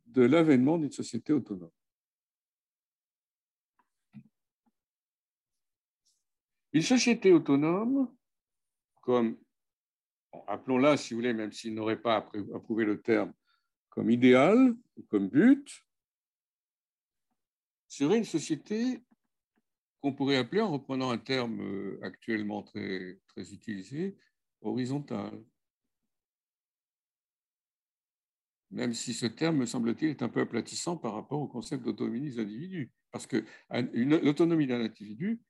[0.06, 1.70] de l'avènement d'une société autonome.
[6.72, 8.14] Une société autonome,
[9.02, 9.36] comme,
[10.46, 13.32] appelons-la, si vous voulez, même s'il n'aurait pas approuvé le terme,
[13.90, 15.84] comme idéal ou comme but,
[17.88, 19.02] serait une société
[20.00, 24.16] qu'on pourrait appeler, en reprenant un terme euh, actuellement très, très utilisé,
[24.60, 25.42] horizontale.
[28.70, 32.20] Même si ce terme, me semble-t-il, est un peu aplatissant par rapport au concept d'autonomie
[32.20, 32.92] des individus.
[33.10, 35.40] Parce que l'autonomie d'un individu,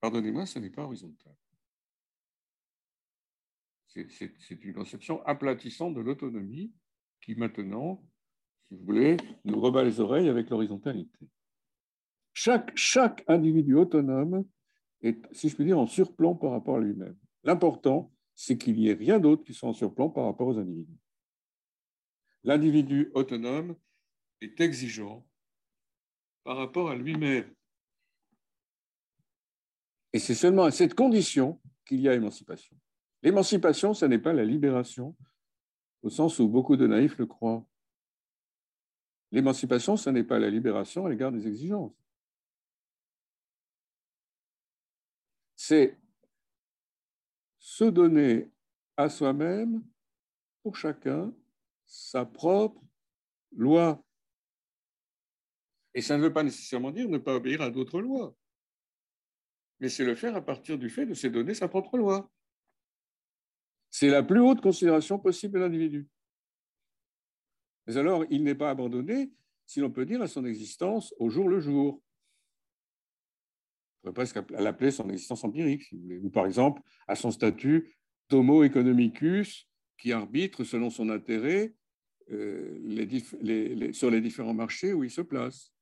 [0.00, 1.34] pardonnez-moi, ce n'est pas horizontal.
[3.86, 6.74] C'est une conception aplatissante de l'autonomie
[7.24, 8.02] qui maintenant,
[8.68, 11.18] si vous voulez, nous rebat les oreilles avec l'horizontalité.
[12.34, 14.44] Chaque, chaque individu autonome
[15.00, 17.16] est, si je puis dire, en surplomb par rapport à lui-même.
[17.44, 20.98] L'important, c'est qu'il n'y ait rien d'autre qui soit en surplomb par rapport aux individus.
[22.42, 23.76] L'individu autonome
[24.40, 25.26] est exigeant
[26.42, 27.50] par rapport à lui-même.
[30.12, 32.76] Et c'est seulement à cette condition qu'il y a émancipation.
[33.22, 35.16] L'émancipation, ce n'est pas la libération,
[36.04, 37.66] au sens où beaucoup de naïfs le croient.
[39.32, 41.92] L'émancipation, ce n'est pas la libération à l'égard des exigences.
[45.66, 45.98] c'est
[47.58, 48.50] se donner
[48.98, 49.82] à soi-même,
[50.62, 51.34] pour chacun,
[51.86, 52.82] sa propre
[53.56, 54.04] loi.
[55.94, 58.36] Et ça ne veut pas nécessairement dire ne pas obéir à d'autres lois,
[59.80, 62.30] mais c'est le faire à partir du fait de se donner sa propre loi.
[63.96, 66.08] C'est la plus haute considération possible de l'individu.
[67.86, 69.30] Mais alors, il n'est pas abandonné,
[69.66, 72.02] si l'on peut dire, à son existence au jour le jour
[74.00, 75.94] pourrait presque l'appeler son existence empirique.
[76.24, 77.96] Ou par exemple, à son statut
[78.28, 81.72] d'homo economicus, qui arbitre selon son intérêt
[82.32, 85.72] euh, sur les différents marchés où il se place.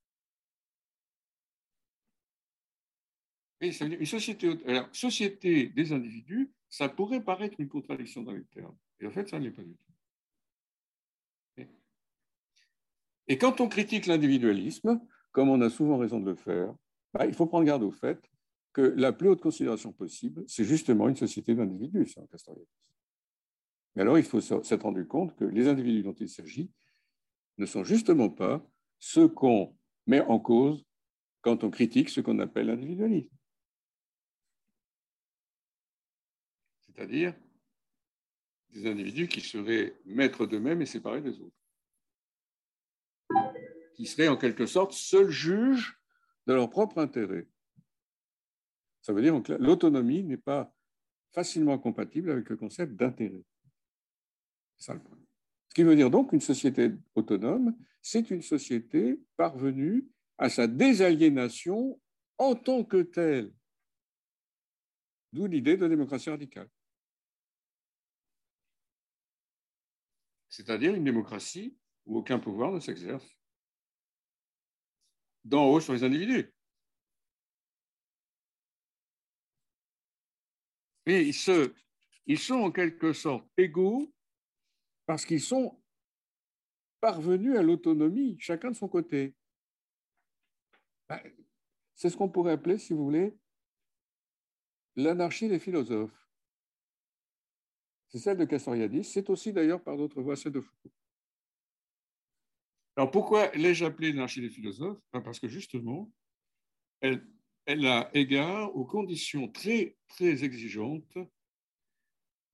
[3.62, 8.74] une société des individus, ça pourrait paraître une contradiction dans les termes.
[8.98, 9.92] Et en fait, ça ne l'est pas du tout.
[13.28, 15.00] Et quand on critique l'individualisme,
[15.32, 16.74] comme on a souvent raison de le faire,
[17.12, 18.18] bah, il faut prendre garde au fait
[18.72, 22.66] que la plus haute considération possible, c'est justement une société d'individus, c'est un Castoriadis.
[23.94, 26.70] Mais alors, il faut s'être rendu compte que les individus dont il s'agit
[27.58, 28.66] ne sont justement pas
[28.98, 30.86] ceux qu'on met en cause
[31.42, 33.36] quand on critique ce qu'on appelle l'individualisme.
[36.94, 37.34] C'est-à-dire
[38.70, 41.56] des individus qui seraient maîtres d'eux-mêmes et séparés des autres,
[43.94, 45.98] qui seraient en quelque sorte seuls juges
[46.46, 47.46] de leur propre intérêt.
[49.02, 50.74] Ça veut dire que l'autonomie n'est pas
[51.32, 53.44] facilement compatible avec le concept d'intérêt.
[54.76, 55.18] C'est ça le point.
[55.68, 60.06] Ce qui veut dire donc qu'une société autonome, c'est une société parvenue
[60.38, 62.00] à sa désaliénation
[62.38, 63.52] en tant que telle.
[65.32, 66.68] D'où l'idée de démocratie radicale.
[70.52, 71.74] C'est-à-dire une démocratie
[72.04, 73.26] où aucun pouvoir ne s'exerce
[75.44, 76.52] d'en haut sur les individus.
[81.06, 81.22] Et
[82.26, 84.12] ils, sont en quelque sorte égaux
[85.06, 85.82] parce qu'ils sont
[87.00, 89.34] parvenus à l'autonomie, chacun de son côté.
[91.08, 91.18] Ben,
[91.94, 93.34] c'est ce qu'on pourrait appeler, si vous voulez,
[94.96, 96.21] l'anarchie des philosophes.
[98.12, 100.92] C'est celle de Castoriadis, c'est aussi d'ailleurs par d'autres voix celle de Foucault.
[102.94, 105.00] Alors pourquoi l'ai-je appelée l'anarchie des philosophes?
[105.14, 106.12] Ben, Parce que justement,
[107.00, 107.26] elle,
[107.64, 111.16] elle a égard aux conditions très, très exigeantes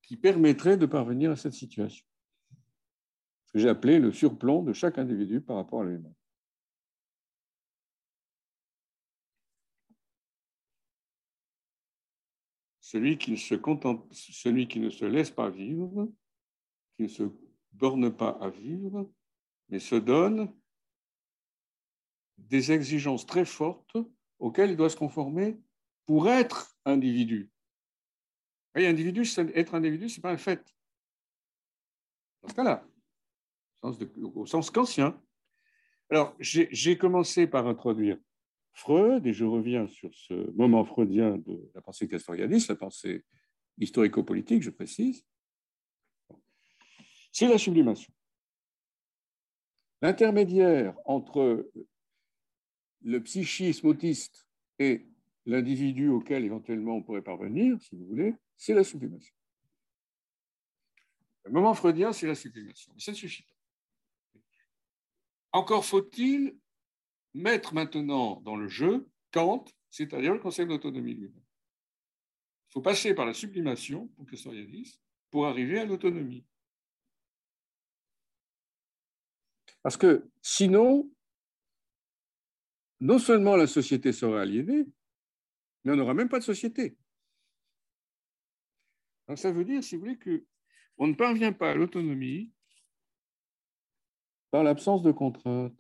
[0.03, 2.07] qui permettraient de parvenir à cette situation.
[3.47, 6.15] Ce que j'ai appelé le surplomb de chaque individu par rapport à lui-même.
[12.91, 16.11] Celui qui, ne se contente, celui qui ne se laisse pas vivre,
[16.97, 17.25] qui ne se
[17.71, 19.13] borne pas à vivre,
[19.69, 20.51] mais se donne
[22.39, 23.99] des exigences très fortes
[24.39, 25.61] auquel il doit se conformer
[26.07, 27.51] pour être individu.
[28.75, 29.23] Et individu,
[29.55, 30.75] être individu, ce n'est pas un fait.
[32.41, 32.89] Dans ce cas-là,
[33.83, 35.23] au sens kantien.
[36.09, 38.19] Alors, j'ai commencé par introduire
[38.79, 43.25] Freud, et je reviens sur ce moment freudien de la pensée castoriadiste, la pensée
[43.77, 45.27] historico-politique, je précise.
[47.33, 48.13] C'est la sublimation.
[50.01, 51.69] L'intermédiaire entre
[53.03, 54.47] le psychisme autiste
[54.79, 55.09] et
[55.45, 59.35] l'individu auquel éventuellement on pourrait parvenir, si vous voulez, c'est la sublimation.
[61.43, 62.93] Le moment freudien, c'est la sublimation.
[62.95, 64.41] Mais ça ne suffit pas.
[65.51, 66.57] Encore faut-il
[67.35, 71.45] mettre maintenant dans le jeu Kant, c'est-à-dire le concept d'autonomie lui-même.
[72.69, 75.01] Il faut passer par la sublimation, pour que dise,
[75.31, 76.47] pour arriver à l'autonomie.
[79.83, 81.11] Parce que sinon,
[83.01, 84.87] non seulement la société sera aliénée,
[85.85, 86.97] mais on n'aura même pas de société.
[89.37, 92.51] Ça veut dire, si vous voulez, qu'on ne parvient pas à l'autonomie
[94.51, 95.79] par l'absence de contraintes.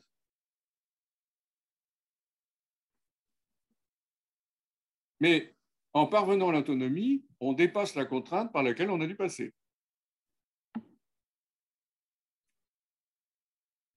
[5.20, 5.54] Mais
[5.92, 9.52] en parvenant à l'autonomie, on dépasse la contrainte par laquelle on a dû passer.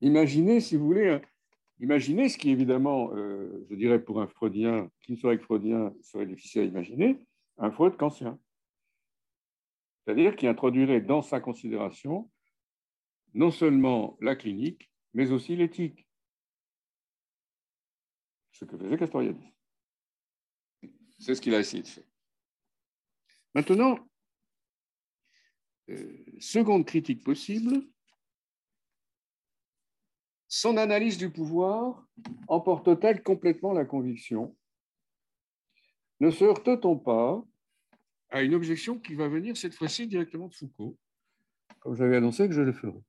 [0.01, 1.21] Imaginez, si vous voulez,
[1.81, 5.91] Imaginez ce qui, évidemment, euh, je dirais pour un freudien, qui ne serait que freudien,
[6.03, 7.25] serait difficile à imaginer,
[7.57, 8.39] un Freud kantien.
[10.05, 12.29] C'est-à-dire qui introduirait dans sa considération
[13.33, 16.07] non seulement la clinique, mais aussi l'éthique.
[18.51, 19.51] Ce que faisait Castoriadis.
[21.21, 22.03] C'est ce qu'il a essayé de faire.
[23.53, 23.99] Maintenant,
[25.89, 27.85] euh, seconde critique possible,
[30.47, 32.07] son analyse du pouvoir
[32.47, 34.57] emporte-t-elle complètement la conviction?
[36.19, 37.43] Ne se heurte-t-on pas
[38.29, 40.97] à une objection qui va venir cette fois-ci directement de Foucault,
[41.81, 43.03] comme j'avais annoncé que je le ferais.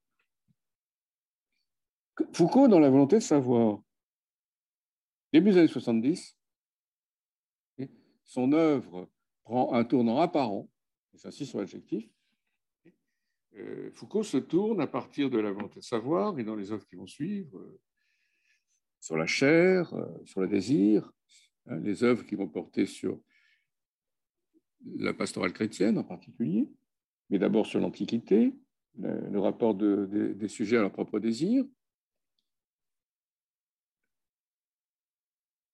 [2.34, 3.80] Foucault, dans la volonté de savoir,
[5.32, 6.36] début des années 70,
[8.32, 9.10] son œuvre
[9.44, 10.70] prend un tournant apparent,
[11.12, 12.08] et j'insiste sur l'adjectif,
[13.58, 16.86] euh, Foucault se tourne à partir de la volonté de savoir, et dans les œuvres
[16.86, 17.80] qui vont suivre, euh,
[19.00, 21.12] sur la chair, euh, sur le désir,
[21.66, 23.20] hein, les œuvres qui vont porter sur
[24.96, 26.70] la pastorale chrétienne en particulier,
[27.28, 28.54] mais d'abord sur l'Antiquité,
[28.98, 31.64] le, rapport des sujets à leur propre désir,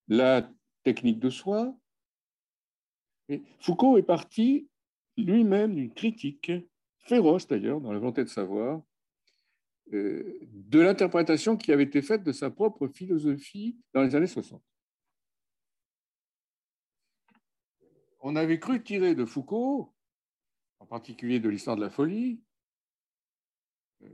[0.09, 0.51] la
[0.83, 1.79] technique de soi.
[3.61, 4.69] Foucault est parti
[5.17, 6.53] lui-même d'une critique
[7.01, 8.83] féroce d'ailleurs, dans la volonté de savoir,
[9.93, 14.63] euh, de l'interprétation qui avait été faite de sa propre philosophie dans les années 60.
[18.21, 19.95] On avait cru tirer de Foucault,
[20.81, 22.43] en particulier de l'histoire de la folie,
[24.03, 24.09] euh,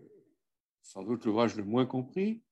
[0.82, 2.42] sans doute l'ouvrage le moins compris,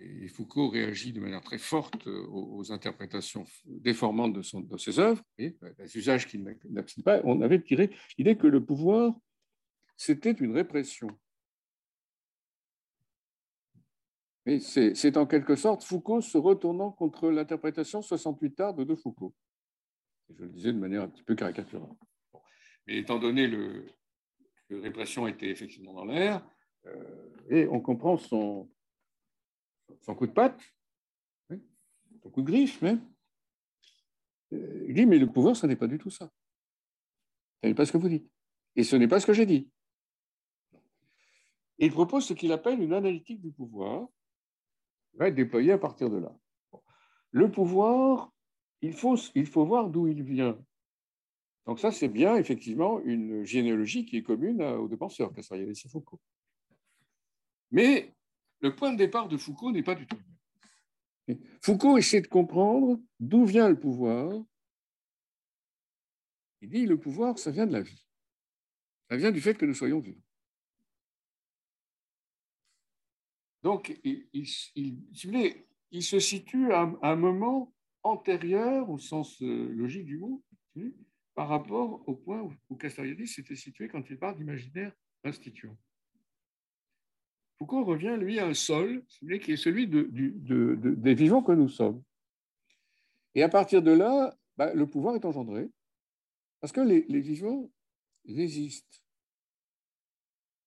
[0.00, 5.22] et Foucault réagit de manière très forte aux, interprétations déformantes de, son, de ses œuvres,
[5.38, 7.20] et les usages qu'il n'abstient pas.
[7.24, 9.14] On avait tiré l'idée que le pouvoir,
[9.96, 11.08] c'était une répression.
[14.46, 19.34] Et c'est en quelque sorte Foucault se retournant contre l'interprétation 68 arts de Foucault.
[20.30, 21.94] je le disais de manière un petit peu caricaturale.
[22.86, 23.86] Mais étant donné le,
[24.68, 26.48] que répression était effectivement dans l'air,
[26.86, 28.70] euh, et on comprend son,
[30.02, 30.60] son coup de patte,
[32.22, 32.96] son coup de griffe mais
[34.52, 36.30] euh, Il dit, mais le pouvoir, ce n'est pas du tout ça.
[37.62, 38.30] Ce n'est pas ce que vous dites.
[38.76, 39.70] Et ce n'est pas ce que j'ai dit.
[41.78, 44.08] il propose ce qu'il appelle une analytique du pouvoir,
[45.10, 46.34] qui va être déployée à partir de là.
[47.30, 48.32] Le pouvoir,
[48.80, 50.58] il faut, il faut voir d'où il vient.
[51.66, 55.88] Donc ça, c'est bien effectivement une généalogie qui est commune aux deux penseurs, Castoriadis et
[55.88, 56.20] Foucault.
[57.70, 58.14] Mais
[58.60, 60.22] le point de départ de Foucault n'est pas du tout le
[61.34, 61.40] même.
[61.62, 64.32] Foucault essaie de comprendre d'où vient le pouvoir.
[66.60, 68.06] Il dit le pouvoir, ça vient de la vie.
[69.10, 70.22] Ça vient du fait que nous soyons vivants.
[73.62, 80.42] Donc, il, il se situe à un moment antérieur, au sens euh, logique du mot,
[81.34, 84.92] par rapport au point où Castoriadis s'était situé quand il parle d'imaginaire
[85.24, 85.76] instituant.
[87.58, 89.04] Foucault revient, lui, à un sol
[89.42, 92.02] qui est celui des vivants que nous sommes.
[93.34, 95.68] Et à partir de là, bah, le pouvoir est engendré,
[96.60, 97.70] parce que les, vivants
[98.26, 99.02] résistent.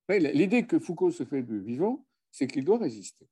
[0.09, 3.27] L'idée que Foucault se fait de vivant, c'est qu'il doit résister.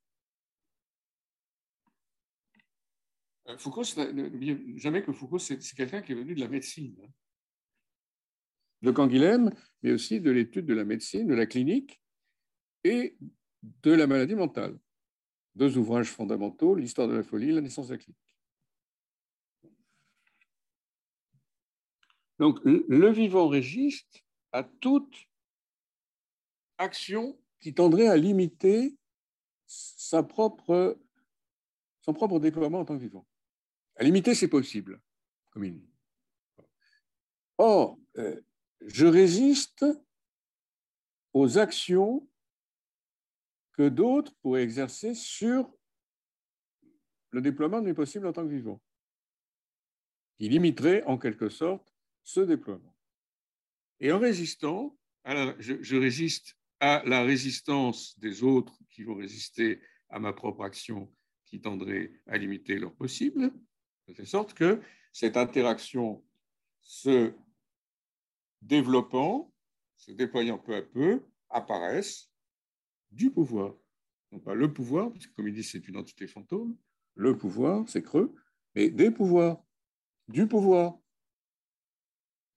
[3.48, 6.96] Euh, Foucault, jamais que Foucault, c'est quelqu'un qui est venu de la médecine.
[7.02, 7.10] Hein.
[8.80, 9.50] De Canguilhem,
[9.82, 12.00] mais aussi de l'étude de la médecine, de la clinique
[12.84, 13.16] et
[13.62, 14.78] de la maladie mentale.
[15.54, 18.18] Deux ouvrages fondamentaux, l'histoire de la folie, la naissance de la clinique.
[22.38, 25.14] Donc, le vivant régiste à toute
[26.78, 28.96] action qui tendrait à limiter
[29.66, 30.96] son propre
[32.40, 33.26] déploiement en tant que vivant.
[33.96, 35.00] À limiter, c'est possible,
[35.50, 35.80] comme il.
[37.58, 38.40] Or, euh,
[38.80, 39.84] je résiste
[41.34, 42.26] aux actions
[43.80, 45.74] que d'autres pourraient exercer sur
[47.30, 48.78] le déploiement de mes possibles en tant que vivant,
[50.36, 52.94] qui limiterait en quelque sorte ce déploiement.
[53.98, 60.34] Et en résistant, je, résiste à la résistance des autres qui vont résister à ma
[60.34, 61.10] propre action
[61.46, 63.50] qui tendrait à limiter leur possible,
[64.08, 66.22] de telle sorte que cette interaction
[66.82, 67.32] se
[68.60, 69.54] développant,
[69.96, 72.29] se déployant peu à peu, apparaissent
[73.10, 73.74] du pouvoir.
[74.32, 76.76] Non pas le pouvoir, parce que comme il dit, c'est une entité fantôme.
[77.14, 78.34] Le pouvoir, c'est creux,
[78.74, 79.62] mais des pouvoirs,
[80.28, 80.98] du pouvoir.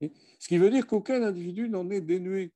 [0.01, 2.53] Ce qui veut dire qu'aucun individu n'en est dénué.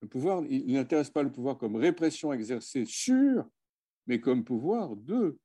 [0.00, 3.48] Le pouvoir, il n'intéresse pas le pouvoir comme répression exercée sur,
[4.06, 5.38] mais comme pouvoir de,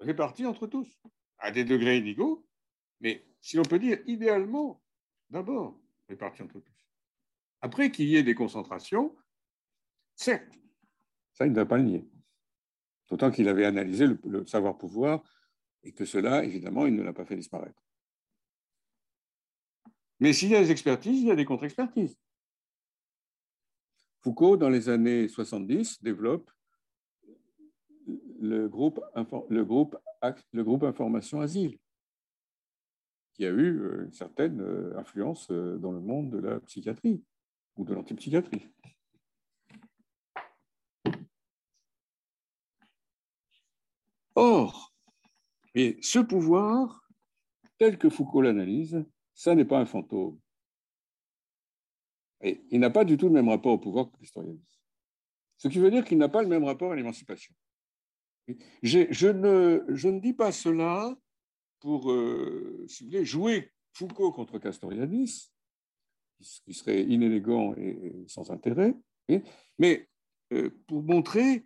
[0.00, 1.00] réparti entre tous,
[1.38, 2.46] à des degrés inégaux,
[3.00, 4.82] mais si l'on peut dire idéalement,
[5.30, 6.71] d'abord, réparti entre tous.
[7.62, 9.16] Après qu'il y ait des concentrations,
[10.16, 10.52] certes,
[11.32, 12.08] ça, il ne doit pas le nier.
[13.08, 15.22] D'autant qu'il avait analysé le savoir-pouvoir
[15.82, 17.82] et que cela, évidemment, il ne l'a pas fait disparaître.
[20.20, 22.16] Mais s'il y a des expertises, il y a des contre-expertises.
[24.20, 26.50] Foucault, dans les années 70, développe
[28.40, 29.00] le groupe,
[29.48, 29.96] le groupe,
[30.52, 31.78] le groupe Information Asile,
[33.34, 37.22] qui a eu euh, une certaine euh, influence euh, dans le monde de la psychiatrie
[37.76, 38.68] ou de l'antipsychiatrie.
[44.34, 44.92] Or,
[45.74, 47.06] ce pouvoir,
[47.78, 49.04] tel que Foucault l'analyse,
[49.34, 50.38] ça n'est pas un fantôme.
[52.40, 54.64] Et il n'a pas du tout le même rapport au pouvoir que l'historianisme.
[55.58, 57.54] Ce qui veut dire qu'il n'a pas le même rapport à l'émancipation.
[58.82, 61.16] Je ne, je ne dis pas cela
[61.78, 65.51] pour, euh, si vous voulez, jouer Foucault contre Castoriadis,
[66.64, 68.94] qui serait inélégant et sans intérêt,
[69.78, 70.08] mais
[70.52, 71.64] euh, pour montrer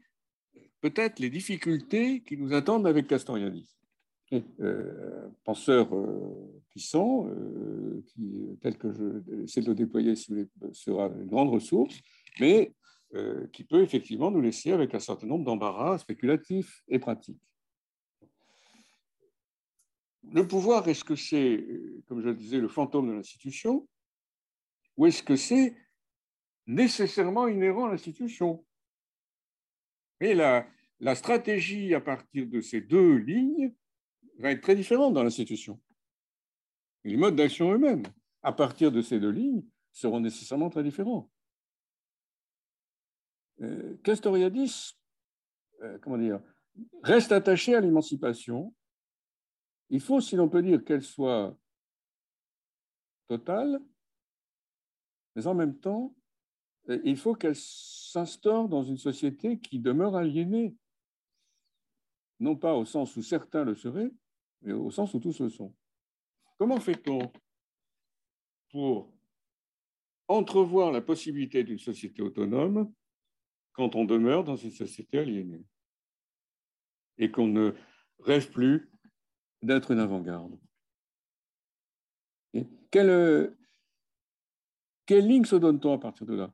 [0.81, 3.73] peut-être les difficultés qui nous attendent avec Castoriadis.
[4.61, 7.28] Euh, penseur euh, puissant,
[8.07, 12.01] qui, tel que je de le déployer, si vous voulez, sera une grande ressource,
[12.40, 12.73] mais
[13.53, 17.40] qui peut effectivement nous laisser avec un certain nombre d'embarras spéculatifs et pratiques.
[20.32, 21.65] Le pouvoir, est-ce que c'est,
[22.09, 23.89] comme je le disais, le fantôme de l'institution,
[24.97, 25.77] ou est-ce que c'est
[26.66, 28.64] nécessairement inhérent à l'institution
[30.20, 30.66] Et la,
[31.14, 33.74] stratégie à partir de ces deux lignes
[34.39, 35.81] va être très différente dans l'institution.
[37.05, 38.02] Les modes d'action eux-mêmes,
[38.43, 41.31] à partir de ces deux lignes, seront nécessairement très différents.
[43.62, 44.98] Euh, Castoriadis,
[45.82, 46.40] euh, comment dire,
[47.02, 48.74] reste attaché à l'émancipation.
[49.89, 51.56] Il faut, si l'on peut dire, qu'elle soit
[53.28, 53.81] totale,
[55.37, 56.17] mais en même temps,
[56.89, 60.75] euh, il faut qu'elle s'instaure dans une société qui demeure aliénée,
[62.41, 64.11] non pas au sens où certains le seraient,
[64.63, 65.75] mais au sens où tous le sont.
[66.59, 67.19] Comment fait-on
[68.71, 69.13] pour
[70.27, 72.91] entrevoir la possibilité d'une société autonome
[73.75, 75.67] quand on demeure dans une société aliénée
[77.19, 77.75] et qu'on ne
[78.21, 78.91] rêve plus
[79.61, 80.59] d'être une avant-garde?
[82.91, 83.55] Quelle,
[85.07, 86.53] quelle ligne se donne-t-on à partir de là?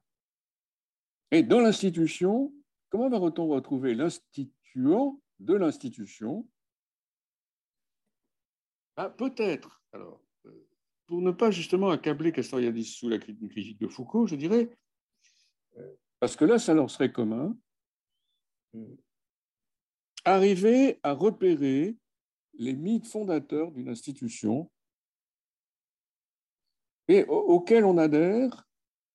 [1.31, 2.53] Et dans l'institution,
[2.91, 6.47] comment va-t-on retrouver l'instituant de l'institution?
[8.97, 10.69] Ah, Peut-être, alors, euh,
[11.07, 14.71] pour ne pas justement accabler Castoriadis sous la critique de Foucault, je dirais,
[15.79, 17.57] euh, parce que là, ça leur serait commun,
[18.75, 18.97] euh,
[20.25, 21.97] arriver à repérer
[22.55, 24.71] les mythes fondateurs d'une institution
[27.13, 28.67] et auxquels on adhère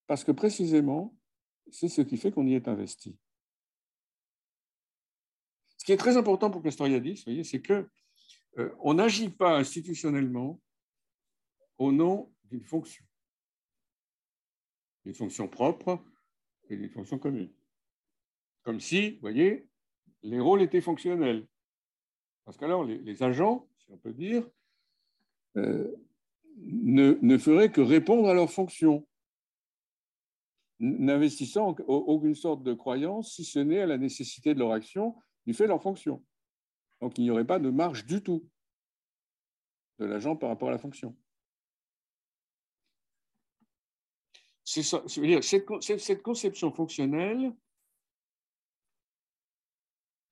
[0.05, 1.17] parce que précisément,
[1.71, 3.17] c'est ce qui fait qu'on y est investi.
[5.77, 7.89] Ce qui est très important pour Castoriadis, voyez, c'est que
[8.59, 10.61] euh, on n'agit pas institutionnellement
[11.79, 13.03] au nom d'une fonction,
[15.03, 16.03] d'une fonction propre
[16.69, 17.51] et d'une fonction commune.
[18.61, 19.67] Comme si, vous voyez,
[20.21, 21.47] les rôles étaient fonctionnels.
[22.45, 24.47] Parce qu'alors, les, agents, si on peut dire,
[25.57, 26.06] euh,
[26.57, 29.07] ne, feraient que répondre à leurs fonctions,
[30.79, 35.15] n'investissant aucune sorte de croyance, si ce n'est à la nécessité de leur action
[35.45, 36.23] du fait de leur fonction.
[37.01, 38.47] Donc il n'y aurait pas de marge du tout
[39.99, 41.15] de l'agent par rapport à la fonction.
[44.63, 47.55] Cette conception fonctionnelle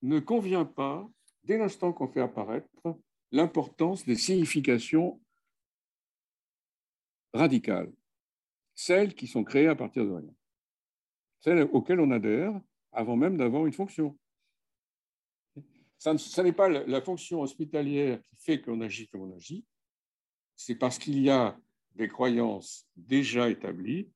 [0.02, 1.07] ne convient pas,
[1.45, 2.69] dès l'instant qu'on fait apparaître
[3.31, 5.22] l'importance des significations
[7.36, 7.91] radicales,
[8.74, 10.36] celles qui sont créées à partir de rien,
[11.40, 12.60] celles auxquelles on adhère
[12.91, 14.18] avant même d'avoir une fonction.
[15.98, 19.66] Ça, n'est pas la fonction hospitalière qui fait qu'on agit comme on agit,
[20.56, 21.57] c'est parce qu'il y a
[21.95, 24.10] des croyances déjà établies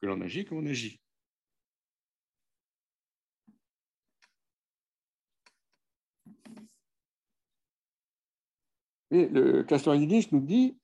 [0.00, 1.00] que l'on agit comme on agit.
[9.12, 10.78] Et le Castoriadis nous dit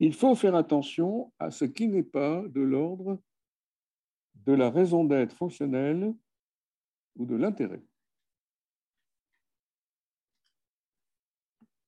[0.00, 3.20] il faut faire attention à ce qui n'est pas de l'ordre
[4.34, 6.14] de la raison d'être fonctionnelle
[7.16, 7.82] ou de l'intérêt.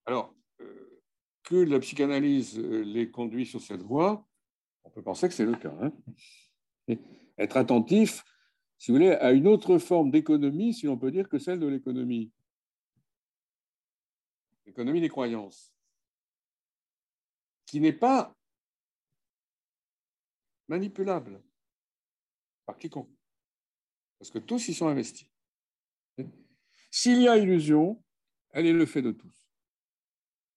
[0.04, 1.00] Alors, euh,
[1.44, 4.26] que la psychanalyse euh, les conduit sur cette voie,
[4.84, 5.74] on peut penser que c'est le cas.
[5.80, 5.92] Hein.
[7.38, 8.22] être attentif,
[8.78, 11.66] si vous voulez, à une autre forme d'économie, si l'on peut dire, que celle de
[11.66, 12.30] l'économie
[14.66, 15.71] l'économie des croyances,
[17.72, 18.36] qui n'est pas
[20.68, 21.42] manipulable
[22.66, 23.08] par quiconque,
[24.18, 25.26] parce que tous y sont investis.
[26.90, 28.04] S'il y a illusion,
[28.50, 29.48] elle est le fait de tous.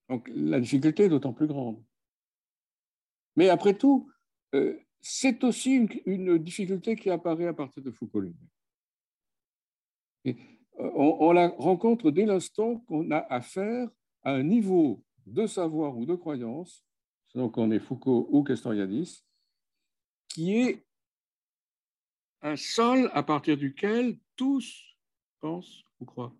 [0.09, 1.81] Donc la difficulté est d'autant plus grande.
[3.37, 4.11] Mais après tout,
[4.53, 8.25] euh, c'est aussi une, difficulté qui apparaît à partir de Foucault.
[10.25, 10.33] Euh,
[10.73, 13.87] on, la rencontre dès l'instant qu'on a affaire
[14.23, 16.84] à un niveau de savoir ou de croyance,
[17.35, 19.25] selon qu'on est Foucault ou Castoriadis,
[20.29, 20.85] qui est
[22.41, 24.95] un sol à partir duquel tous
[25.41, 26.33] pensent ou croient.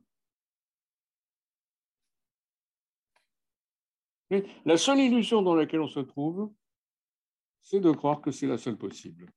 [4.65, 6.51] la seule illusion dans laquelle on se trouve,
[7.61, 9.29] c'est de croire que c'est la seule possible,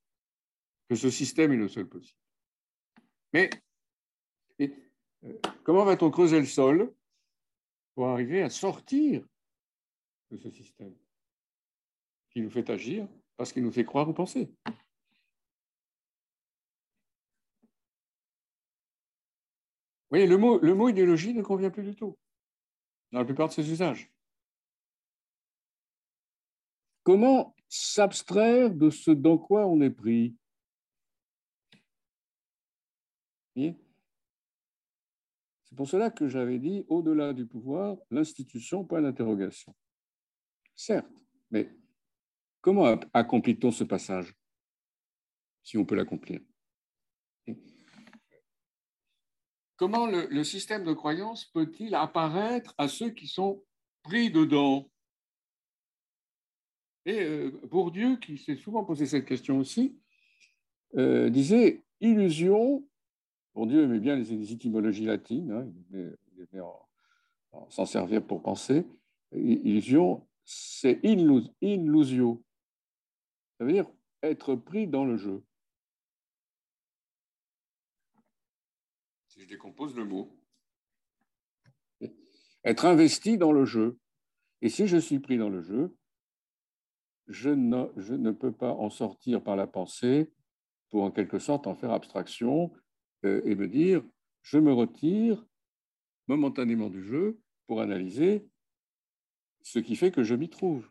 [0.89, 2.19] que ce système est le seul possible.
[3.33, 3.49] Mais
[4.61, 6.93] euh, comment va-t-on creuser le sol
[7.95, 9.25] pour arriver à sortir
[10.31, 10.95] de ce système?
[12.29, 13.07] Qui nous fait agir
[13.37, 14.53] parce qu'il nous fait croire ou penser.
[20.11, 22.17] Vous voyez, le mot, le mot idéologie ne convient plus du tout
[23.11, 24.11] dans la plupart de ses usages.
[27.03, 30.35] Comment s'abstraire de ce dans quoi on est pris?
[33.55, 33.75] C'est
[35.75, 39.75] pour cela que j'avais dit, au-delà du pouvoir, l'institution, point d'interrogation.
[40.75, 41.11] Certes,
[41.51, 41.69] mais
[42.61, 44.33] comment accomplit-on ce passage,
[45.63, 46.41] si on peut l'accomplir?
[49.75, 53.63] Comment le, système de croyance peut-il apparaître à ceux qui sont
[54.03, 54.89] pris dedans?
[57.05, 59.97] Et euh, Bourdieu, qui s'est souvent posé cette question aussi,
[60.97, 62.83] euh, disait illusion
[63.65, 66.65] Dieu aimait bien les étymologies latines, hein, il aimait,
[67.69, 68.85] s'en servir pour penser.
[69.31, 72.43] Illusion, c'est illusio.
[73.59, 73.91] Ça veut dire
[74.23, 75.43] être pris dans le jeu.
[79.27, 80.39] Si je décompose le mot.
[82.63, 83.99] Être investi dans le jeu.
[84.61, 85.95] Et si je suis pris dans le jeu,
[87.27, 90.31] je ne, je ne peux pas en sortir par la pensée
[90.89, 92.73] pour en quelque sorte en faire abstraction
[93.25, 94.03] euh, et me dire,
[94.41, 95.45] je me retire
[96.27, 98.47] momentanément du jeu pour analyser
[99.61, 100.89] ce qui fait que je m'y trouve.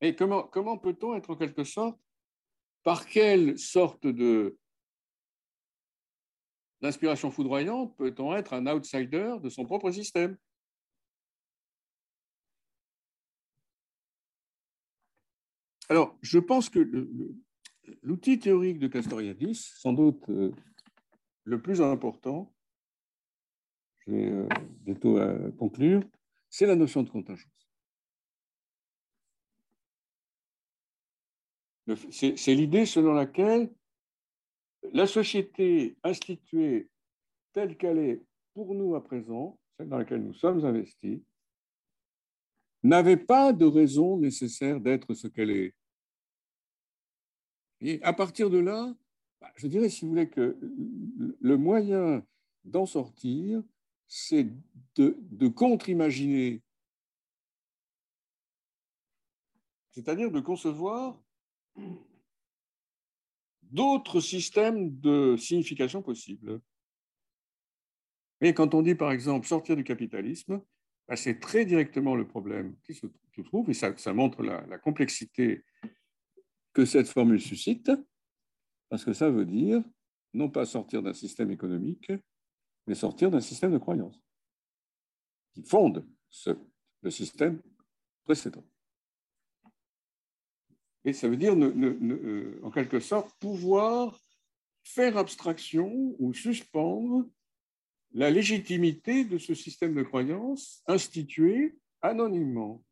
[0.00, 1.98] Et comment, peut-on être en quelque sorte,
[2.82, 4.56] par quelle sorte de
[6.80, 10.38] d'inspiration foudroyante peut-on être un outsider de son propre système?
[15.90, 16.78] Alors, je pense que
[18.02, 20.52] l'outil théorique de Castoriadis, sans doute euh,
[21.44, 22.54] le plus important,
[24.06, 24.48] je vais euh,
[24.82, 26.02] bientôt euh, conclure,
[26.48, 27.59] c'est la notion de contingence.
[32.10, 33.72] C'est l'idée selon laquelle
[34.92, 36.88] la société instituée
[37.52, 38.22] telle qu'elle est
[38.54, 41.20] pour nous à présent, celle dans laquelle nous sommes investis,
[42.82, 45.74] n'avait pas de raison nécessaire d'être ce qu'elle est.
[47.80, 48.94] Et à partir de là,
[49.40, 50.58] bah, je dirais, si vous voulez, que
[51.40, 52.24] le moyen
[52.64, 53.62] d'en sortir,
[54.06, 54.48] c'est
[54.96, 56.62] de, de contre-imaginer,
[59.90, 61.18] c'est-à-dire de concevoir
[63.62, 66.60] d'autres systèmes de signification possibles.
[68.40, 70.62] Et quand on dit, par exemple, sortir du capitalisme,
[71.06, 73.06] bah, c'est très directement le problème qui se
[73.42, 75.64] trouve, et ça, montre la, complexité
[76.72, 77.90] que cette formule suscite,
[78.88, 79.82] parce que ça veut dire
[80.34, 82.12] non pas sortir d'un système économique,
[82.86, 84.20] mais sortir d'un système de croyance
[85.52, 86.06] qui fonde
[87.02, 87.60] le système
[88.24, 88.64] précédent.
[91.04, 94.20] Et ça veut dire, euh, en quelque sorte, pouvoir
[94.82, 97.28] faire abstraction ou suspendre
[98.12, 102.84] la légitimité de ce système de croyance institué anonymement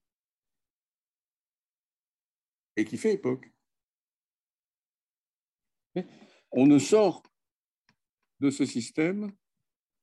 [2.77, 3.51] et qui fait époque.
[6.53, 7.23] On ne sort
[8.41, 9.33] de ce système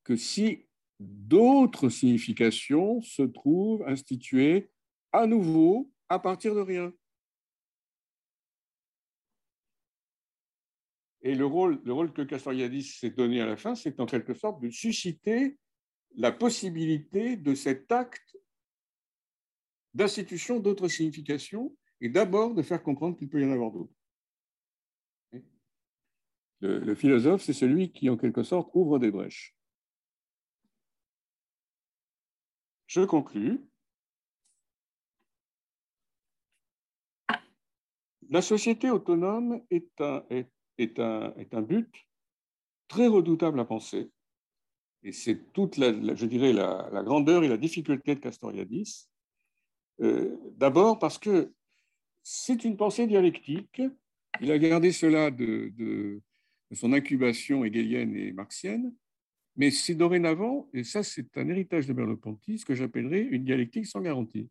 [0.03, 0.67] que si
[0.99, 4.69] d'autres significations se trouvent instituées
[5.11, 6.93] à nouveau à partir de rien.
[11.25, 14.35] Et le rôle, le rôle que Castoriadis s'est donné à la fin, c'est en quelque
[14.35, 15.57] sorte de susciter
[16.15, 18.37] la possibilité de cet acte
[19.95, 23.93] d'institution d'autres significations et d'abord de faire comprendre qu'il peut y en avoir d'autres.
[26.59, 29.55] Le, philosophe, c'est celui qui, en quelque sorte, ouvre des brèches.
[32.85, 33.65] Je conclus.
[38.29, 41.89] La société autonome est un, est est un, est un but
[42.87, 44.09] très redoutable à penser.
[45.03, 49.07] Et c'est toute, la, je dirais, la, grandeur et la difficulté de Castoriadis.
[50.01, 51.53] Euh, d'abord parce que
[52.23, 53.81] c'est une pensée dialectique.
[54.41, 56.21] Il a gardé cela de, de,
[56.73, 58.93] son incubation hegelienne et marxienne.
[59.57, 63.85] Mais c'est dorénavant, et ça c'est un héritage de Merleau-Ponty, ce que j'appellerais une dialectique
[63.85, 64.49] sans garantie.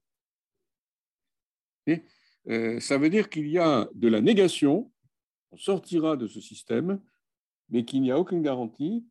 [1.87, 2.01] Et,
[2.49, 4.91] euh, ça veut dire qu'il y a de la négation
[5.55, 7.01] on sortira de ce système,
[7.69, 9.07] mais qu'il n'y a aucune garantie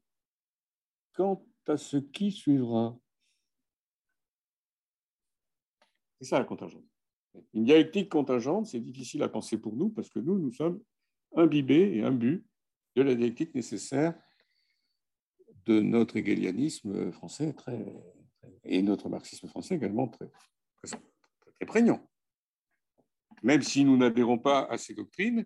[1.14, 2.98] quant à ce qui suivra.
[6.20, 6.84] C'est ça la contingence.
[7.53, 10.84] Une dialectique contingente, c'est difficile à penser pour nous parce que nous, nous sommes
[11.36, 12.45] imbibés et imbus
[12.95, 14.14] de la dialectique nécessaire
[15.65, 17.86] de notre hegelianisme français très,
[18.65, 20.30] et notre marxisme français également très,
[20.84, 20.98] très,
[21.56, 22.06] très prégnant.
[23.44, 25.45] Même si nous n'adhérons pas à ces doctrines,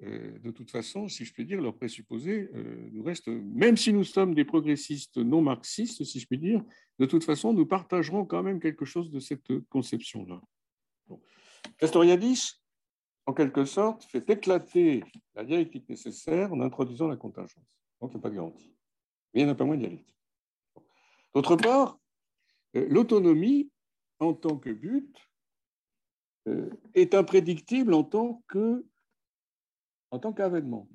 [0.00, 4.04] de toute façon, si je puis dire, leur présupposé euh, nous reste, même si nous
[4.04, 6.62] sommes des progressistes non marxistes, si je puis dire,
[6.98, 10.40] de toute façon, nous partagerons quand même quelque chose de cette conception-là.
[11.78, 12.60] Castoriadis,
[13.26, 15.04] en quelque sorte, fait éclater
[15.34, 17.54] la dialectique nécessaire en introduisant la contingence.
[18.00, 18.74] Donc, il n'y a pas de garantie.
[19.32, 20.16] Mais il n'y en a pas moins de dialectique.
[21.32, 21.98] D'autre part,
[22.76, 23.70] euh, l'autonomie
[24.18, 25.16] en tant que but
[26.94, 28.84] est imprédictible en tant que
[30.12, 30.88] en tant qu'avènement.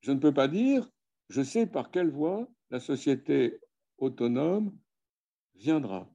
[0.00, 0.90] Je ne peux pas dire,
[1.28, 3.60] je sais par quelle voie la société
[3.98, 4.74] autonome
[5.56, 6.08] viendra,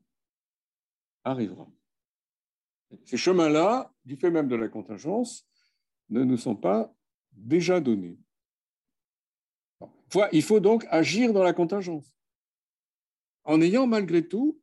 [1.26, 1.70] arrivera.
[3.04, 5.46] Ces chemins-là, du fait même de la contingence,
[6.10, 6.96] ne nous sont pas
[7.34, 8.18] déjà donnés.
[10.32, 12.10] Il faut donc agir dans la contingence,
[13.44, 14.62] en ayant malgré tout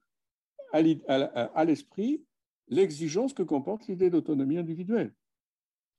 [0.73, 2.25] à l'esprit
[2.69, 5.15] l'exigence que comporte l'idée d'autonomie individuelle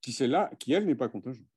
[0.04, 1.48] qui, là, qui elle, n'est pas contingente.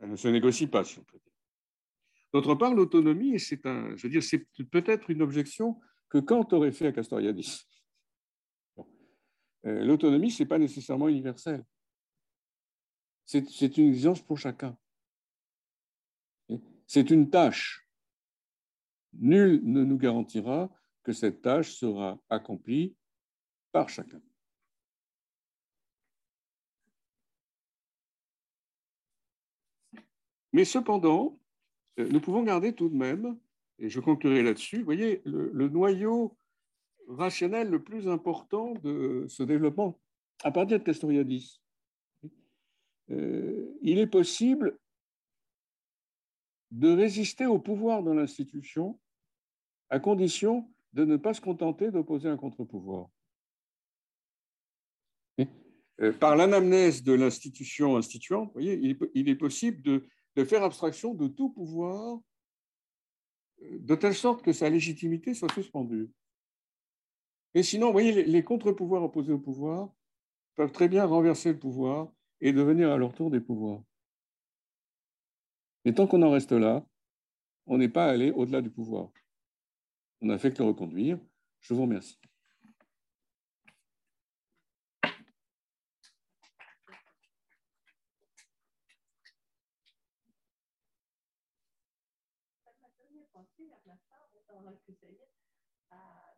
[0.00, 1.32] Elle ne se négocie pas, si on peut dire.
[2.32, 6.72] D'autre part, l'autonomie, c'est un, je veux dire, c'est peut-être une objection que Kant aurait
[6.72, 7.68] fait à Castoriadis.
[9.64, 11.64] Euh, l'autonomie, ce n'est pas nécessairement universel.
[13.24, 14.76] C'est une exigence pour chacun.
[16.86, 17.88] C'est une tâche.
[19.12, 20.68] Nul ne nous garantira
[21.04, 22.96] que cette tâche sera accomplie
[23.70, 24.20] par chacun.
[30.52, 31.38] Mais cependant,
[31.98, 33.38] euh, nous pouvons garder tout de même,
[33.78, 36.36] et je conclurai là-dessus, voyez, le, noyau
[37.08, 39.98] rationnel le plus important de ce développement
[40.44, 41.60] à partir de Castoriadis.
[43.10, 44.78] Euh, il est possible
[46.70, 48.98] de résister au pouvoir de l'institution
[49.90, 53.08] à condition de ne pas se contenter d'opposer un contre-pouvoir.
[56.00, 61.28] Euh, par l'anamnèse de l'institution instituante, voyez, il est possible de, de faire abstraction de
[61.28, 62.20] tout pouvoir
[63.62, 66.10] euh, de telle sorte que sa légitimité soit suspendue.
[67.54, 69.90] Et sinon, vous voyez, les contre-pouvoirs opposés au pouvoir
[70.54, 72.10] peuvent très bien renverser le pouvoir
[72.40, 73.82] et devenir à leur tour des pouvoirs.
[75.84, 76.84] Et tant qu'on en reste là,
[77.66, 79.10] on n'est pas allé au-delà du pouvoir.
[80.20, 81.18] On n'a fait que le reconduire.
[81.60, 82.21] Je vous remercie.
[95.90, 96.34] À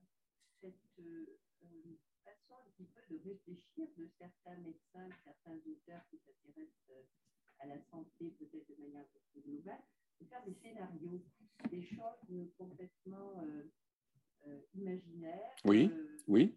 [0.61, 1.27] cette euh,
[2.25, 7.03] façon un petit peu de réfléchir de certains médecins, certains auteurs qui s'intéressent euh,
[7.61, 9.83] à la santé peut-être de manière plus globale,
[10.21, 11.23] de faire des scénarios,
[11.71, 13.33] des choses complètement
[14.47, 15.57] euh, imaginaires.
[15.65, 15.91] Oui,
[16.27, 16.57] oui,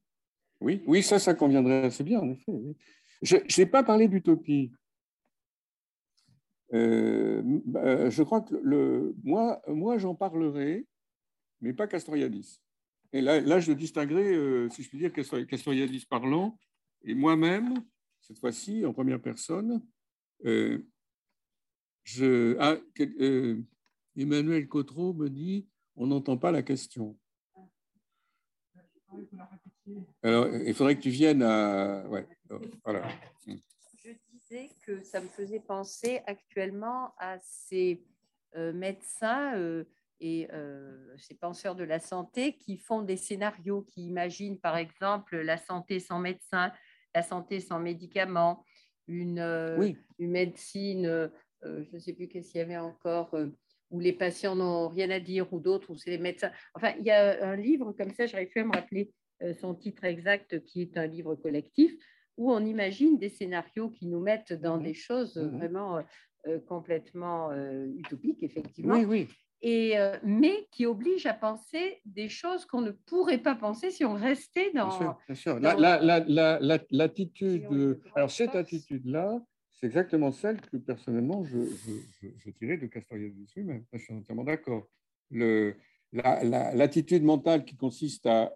[0.62, 2.54] oui, oui, ça, ça conviendrait assez bien, en effet.
[3.22, 4.72] Je n'ai pas parlé d'utopie.
[6.72, 10.86] Je crois que le, moi, moi j'en parlerai
[11.62, 12.62] mais pas Castoriadis.
[13.14, 16.58] Et là, là je distinguerai, euh, si je puis dire, Castoriadis parlant,
[17.04, 17.84] et moi-même,
[18.22, 19.82] cette fois-ci, en première personne,
[20.46, 20.84] euh,
[22.60, 23.62] ah, euh,
[24.16, 27.18] Emmanuel Cotreau me dit on n'entend pas la question.
[30.22, 32.06] Alors, il faudrait que tu viennes à.
[32.84, 33.08] Voilà.
[33.48, 38.04] Je disais que ça me faisait penser actuellement à ces
[38.56, 39.84] médecins
[40.20, 45.38] et euh, ces penseurs de la santé qui font des scénarios, qui imaginent par exemple
[45.38, 46.72] la santé sans médecin,
[47.14, 48.64] la santé sans médicaments,
[49.08, 51.30] une, euh, une médecine, euh,
[51.64, 53.36] je ne sais plus qu'est-ce qu'il y avait encore,
[53.90, 56.52] où les patients n'ont rien à dire, ou d'autres, où c'est les médecins.
[56.74, 59.12] Enfin, il y a un livre comme ça, j'arrive plus à me rappeler
[59.60, 61.94] son titre exact, qui est un livre collectif,
[62.38, 66.04] où on imagine des scénarios qui nous mettent dans mmh des choses mmh vraiment
[66.68, 67.52] complètement
[67.96, 68.96] utopiques, effectivement.
[68.96, 69.28] Oui, oui
[69.62, 74.06] et, euh, mais qui oblige à penser des choses qu'on ne pourrait pas penser si
[74.06, 74.90] on restait dans.
[74.90, 75.60] Bien sûr, bien sûr.
[75.60, 77.68] La, l'attitude,
[78.16, 83.86] alors cette attitude-là, c'est exactement celle que personnellement je, je, je, dirais de Castoriadis lui-même.
[83.94, 84.88] Je suis entièrement d'accord.
[85.30, 85.76] Le,
[86.14, 88.52] l'attitude mentale qui consiste à,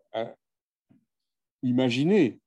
[1.63, 2.39] imaginer,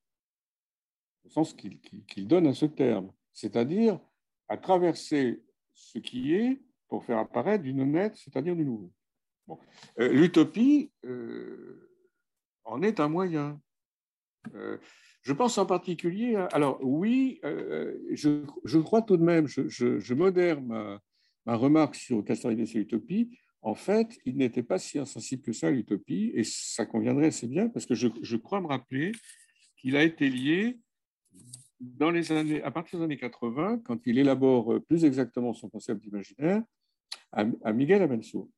[1.25, 4.01] au sens qu'il, qu'il donne à ce terme, c'est-à-dire
[4.49, 6.61] à traverser ce qui est
[6.95, 8.93] pour faire apparaître du non-net, c'est-à-dire du nouveau.
[9.99, 11.91] Euh, l'utopie euh,
[12.63, 13.61] en est un moyen.
[14.55, 14.79] Euh,
[15.23, 21.01] je pense en particulier, alors oui, je, crois tout de même, je, modère ma,
[21.47, 23.37] remarque sur Castoriadis et l'utopie.
[23.61, 27.49] En fait, il n'était pas si insensible que ça à l'utopie, et ça conviendrait assez
[27.49, 29.11] bien, parce que je, crois me rappeler
[29.79, 30.79] qu'il a été lié
[31.81, 36.01] dans les années, à partir des années 80, quand il élabore plus exactement son concept
[36.01, 36.63] d'imaginaire,
[37.33, 38.49] à, Miguel Abensour.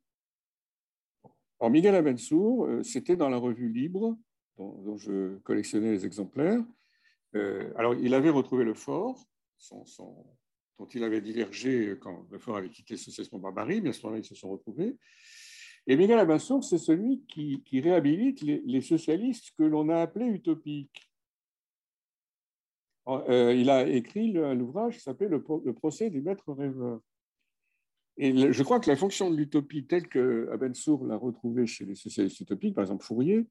[1.61, 4.19] Alors, Miguel Abensour, euh, c'était dans la revue Libre,
[4.59, 6.63] dont, je collectionnais les exemplaires.
[7.35, 9.25] Euh, alors, il avait retrouvé le fort,
[10.79, 14.21] dont il avait divergé quand le fort avait quitté l'association Barbarie, mais à ce moment-là,
[14.21, 14.97] ils se sont retrouvés.
[15.87, 21.11] Et Miguel Abensour, c'est celui qui, réhabilite les, socialistes que l'on a appelés utopiques.
[23.09, 27.01] Euh, il a écrit l'ouvrage qui s'appelle le, le, procès du maître rêveur.
[28.19, 31.95] Et je crois que la fonction de l'utopie telle que Abensour l'a retrouvée chez les
[31.95, 33.47] socialistes utopiques, par exemple Fourier,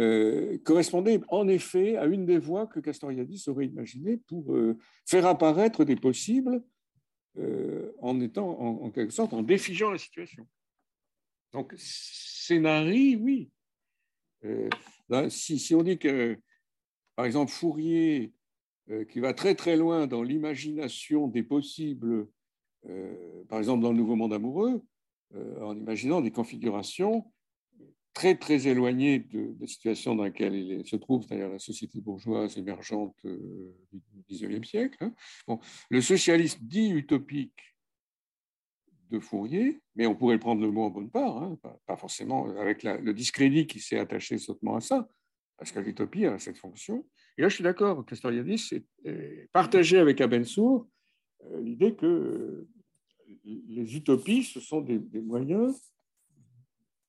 [0.00, 5.26] euh, correspondait en effet à une des voies que Castoriadis aurait imaginées pour euh, faire
[5.26, 6.62] apparaître des possibles
[7.36, 10.46] euh, en étant en, quelque sorte en défigeant la situation.
[11.52, 13.50] Donc, scénarii, oui.
[15.30, 16.38] Si, on dit que,
[17.16, 18.32] par exemple, Fourier,
[19.10, 22.28] qui va très très loin dans l'imagination des possibles
[23.48, 24.82] par exemple dans le Nouveau Monde amoureux,
[25.34, 27.30] euh, en imaginant des configurations
[28.14, 32.56] très très éloignées de, la situation dans laquelle il se trouve, c'est-à-dire la société bourgeoise
[32.56, 34.96] émergente euh, du XIXe siècle.
[35.02, 35.12] Hein.
[35.46, 35.60] Bon,
[35.90, 37.76] le socialisme dit utopique
[39.10, 42.82] de Fourier, mais on pourrait prendre le mot en bonne part, hein, pas, forcément avec
[42.82, 45.08] le discrédit qui s'est attaché sottement à ça,
[45.58, 47.06] parce que l'utopie a cette fonction.
[47.36, 48.70] Et là, je suis d'accord, Castoriadis
[49.04, 50.97] est partagé avec Abensour euh,
[51.60, 52.68] l'idée que euh,
[53.44, 55.92] les utopies, ce sont des, des moyens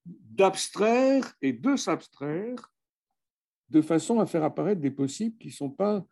[0.05, 2.71] d'abstraire et de s'abstraire
[3.69, 6.05] de façon à faire apparaître des possibles qui ne sont pas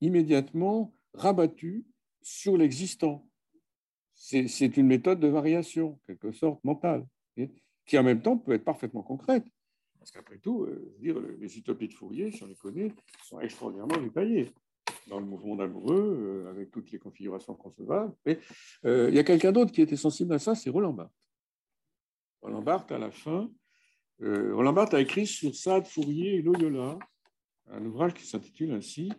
[0.00, 1.84] immédiatement rabattus
[2.22, 3.28] sur l'existant.
[4.14, 7.06] C'est une méthode de variation, quelque sorte mentale,
[7.84, 9.44] qui en même temps peut être parfaitement concrète.
[9.98, 12.92] Parce qu'après tout, euh, dire, les utopies de Fourier, si on les connaît,
[13.24, 14.52] sont extraordinairement détaillées
[15.06, 18.14] dans le mouvement amoureux, euh, avec toutes les configurations concevables.
[18.24, 18.38] Mais
[18.84, 21.12] euh, il y a quelqu'un d'autre qui était sensible à ça, c'est Roland Barthes.
[22.42, 23.50] Roland Barthes, à la fin,
[24.20, 26.98] Roland Barthes a écrit sur Sade, Fourier et Loyola
[27.68, 29.10] un ouvrage qui s'intitule ainsi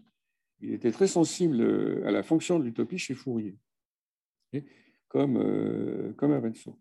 [0.62, 1.62] Il était très sensible
[2.06, 3.56] à la fonction de l'utopie chez Fourier
[5.08, 6.78] comme, euh, comme Avenson.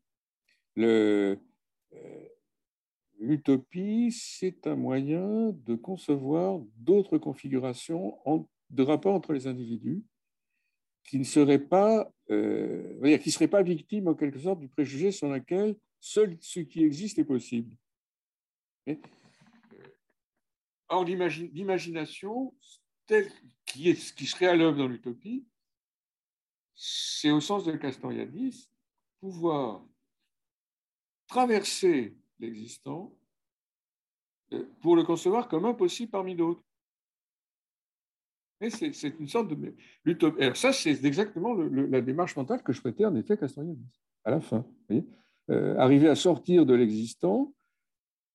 [0.79, 1.37] Euh,
[3.19, 8.19] l'utopie, c'est un moyen de concevoir d'autres configurations
[8.71, 10.03] de rapport entre les individus
[11.05, 15.77] qui ne seraient pas, euh, qui pas victimes en quelque sorte du préjugé sur lequel
[16.01, 17.77] seul ce qui existe est possible.
[20.89, 22.55] Or, l'imagination,
[23.65, 25.45] qui, qui serait à l'œuvre dans l'utopie,
[26.75, 28.71] c'est au sens de Castoriadis
[29.21, 29.85] pouvoir
[31.27, 33.17] traverser l'existant
[34.53, 36.63] euh, pour le concevoir comme impossible parmi d'autres.
[38.61, 39.75] C'est une sorte de.
[40.41, 44.41] Alors ça, c'est exactement la démarche mentale que je souhaitais en effet Castoriadis, à la
[44.41, 44.65] fin.
[45.51, 47.53] Euh, arriver à sortir de l'existant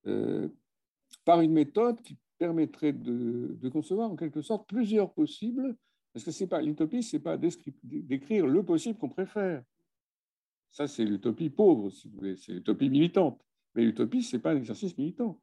[0.08, 0.48] euh,
[1.26, 5.76] par une méthode qui permettrait de, de, concevoir en quelque sorte plusieurs possibles
[6.14, 9.64] parce que c'est pas l'utopie, c'est pas décrire le possible qu'on préfère.
[10.70, 13.42] Ça, c'est l'utopie pauvre, si vous voulez, c'est l'utopie militante.
[13.76, 15.40] Mais l'utopie, c'est pas un exercice militant.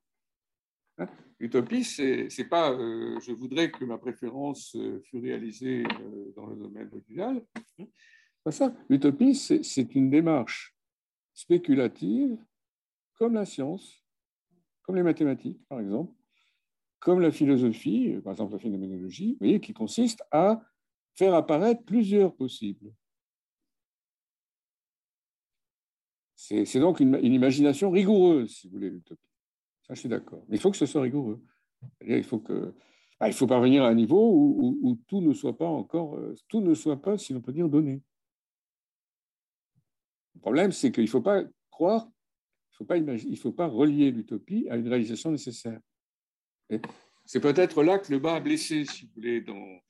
[0.98, 1.08] Hein
[1.38, 6.46] l'utopie, c'est n'est pas euh, je voudrais que ma préférence euh, fût réalisée euh, dans
[6.46, 7.44] le domaine mondial.
[7.78, 7.84] Hein
[8.44, 8.74] pas ça.
[8.88, 10.74] L'utopie, c'est une démarche
[11.34, 12.36] spéculative,
[13.14, 14.04] comme la science,
[14.82, 16.12] comme les mathématiques, par exemple,
[16.98, 20.62] comme la philosophie, par exemple la phénoménologie, voyez, qui consiste à
[21.14, 22.92] faire apparaître plusieurs possibles.
[26.34, 29.27] C'est donc une, imagination rigoureuse, si vous voulez, l'utopie.
[29.90, 30.44] Je suis d'accord.
[30.48, 31.42] Mais il faut que ce soit rigoureux.
[32.06, 32.74] Il faut que,
[33.26, 34.32] il faut parvenir à un niveau
[34.80, 37.68] où, tout ne soit pas encore, euh, tout ne soit pas, si l'on peut dire,
[37.68, 38.02] donné.
[40.34, 42.08] Le problème, c'est qu'il ne faut pas croire,
[42.80, 45.80] il ne faut pas, faut pas relier l'utopie à une réalisation nécessaire.
[47.24, 49.80] C'est peut-être là que le bas a blessé, si vous voulez, dans,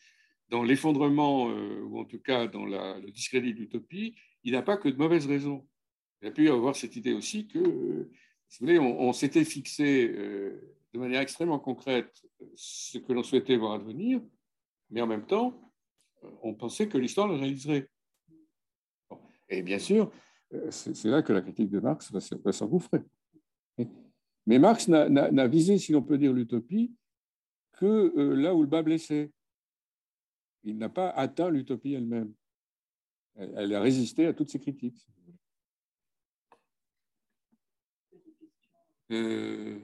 [0.48, 4.14] dans l'effondrement, euh, ou en tout cas dans le discrédit de l'utopie,
[4.44, 5.66] il n'a pas que de mauvaises raisons.
[6.22, 8.10] Il a pu y avoir cette idée aussi que, euh,
[8.48, 12.22] si vous voulez, on, s'était fixé euh, de manière extrêmement concrète
[12.54, 14.20] ce que l'on souhaitait voir advenir,
[14.90, 15.72] mais en même temps,
[16.42, 17.88] on pensait que l'histoire le réaliserait.
[19.48, 20.10] Et bien sûr,
[20.70, 23.02] c'est là que la critique de Marx va s'engouffrer.
[24.46, 26.92] Mais Marx n'a visé, si l'on peut dire, l'utopie
[27.78, 29.30] que euh, là où le bas blessait.
[30.64, 32.32] Il n'a pas atteint l'utopie elle-même.
[33.36, 35.06] Elle, a résisté à toutes ces critiques.
[39.10, 39.80] Euh,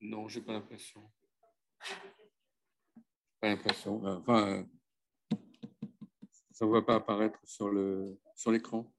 [0.00, 1.10] non, j'ai pas l'impression.
[3.40, 4.04] Pas l'impression.
[4.04, 4.66] Enfin,
[6.52, 8.90] ça ne va pas apparaître sur le sur l'écran.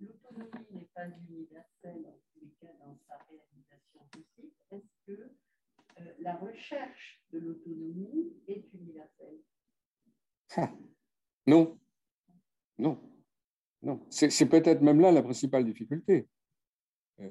[0.00, 5.32] l'autonomie n'est pas universelle en tous les cas dans sa réalisation possible, est-ce que
[6.00, 9.40] euh, la recherche de l'autonomie est universelle?
[11.46, 11.78] Non.
[12.78, 12.98] Non.
[13.82, 14.00] Non.
[14.10, 16.26] C'est peut-être même là la principale difficulté.
[17.20, 17.26] Euh,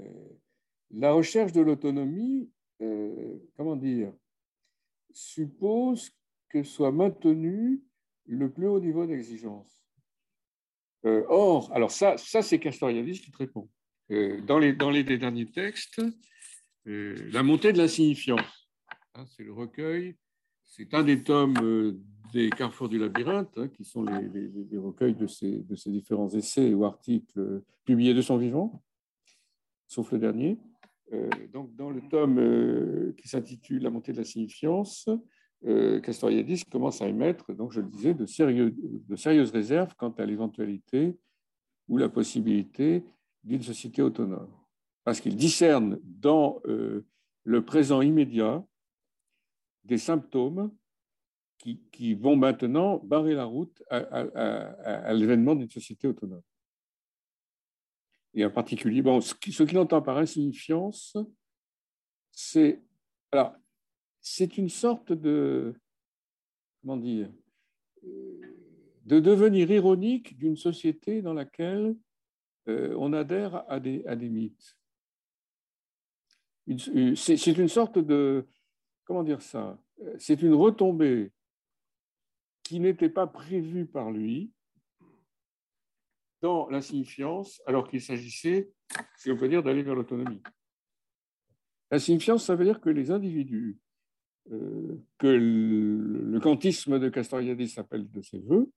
[0.92, 2.50] la recherche de l'autonomie,
[2.82, 4.14] euh, comment dire,
[5.12, 6.12] suppose
[6.50, 7.82] que soit maintenu
[8.26, 9.86] le plus haut niveau d'exigence.
[11.06, 13.70] Euh, or, alors ça, ça c'est Castoriadis qui te répond.
[14.10, 16.02] Dans, les, derniers textes,
[16.86, 18.70] la montée de l'insignifiance,
[19.14, 20.16] hein, c'est le recueil,
[20.64, 22.02] c'est un des tomes
[22.34, 27.64] des Carrefours du labyrinthe, hein, qui sont les, recueils de ces différents essais ou articles
[27.86, 28.84] publiés de son vivant,
[29.88, 30.58] sauf le dernier.
[31.54, 35.10] donc, dans le tome qui s'intitule La montée de la signifiance,
[35.66, 41.18] euh, Castoriadis commence à émettre, donc je le disais, de, sérieuses réserves quant à l'éventualité
[41.88, 43.04] ou la possibilité
[43.44, 44.52] d'une société autonome.
[45.04, 47.06] Parce qu'il discerne dans euh,
[47.44, 48.64] le présent immédiat
[49.84, 50.72] des symptômes
[51.58, 56.44] qui, vont maintenant barrer la route à, l'événement d'une société autonome.
[58.34, 61.18] Et en particulier, bon, ce qu'il entend par insignifiance,
[62.32, 62.82] c'est
[63.32, 63.56] alors
[64.22, 65.74] c'est une sorte de
[66.82, 67.32] comment dire
[68.04, 71.96] de devenir ironique d'une société dans laquelle
[72.68, 74.78] euh, on adhère à des, à des mythes.
[77.16, 78.46] C'est une sorte de
[79.06, 79.80] comment dire ça?
[80.20, 81.32] C'est une retombée
[82.68, 84.52] qui n'était pas prévu par lui
[86.42, 88.70] dans l'insignifiance, alors qu'il s'agissait,
[89.16, 90.42] si on peut dire, d'aller vers l'autonomie.
[91.90, 93.78] L'insignifiance, ça veut dire que les individus
[94.52, 98.70] euh, que le, kantisme de Castoriadis appelle de ses voeux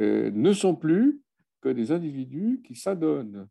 [0.00, 1.20] euh, ne sont plus
[1.62, 3.48] que des individus qui s'adonnent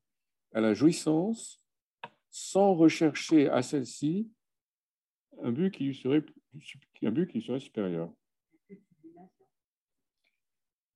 [0.54, 1.62] à la jouissance
[2.30, 4.30] sans rechercher à celle-ci
[5.44, 6.00] un but qui
[7.02, 8.14] un but qui serait supérieur.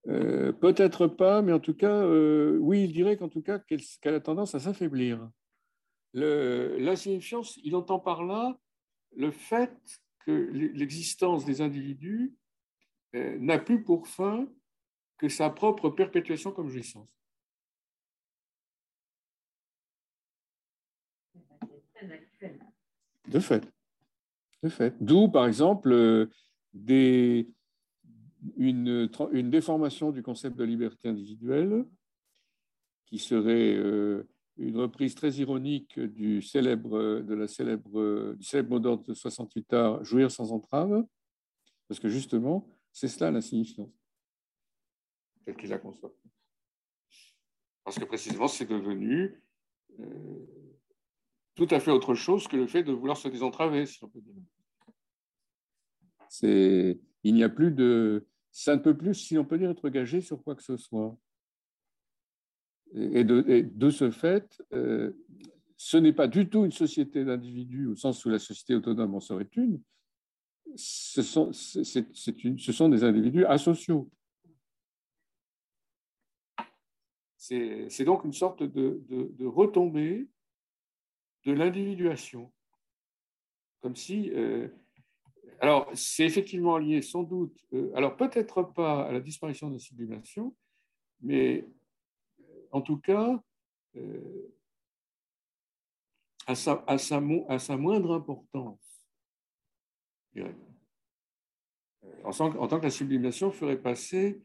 [0.09, 4.15] Euh, peut-être pas, mais en tout cas, euh, oui, il dirait qu'en tout cas, qu'elle
[4.15, 5.29] a tendance à s'affaiblir.
[6.13, 8.59] L'insignifiance, il entend par là
[9.15, 9.71] le fait
[10.25, 12.33] que l'existence des individus
[13.15, 14.47] euh, n'a plus pour fin
[15.17, 17.09] que sa propre perpétuation comme jouissance.
[23.27, 23.71] De fait.
[24.63, 24.95] De fait.
[24.99, 26.27] D'où, par exemple,
[26.73, 27.47] des,
[28.57, 29.09] une,
[29.49, 31.85] déformation du concept de liberté individuelle,
[33.05, 38.79] qui serait euh, une reprise très ironique du célèbre, de la célèbre, du célèbre mot
[38.79, 41.05] d'ordre de 68 arts, jouir sans entrave,
[41.87, 43.89] parce que justement, c'est cela l'insignifiance,
[45.45, 46.13] telle qu'il la conçoit.
[47.83, 49.41] Parce que précisément, c'est devenu
[49.99, 50.45] euh,
[51.55, 54.21] tout à fait autre chose que le fait de vouloir se désentraver, si on peut
[54.21, 54.35] dire.
[56.29, 58.25] C'est il n'y a plus de.
[58.51, 61.17] Ça ne peut plus, si on peut dire, être gagé sur quoi que ce soit.
[62.93, 65.11] Et de, ce fait, euh,
[65.77, 69.19] ce n'est pas du tout une société d'individus au sens où la société autonome en
[69.19, 69.79] serait une.
[70.75, 74.09] Ce sont, une, ce sont des individus asociaux.
[77.37, 80.27] C'est donc une sorte de, de retombée
[81.45, 82.51] de l'individuation.
[83.81, 84.67] Comme si euh,
[85.61, 89.79] alors, c'est effectivement lié sans doute, euh, alors peut-être pas à la disparition de la
[89.79, 90.55] sublimation,
[91.21, 91.65] mais
[92.39, 93.43] euh, en tout cas
[93.97, 94.53] euh,
[96.47, 98.79] à, sa, moindre importance.
[102.23, 104.41] En, tant que la sublimation ferait passer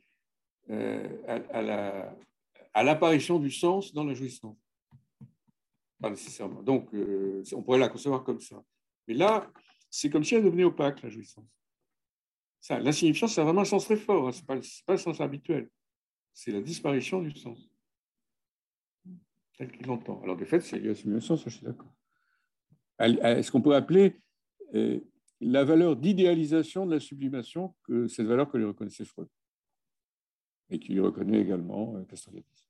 [0.68, 4.58] à l'apparition du sens dans la jouissance.
[6.00, 6.62] Pas nécessairement.
[6.62, 6.90] Donc,
[7.52, 8.62] on pourrait la concevoir comme ça.
[9.06, 9.50] Mais là,
[9.96, 11.48] c'est comme si elle devenait opaque, la jouissance.
[12.68, 14.32] L'insignifiance, c'est vraiment un sens très fort, hein.
[14.32, 15.70] ce n'est pas, le sens habituel.
[16.32, 17.70] C'est la disparition du sens,
[19.56, 20.20] tel qu'il l'entend.
[20.22, 21.94] Alors, de fait, c'est la simulation, ça, je suis d'accord.
[22.98, 24.20] Est-ce qu'on peut appeler
[24.74, 24.98] euh,
[25.40, 29.28] la valeur d'idéalisation de la sublimation que cette valeur que lui reconnaissait Freud?
[30.70, 32.64] Et qui lui reconnaît également euh, Castoriadis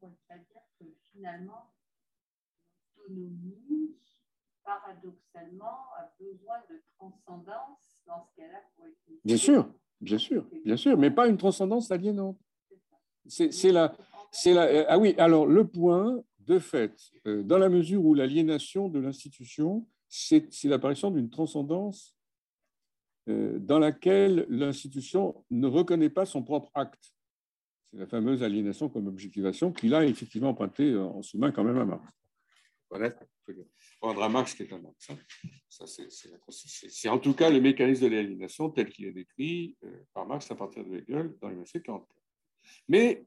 [0.00, 1.72] pourrait dire que finalement,
[2.96, 3.96] l'autonomie
[4.64, 8.86] paradoxalement, a besoin de transcendance dans ce cas-là pour
[9.24, 9.68] Bien sûr,
[10.00, 12.38] bien sûr, bien sûr, mais pas une transcendance aliénante.
[13.26, 13.94] C'est la,
[14.46, 14.62] la.
[14.66, 16.94] Euh, ah oui, alors le point, de fait,
[17.26, 22.14] euh, dans la mesure où l'aliénation de l'institution, c'est l'apparition d'une transcendance
[23.28, 27.14] euh, dans laquelle l'institution ne reconnaît pas son propre acte.
[27.90, 31.84] C'est la fameuse aliénation comme objectivation qu'il a effectivement emprunté en sous-main quand même à
[31.84, 32.23] Marx
[34.00, 35.10] prendre un Marx qui est un Marx.
[35.10, 35.18] Hein.
[35.68, 40.50] C'est en tout cas le mécanisme de l'aliénation tel qu'il est décrit euh, par Marx
[40.50, 42.06] à partir de Hegel dans les 1940.
[42.88, 43.26] Mais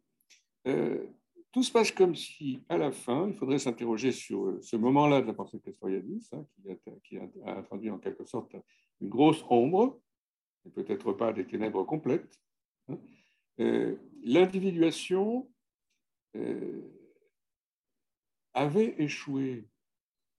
[0.67, 1.05] euh,
[1.51, 5.21] tout se passe comme si, à la fin, il faudrait s'interroger sur euh, ce moment-là
[5.21, 6.45] de la pensée castoriadis, hein,
[7.03, 8.55] qui, a, introduit en quelque sorte
[9.01, 9.99] une grosse ombre,
[10.65, 12.39] et peut-être pas des ténèbres complètes.
[12.89, 12.97] Hein.
[14.23, 15.49] L'individuation
[18.57, 19.69] avait échoué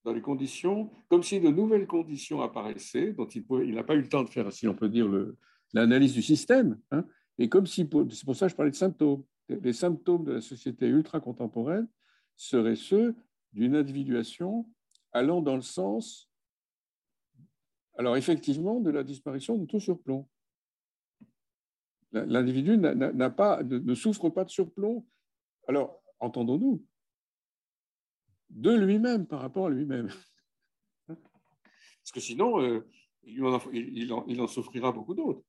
[0.03, 4.09] dans les conditions, comme si de nouvelles conditions apparaissaient, dont il n'a pas eu le
[4.09, 5.09] temps de faire, si on peut dire,
[5.73, 6.79] l'analyse du système.
[6.91, 7.05] Hein,
[7.37, 9.23] et comme si, c'est pour ça que je parlais de symptômes.
[9.47, 11.87] Les symptômes de la société ultra-contemporaine
[12.35, 13.15] seraient ceux
[13.53, 14.69] d'une individuation
[15.13, 16.29] allant dans le sens,
[17.97, 20.27] alors effectivement, de la disparition de tout surplomb.
[22.11, 25.05] L'individu ne souffre pas de surplomb.
[25.67, 26.83] Alors, entendons-nous,
[28.49, 30.09] de lui-même par rapport à lui-même.
[31.07, 32.87] Parce que sinon, euh,
[33.23, 35.43] il en, souffrira beaucoup d'autres.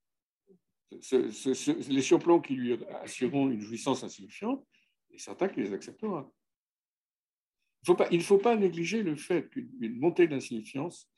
[1.12, 4.66] les surplombs qui lui assureront une jouissance insignifiante,
[5.10, 6.31] et certains qui les acceptera.
[8.10, 11.10] Il ne faut pas négliger le fait qu'une montée d'insignifiance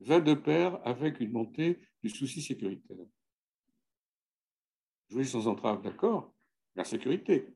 [0.00, 2.96] va de pair avec une montée du souci sécuritaire.
[5.08, 6.34] Jouer sans entrave, d'accord,
[6.74, 7.46] la sécurité.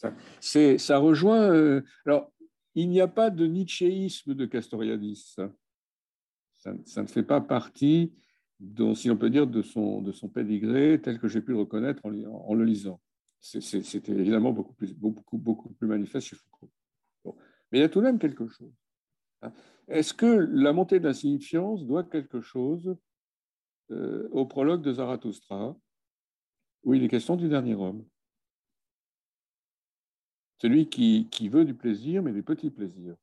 [0.00, 1.50] Ça, ça rejoint.
[1.52, 2.32] Euh, alors,
[2.74, 5.36] il n'y a pas de nietzschéisme de Castoriadis.
[6.54, 8.12] Ça, ne fait pas partie,
[8.94, 12.04] si on peut dire, de son, de son pédigré tel que j'ai pu le reconnaître
[12.04, 13.00] en, en le lisant.
[13.40, 16.70] C'était évidemment beaucoup plus, beaucoup, beaucoup plus manifeste chez Foucault.
[17.72, 18.72] Mais il y a tout de même quelque chose.
[19.42, 19.52] Hein.
[19.88, 22.96] Est-ce que la montée de l'insignifiance doit quelque chose
[23.90, 25.76] euh, au prologue de Zarathustra,
[26.84, 28.04] où il est question du dernier homme?
[30.60, 33.16] Celui qui, veut du plaisir, mais des petits plaisirs.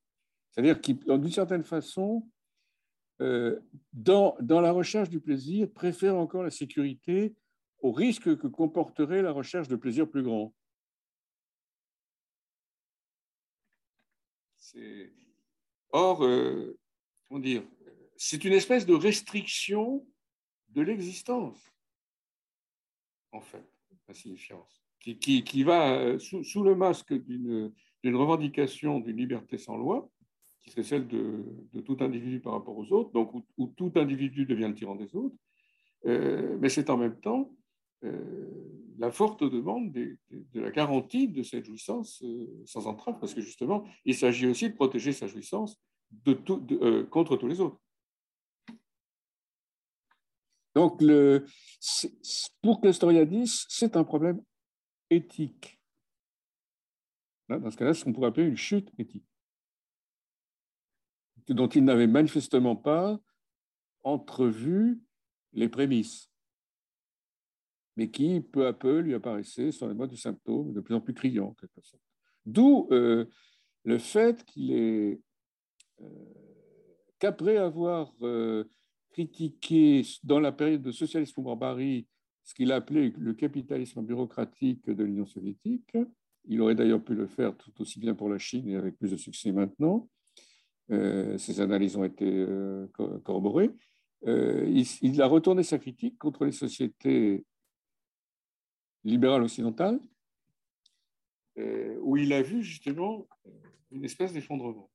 [0.49, 2.27] C'est-à-dire qui, d'une certaine façon,
[3.21, 3.59] euh,
[3.93, 7.35] dans, dans la recherche du plaisir, préfère encore la sécurité
[7.81, 10.53] au risque que comporterait la recherche de plaisir plus grand.
[15.91, 16.77] Or, euh,
[17.27, 17.63] comment dire,
[18.15, 20.05] c'est une espèce de restriction
[20.69, 21.71] de l'existence,
[23.31, 23.65] en fait,
[24.07, 27.71] la signifiance, qui, va euh, sous, le masque d'une
[28.03, 30.09] revendication d'une liberté sans loi,
[30.61, 34.67] qui serait celle de, tout individu par rapport aux autres, donc où, tout individu devient
[34.67, 35.35] le tyran des autres,
[36.05, 37.51] euh, mais c'est en même temps
[38.99, 40.17] la forte demande de,
[40.53, 42.23] la garantie de cette jouissance
[42.65, 45.81] sans entrave, parce que justement, il s'agit aussi de protéger sa jouissance
[47.09, 47.79] contre tous les autres.
[50.75, 51.43] Donc, le,
[52.61, 54.39] pour Castoriadis, c'est un problème
[55.09, 55.79] éthique.
[57.49, 59.25] Dans ce cas-là, ce qu'on pourrait appeler une chute éthique,
[61.47, 63.17] dont il n'avait manifestement pas
[64.03, 65.01] entrevu
[65.53, 66.29] les prémices,
[67.95, 71.01] mais qui, peu à peu, lui apparaissait sur les modes du symptôme de plus en
[71.01, 72.03] plus criant, quelque sorte.
[72.45, 73.25] D'où euh,
[73.83, 75.21] le fait qu'il est,
[76.01, 76.05] euh,
[77.19, 78.65] qu'après avoir euh,
[79.09, 82.07] critiqué dans la période de socialisme barbarie
[82.47, 85.97] ce qu'il appelait le capitalisme bureaucratique de l'Union soviétique.
[86.45, 89.11] Il aurait d'ailleurs pu le faire tout aussi bien pour la Chine et avec plus
[89.11, 90.09] de succès maintenant.
[90.89, 92.87] Euh, analyses ont été euh,
[93.25, 93.71] corroborées.
[94.27, 94.65] Euh,
[95.01, 97.45] il, a retourné sa critique contre les sociétés
[99.03, 99.99] libérales occidentales,
[101.99, 103.27] où il a vu justement
[103.91, 104.89] une espèce d'effondrement.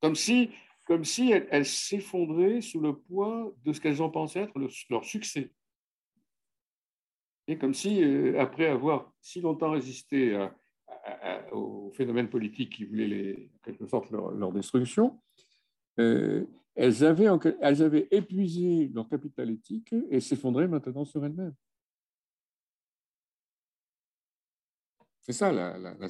[0.00, 0.50] Comme si
[0.84, 4.56] comme si elles, s'effondraient sous le poids de ce qu'elles ont pensé être
[4.88, 5.50] leur succès.
[7.48, 10.36] Et comme si, euh, après avoir si longtemps résisté
[11.52, 15.20] aux phénomènes politiques qui voulaient en quelque sorte leur, destruction,
[15.98, 16.44] euh,
[16.74, 21.54] elles, avaient, épuisé leur capital éthique et s'effondraient maintenant sur elles-mêmes.
[25.22, 26.08] C'est ça la, la.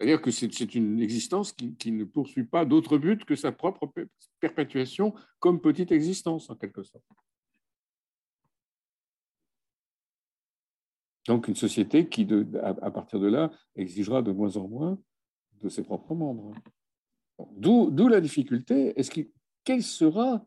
[0.00, 3.92] C'est-à-dire que c'est une existence qui, ne poursuit pas d'autre but que sa propre
[4.40, 7.04] perpétuation comme petite existence, en quelque sorte.
[11.26, 12.26] Donc une société qui,
[12.62, 14.98] à, partir de là, exigera de moins en moins
[15.60, 16.54] de ses propres membres.
[17.56, 18.98] D'où la difficulté.
[18.98, 19.10] Est-ce
[19.64, 20.44] quel sera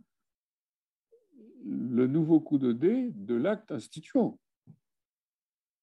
[1.63, 4.39] le nouveau coup de dé de l'acte instituant?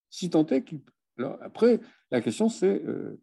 [0.09, 0.81] Si tant est qu'il.
[1.41, 3.21] Après, la question c'est euh,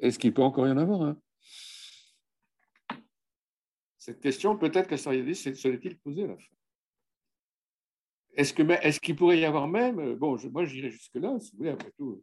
[0.00, 1.16] est-ce qu'il peut encore y en avoir
[3.98, 6.57] Cette question, peut-être qu'Astariadis se l'est-il posée à la fin?
[8.38, 8.54] Est-ce
[9.00, 12.22] qu'il est pourrait y avoir même, bon, moi j'irai jusque-là, si vous voulez, après tout,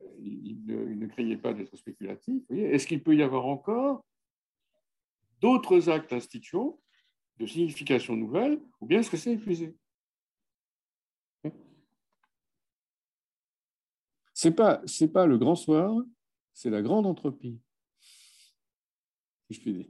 [0.00, 4.02] euh, il, ne, craignait pas d'être spéculatif, est-ce qu'il peut y avoir encore
[5.40, 6.80] d'autres actes instituants
[7.38, 9.76] de signification nouvelle, ou bien est-ce que c'est épuisé?
[14.32, 15.94] C'est pas, c'est pas le grand soir
[16.54, 17.60] c'est la grande entropie,
[19.46, 19.86] si je puis dire.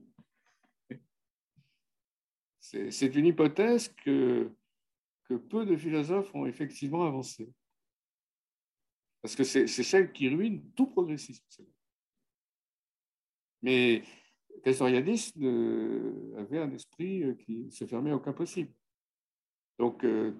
[2.60, 4.52] C'est une hypothèse que,
[5.30, 7.48] que peu de philosophes ont effectivement avancée.
[9.22, 11.44] Parce que c'est celle qui ruine tout progressisme.
[13.62, 14.02] Mais
[14.64, 15.32] Castoriadis
[16.36, 18.72] avait un esprit qui se fermait à aucun possible.
[19.78, 20.34] Donc, euh,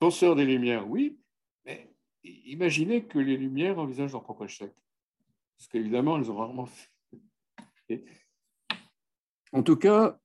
[0.00, 1.20] penseur des Lumières, oui,
[1.64, 1.94] mais
[2.24, 4.72] imaginez que les Lumières envisagent leur propre échec.
[5.56, 6.66] Parce qu'évidemment, elles ont rarement
[7.86, 8.04] fait.
[9.52, 10.18] En tout cas,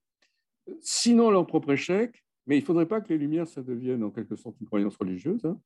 [0.82, 4.10] sinon leur propre échec, mais il ne faudrait pas que les Lumières, ça devienne en
[4.10, 5.60] quelque sorte une croyance religieuse, hein,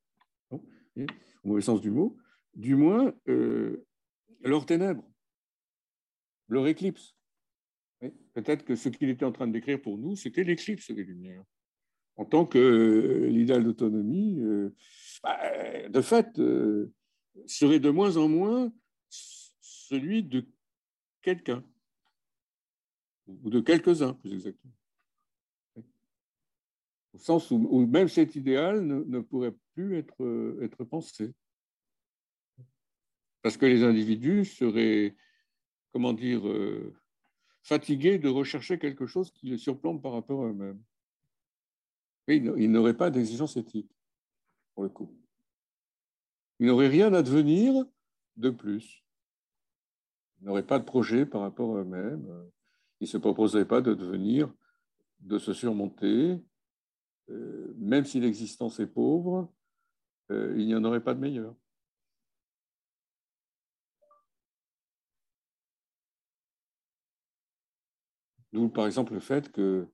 [0.52, 2.18] au mauvais sens du mot,
[2.56, 3.86] du moins euh,
[4.42, 5.04] leur ténèbre,
[6.50, 7.16] leur éclipse.
[8.34, 11.44] Peut-être que ce qu'il était en train de décrire pour nous, c'était l'éclipse des Lumières.
[12.16, 14.74] En tant que euh, l'idéal d'autonomie, euh,
[15.24, 15.40] bah,
[15.88, 16.92] de fait, euh,
[17.46, 18.74] serait de moins en moins
[19.10, 20.46] celui de
[21.22, 21.64] quelqu'un,
[23.28, 24.74] ou de quelques-uns, plus exactement.
[27.14, 31.34] Au sens où, même cet idéal ne, pourrait plus être, être pensé.
[33.42, 35.16] Parce que les individus seraient,
[35.92, 36.44] comment dire,
[37.64, 40.82] fatigués de rechercher quelque chose qui les surplombe par rapport à eux-mêmes.
[42.28, 43.92] Ils n'auraient pas d'exigence éthique,
[44.74, 45.14] pour le coup.
[46.60, 47.74] Ils n'auraient rien à devenir
[48.38, 49.04] de plus.
[50.40, 52.50] Ils n'auraient pas de projet par rapport à eux-mêmes.
[53.00, 54.54] Ils ne se proposeraient pas de devenir,
[55.20, 56.40] de se surmonter.
[57.32, 59.52] Euh, même si l'existence est pauvre,
[60.32, 61.56] euh, il n'y en aurait pas de meilleur.
[68.52, 69.88] D'où, par exemple, le fait que,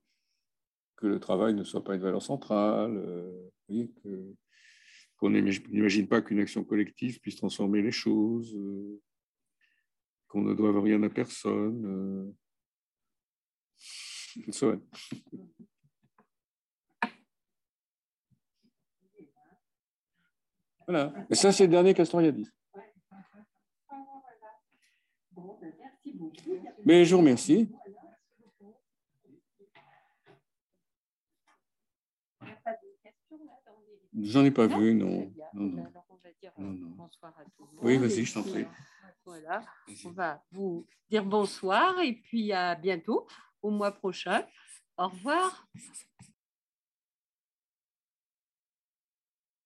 [1.00, 4.34] le travail ne soit pas une valeur centrale, euh,
[5.16, 8.56] qu'on n'imagine pas qu'une action collective puisse transformer les choses,
[10.26, 12.34] qu'on ne doive rien à personne.
[14.56, 14.78] Euh,
[20.88, 21.12] voilà.
[21.28, 22.48] Et ça, c'est le dernier Castoriadis.
[26.84, 27.68] Mais je vous remercie.
[34.20, 35.30] J'en ai pas vu, non.
[35.52, 35.84] non, non.
[35.84, 37.68] Alors on va dire bonsoir à tous.
[37.82, 38.66] Oui, vas-y, je t'en prie.
[39.24, 39.62] Voilà,
[40.06, 43.26] on va vous dire bonsoir et puis à bientôt,
[43.60, 44.46] au mois prochain.
[44.96, 45.68] Au revoir.